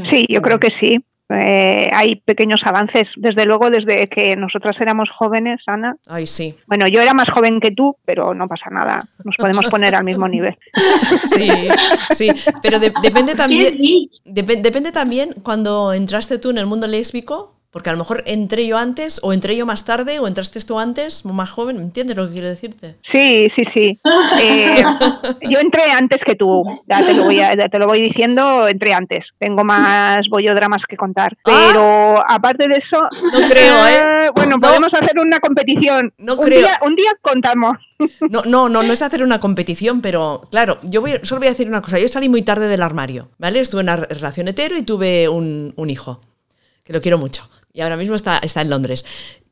Sí, 0.04 0.26
yo 0.28 0.42
creo 0.42 0.58
que 0.58 0.70
sí. 0.70 1.04
eh, 1.28 1.88
hay 1.92 2.16
pequeños 2.16 2.66
avances. 2.66 3.12
Desde 3.16 3.44
luego, 3.44 3.70
desde 3.70 4.08
que 4.08 4.34
nosotras 4.36 4.80
éramos 4.80 5.10
jóvenes, 5.10 5.62
Ana. 5.66 5.96
Ay, 6.06 6.26
sí. 6.26 6.56
Bueno, 6.66 6.88
yo 6.88 7.00
era 7.00 7.14
más 7.14 7.30
joven 7.30 7.60
que 7.60 7.70
tú, 7.70 7.96
pero 8.04 8.34
no 8.34 8.48
pasa 8.48 8.70
nada. 8.70 9.06
Nos 9.24 9.36
podemos 9.36 9.66
poner 9.70 9.94
al 9.94 10.02
mismo 10.04 10.26
nivel. 10.26 10.56
Sí, 11.28 11.48
sí. 12.14 12.30
Pero 12.62 12.78
de- 12.80 12.92
depende 13.02 13.34
también. 13.34 13.76
depe- 14.24 14.60
depende 14.60 14.90
también 14.92 15.34
cuando 15.42 15.92
entraste 15.92 16.38
tú 16.38 16.50
en 16.50 16.58
el 16.58 16.66
mundo 16.66 16.86
lésbico. 16.88 17.59
Porque 17.72 17.88
a 17.88 17.92
lo 17.92 17.98
mejor 18.00 18.24
entré 18.26 18.66
yo 18.66 18.78
antes, 18.78 19.20
o 19.22 19.32
entré 19.32 19.54
yo 19.56 19.64
más 19.64 19.84
tarde, 19.84 20.18
o 20.18 20.26
entraste 20.26 20.60
tú 20.62 20.80
antes, 20.80 21.24
más 21.24 21.48
joven. 21.50 21.76
¿Entiendes 21.76 22.16
lo 22.16 22.26
que 22.26 22.32
quiero 22.32 22.48
decirte? 22.48 22.96
Sí, 23.02 23.48
sí, 23.48 23.64
sí. 23.64 23.98
Eh, 24.42 24.82
yo 25.48 25.58
entré 25.60 25.82
antes 25.92 26.24
que 26.24 26.34
tú, 26.34 26.64
ya 26.88 27.04
te 27.04 27.14
lo, 27.14 27.24
voy 27.24 27.40
a- 27.40 27.54
ya 27.54 27.68
te 27.68 27.78
lo 27.78 27.86
voy 27.86 28.00
diciendo, 28.00 28.66
entré 28.66 28.92
antes. 28.92 29.34
Tengo 29.38 29.62
más 29.64 30.28
bollodramas 30.28 30.84
que 30.86 30.96
contar. 30.96 31.36
Pero 31.44 32.24
aparte 32.28 32.66
de 32.68 32.76
eso, 32.76 32.98
No 33.00 33.48
creo, 33.48 33.86
¿eh? 33.86 34.30
bueno, 34.34 34.58
podemos 34.58 34.92
hacer 34.94 35.18
una 35.18 35.38
competición. 35.38 36.12
No 36.18 36.34
un, 36.34 36.40
creo. 36.40 36.60
Día, 36.60 36.80
un 36.84 36.96
día 36.96 37.10
contamos. 37.22 37.76
No, 38.30 38.42
no, 38.46 38.68
no, 38.68 38.82
no 38.82 38.92
es 38.92 39.02
hacer 39.02 39.22
una 39.22 39.38
competición, 39.40 40.00
pero 40.00 40.48
claro, 40.50 40.78
yo 40.82 41.00
voy, 41.02 41.12
solo 41.22 41.40
voy 41.40 41.48
a 41.48 41.50
decir 41.52 41.68
una 41.68 41.82
cosa. 41.82 41.98
Yo 41.98 42.08
salí 42.08 42.28
muy 42.28 42.42
tarde 42.42 42.66
del 42.66 42.82
armario, 42.82 43.28
¿vale? 43.38 43.60
Estuve 43.60 43.82
en 43.82 43.86
una 43.90 43.96
relación 43.96 44.48
hetero 44.48 44.76
y 44.76 44.82
tuve 44.82 45.28
un, 45.28 45.72
un 45.76 45.90
hijo, 45.90 46.20
que 46.82 46.92
lo 46.92 47.00
quiero 47.00 47.18
mucho. 47.18 47.48
Y 47.72 47.80
ahora 47.82 47.96
mismo 47.96 48.14
está, 48.16 48.38
está 48.38 48.60
en 48.62 48.70
Londres. 48.70 49.04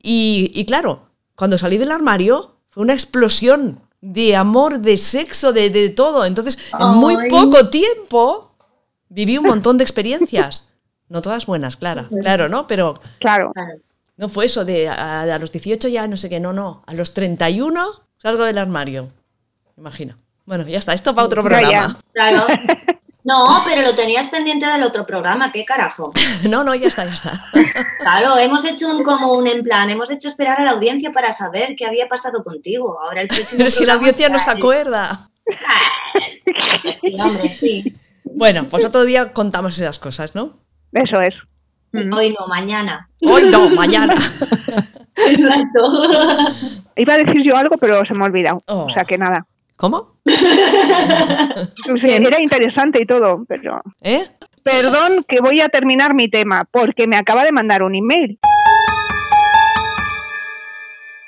Y, 0.03 0.51
y 0.55 0.65
claro, 0.67 1.09
cuando 1.35 1.59
salí 1.59 1.79
del 1.79 1.91
armario 1.93 2.57
fue 2.71 2.83
una 2.83 2.95
explosión 2.95 3.81
de 4.01 4.37
amor, 4.37 4.79
de 4.81 4.97
sexo, 4.97 5.53
de, 5.53 5.71
de 5.71 5.89
todo. 5.89 6.25
Entonces, 6.25 6.59
en 6.79 6.89
muy 6.97 7.17
Ay. 7.17 7.29
poco 7.31 7.69
tiempo 7.69 8.53
viví 9.09 9.39
un 9.39 9.45
montón 9.47 9.77
de 9.79 9.85
experiencias. 9.85 10.75
No 11.09 11.23
todas 11.23 11.47
buenas, 11.47 11.77
claro, 11.77 12.07
claro, 12.21 12.49
¿no? 12.49 12.67
Pero 12.67 13.01
Claro. 13.19 13.53
no 14.17 14.29
fue 14.29 14.45
eso 14.45 14.65
de 14.65 14.89
a, 14.89 15.23
a 15.23 15.39
los 15.39 15.51
18 15.53 15.89
ya 15.89 16.07
no 16.07 16.17
sé 16.19 16.29
qué, 16.29 16.39
no, 16.39 16.53
no. 16.53 16.83
A 16.87 16.95
los 16.95 17.15
31 17.15 17.87
salgo 18.19 18.45
del 18.45 18.59
armario. 18.59 19.09
Imagina. 19.77 20.17
Bueno, 20.45 20.67
ya 20.67 20.79
está, 20.79 20.93
esto 20.93 21.15
para 21.15 21.27
otro 21.27 21.43
programa. 21.43 21.97
Claro. 22.13 22.47
No, 23.29 23.63
pero 23.67 23.83
lo 23.83 23.95
tenías 23.95 24.27
pendiente 24.29 24.65
del 24.65 24.83
otro 24.83 25.05
programa, 25.05 25.53
qué 25.53 25.67
carajo. 25.67 26.13
No, 26.49 26.65
no, 26.65 26.75
ya 26.75 26.89
está, 26.89 27.05
ya 27.05 27.13
está. 27.13 27.45
Claro, 28.01 28.39
hemos 28.39 28.65
hecho 28.65 28.89
un 28.89 29.05
como 29.05 29.35
un 29.35 29.47
en 29.47 29.63
plan, 29.63 29.91
hemos 29.91 30.11
hecho 30.11 30.29
esperar 30.29 30.61
a 30.61 30.65
la 30.65 30.71
audiencia 30.71 31.13
para 31.13 31.31
saber 31.31 31.75
qué 31.77 31.85
había 31.85 32.09
pasado 32.09 32.43
contigo. 32.43 32.99
Ahora 33.03 33.21
el 33.21 33.29
próximo 33.29 33.59
Pero 33.59 33.71
si 33.71 33.85
la 33.85 33.95
audiencia 33.95 34.31
no 34.31 34.39
se 34.39 34.51
acuerda. 34.51 35.29
Sí, 37.01 37.17
hombre, 37.21 37.49
sí. 37.51 37.95
Bueno, 38.25 38.65
pues 38.65 38.87
otro 38.87 39.05
día 39.05 39.33
contamos 39.35 39.79
esas 39.79 39.99
cosas, 39.99 40.35
¿no? 40.35 40.59
Eso 40.93 41.21
es. 41.21 41.43
Hoy 41.93 42.35
no, 42.39 42.47
mañana. 42.47 43.11
Hoy 43.21 43.45
no, 43.45 43.69
mañana. 43.71 44.15
Exacto. 45.17 46.03
Iba 46.97 47.15
a 47.15 47.19
decir 47.19 47.43
yo 47.43 47.57
algo, 47.57 47.77
pero 47.77 48.05
se 48.07 48.15
me 48.15 48.23
ha 48.23 48.27
olvidado. 48.27 48.63
Oh. 48.67 48.85
O 48.85 48.91
sea 48.91 49.05
que 49.05 49.19
nada. 49.19 49.47
¿Cómo? 49.79 50.17
Sí, 51.97 52.11
era 52.11 52.41
interesante 52.41 53.01
y 53.01 53.07
todo, 53.07 53.45
pero. 53.49 53.81
¿Eh? 54.03 54.27
Perdón 54.65 55.25
que 55.27 55.41
voy 55.41 55.61
a 55.61 55.69
terminar 55.69 56.15
mi 56.15 56.29
tema, 56.29 56.67
porque 56.71 57.07
me 57.07 57.17
acaba 57.17 57.45
de 57.45 57.53
mandar 57.53 57.85
un 57.85 57.95
email. 57.95 58.41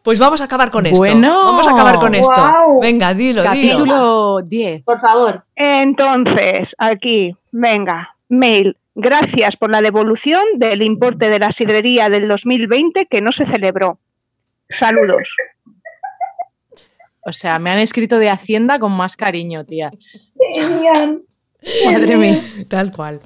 Pues 0.02 0.18
vamos 0.18 0.40
a 0.40 0.44
acabar 0.44 0.72
con 0.72 0.84
esto. 0.84 0.98
Bueno. 0.98 1.44
Vamos 1.44 1.68
a 1.68 1.70
acabar 1.70 2.00
con 2.00 2.12
esto. 2.14 2.34
Venga, 2.82 3.14
dilo, 3.14 3.42
dilo. 3.42 3.52
Capítulo 3.52 4.40
10. 4.42 4.82
Por 4.82 5.00
favor. 5.00 5.44
Entonces, 5.54 6.74
aquí, 6.76 7.36
venga, 7.52 8.16
mail. 8.28 8.76
Gracias 8.96 9.56
por 9.56 9.70
la 9.70 9.80
devolución 9.80 10.42
del 10.56 10.82
importe 10.82 11.30
de 11.30 11.38
la 11.38 11.52
sidrería 11.52 12.08
del 12.08 12.26
2020 12.26 13.06
que 13.06 13.20
no 13.20 13.30
se 13.30 13.46
celebró. 13.46 14.00
Saludos. 14.68 15.28
O 17.22 17.32
sea, 17.32 17.58
me 17.58 17.70
han 17.70 17.78
escrito 17.78 18.18
de 18.18 18.30
Hacienda 18.30 18.78
con 18.78 18.92
más 18.92 19.16
cariño, 19.16 19.64
tía. 19.64 19.90
Madre 21.84 22.16
mía. 22.16 22.40
Tal 22.68 22.92
cual. 22.92 23.20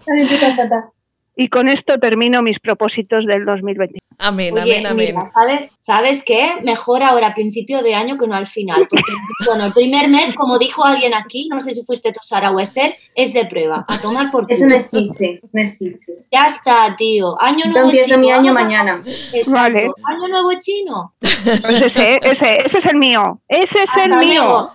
Y 1.36 1.48
con 1.48 1.68
esto 1.68 1.98
termino 1.98 2.42
mis 2.42 2.60
propósitos 2.60 3.26
del 3.26 3.44
2020. 3.44 3.98
Amén, 4.18 4.54
Oye, 4.54 4.62
amén, 4.78 4.86
amén. 4.86 5.14
mira, 5.16 5.30
¿sabes, 5.30 5.70
¿sabes 5.80 6.22
qué? 6.24 6.54
Mejor 6.62 7.02
ahora 7.02 7.28
a 7.28 7.34
principio 7.34 7.82
de 7.82 7.94
año 7.94 8.16
que 8.18 8.26
no 8.26 8.34
al 8.34 8.46
final. 8.46 8.86
Porque, 8.88 9.12
bueno, 9.46 9.66
el 9.66 9.72
primer 9.72 10.08
mes, 10.08 10.34
como 10.34 10.58
dijo 10.58 10.84
alguien 10.84 11.14
aquí, 11.14 11.48
no 11.50 11.60
sé 11.60 11.74
si 11.74 11.84
fuiste 11.84 12.12
tú, 12.12 12.20
Sara 12.22 12.50
o 12.50 12.60
Esther, 12.60 12.96
es 13.14 13.32
de 13.32 13.44
prueba. 13.46 13.84
A 13.88 13.98
tomar 13.98 14.30
por 14.30 14.46
es 14.48 14.58
chiche, 14.90 15.40
no 15.52 15.62
es 15.62 15.78
chiche. 15.78 16.12
Ya 16.32 16.46
está, 16.46 16.94
tío. 16.96 17.40
Año 17.40 17.64
nuevo 17.70 17.90
chino. 17.90 18.18
mi 18.18 18.30
año 18.30 18.50
a- 18.50 18.54
mañana. 18.54 19.00
Exacto. 19.32 19.50
Vale. 19.52 19.90
Año 20.04 20.28
nuevo 20.28 20.50
chino. 20.60 21.14
Pues 21.20 21.82
ese, 21.82 22.18
ese, 22.22 22.58
ese 22.64 22.78
es 22.78 22.86
el 22.86 22.96
mío. 22.96 23.40
Ese 23.48 23.82
es 23.82 23.96
el 23.96 24.16
mío. 24.16 24.70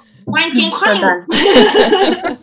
Total. 0.71 1.25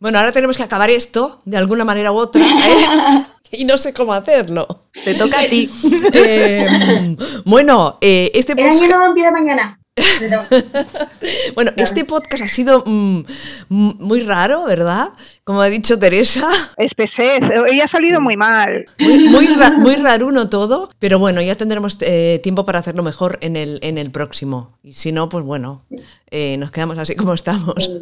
Bueno, 0.00 0.18
ahora 0.18 0.30
tenemos 0.30 0.56
que 0.56 0.62
acabar 0.62 0.90
esto 0.90 1.40
de 1.44 1.56
alguna 1.56 1.84
manera 1.84 2.12
u 2.12 2.16
otra. 2.16 2.42
¿eh? 2.42 3.26
Y 3.50 3.64
no 3.64 3.78
sé 3.78 3.94
cómo 3.94 4.12
hacerlo. 4.12 4.66
Te 5.04 5.14
toca 5.14 5.40
a 5.40 5.46
ti. 5.48 5.70
Eh, 6.12 7.16
bueno, 7.44 7.96
eh, 8.00 8.30
este 8.34 8.52
El 8.52 8.60
año 8.60 8.88
nuevo 8.88 9.04
empieza 9.06 9.30
mañana. 9.30 9.77
Bueno, 11.54 11.72
este 11.76 12.04
podcast 12.04 12.42
ha 12.44 12.48
sido 12.48 12.82
mm, 12.86 13.20
mm, 13.68 13.90
muy 13.98 14.20
raro, 14.20 14.64
¿verdad? 14.64 15.08
Como 15.44 15.60
ha 15.62 15.68
dicho 15.68 15.98
Teresa, 15.98 16.48
Espesez. 16.76 17.40
Ella 17.70 17.84
ha 17.84 17.88
salido 17.88 18.20
muy 18.20 18.36
mal. 18.36 18.84
muy, 18.98 19.28
muy, 19.28 19.46
ra- 19.46 19.70
muy 19.72 19.96
raruno 19.96 20.48
todo, 20.48 20.88
pero 20.98 21.18
bueno, 21.18 21.40
ya 21.42 21.54
tendremos 21.54 21.96
eh, 22.00 22.40
tiempo 22.42 22.64
para 22.64 22.78
hacerlo 22.78 23.02
mejor 23.02 23.38
en 23.40 23.56
el, 23.56 23.78
en 23.82 23.98
el 23.98 24.10
próximo. 24.10 24.78
Y 24.82 24.92
si 24.92 25.10
no, 25.12 25.28
pues 25.28 25.44
bueno, 25.44 25.84
eh, 26.30 26.56
nos 26.58 26.70
quedamos 26.70 26.98
así 26.98 27.16
como 27.16 27.34
estamos. 27.34 27.90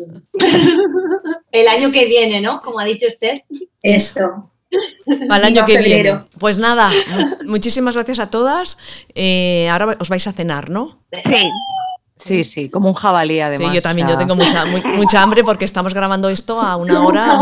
El 1.52 1.68
año 1.68 1.90
que 1.90 2.04
viene, 2.06 2.40
¿no? 2.40 2.60
Como 2.60 2.78
ha 2.80 2.84
dicho 2.84 3.06
Esther. 3.06 3.44
Esto. 3.82 4.50
Para 5.28 5.48
el 5.48 5.56
año 5.56 5.64
que 5.64 5.78
viene. 5.78 6.20
Pues 6.38 6.58
nada, 6.58 6.90
mu- 7.08 7.50
muchísimas 7.52 7.94
gracias 7.94 8.18
a 8.18 8.28
todas. 8.28 8.76
Eh, 9.14 9.66
ahora 9.70 9.96
os 9.98 10.08
vais 10.10 10.26
a 10.26 10.32
cenar, 10.32 10.68
¿no? 10.68 10.98
Sí. 11.24 11.48
Sí, 12.16 12.44
sí, 12.44 12.70
como 12.70 12.88
un 12.88 12.94
jabalí 12.94 13.40
además. 13.40 13.68
sí, 13.68 13.74
yo 13.74 13.82
también, 13.82 14.06
o 14.06 14.10
sea, 14.10 14.14
yo 14.14 14.18
tengo 14.26 14.34
mucha, 14.36 14.64
mu- 14.64 14.96
mucha 14.96 15.20
hambre 15.22 15.44
porque 15.44 15.64
estamos 15.66 15.92
grabando 15.92 16.28
esto 16.30 16.60
a 16.60 16.76
una 16.76 17.04
hora 17.04 17.40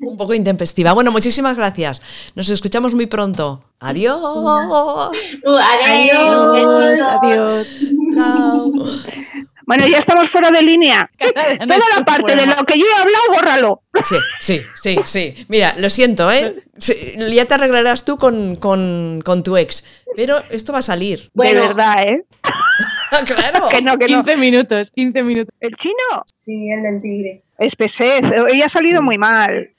un 0.00 0.16
poco 0.16 0.34
intempestiva. 0.34 0.92
Bueno, 0.92 1.12
muchísimas 1.12 1.56
gracias. 1.56 2.02
Nos 2.34 2.48
escuchamos 2.48 2.94
muy 2.94 3.06
pronto. 3.06 3.62
Adiós. 3.78 4.20
Uh, 4.20 5.56
adiós. 5.56 6.56
Adiós, 6.56 7.00
adiós. 7.00 7.68
Chao. 8.14 8.70
Bueno, 9.66 9.86
ya 9.86 9.98
estamos 9.98 10.30
fuera 10.30 10.50
de 10.50 10.62
línea. 10.62 11.10
Toda 11.18 11.78
la 11.98 12.04
parte 12.04 12.34
de 12.34 12.46
lo 12.46 12.56
que 12.64 12.78
yo 12.78 12.86
he 12.86 13.00
hablado, 13.00 13.24
bórralo. 13.34 13.82
Sí, 14.02 14.16
sí, 14.40 14.62
sí, 14.74 14.96
sí. 15.04 15.44
Mira, 15.48 15.74
lo 15.76 15.90
siento, 15.90 16.32
¿eh? 16.32 16.56
Sí, 16.78 16.94
ya 17.32 17.44
te 17.44 17.54
arreglarás 17.54 18.04
tú 18.04 18.16
con, 18.16 18.56
con- 18.56 19.20
con 19.24 19.42
tu 19.42 19.56
ex. 19.58 19.84
Pero 20.16 20.42
esto 20.50 20.72
va 20.72 20.78
a 20.78 20.82
salir. 20.82 21.30
Bueno. 21.34 21.60
De 21.60 21.68
verdad, 21.68 21.94
¿eh? 22.02 22.24
claro. 23.26 23.68
Que 23.68 23.82
no, 23.82 23.96
que 23.96 24.08
no. 24.08 24.22
15 24.22 24.36
minutos, 24.36 24.92
15 24.92 25.22
minutos. 25.22 25.54
El 25.60 25.74
chino. 25.76 26.24
Sí, 26.38 26.70
el 26.70 26.82
del 26.82 27.02
tigre. 27.02 27.42
Espesez. 27.58 28.22
Ella 28.50 28.66
ha 28.66 28.68
salido 28.68 29.02
muy 29.02 29.18
mal. 29.18 29.70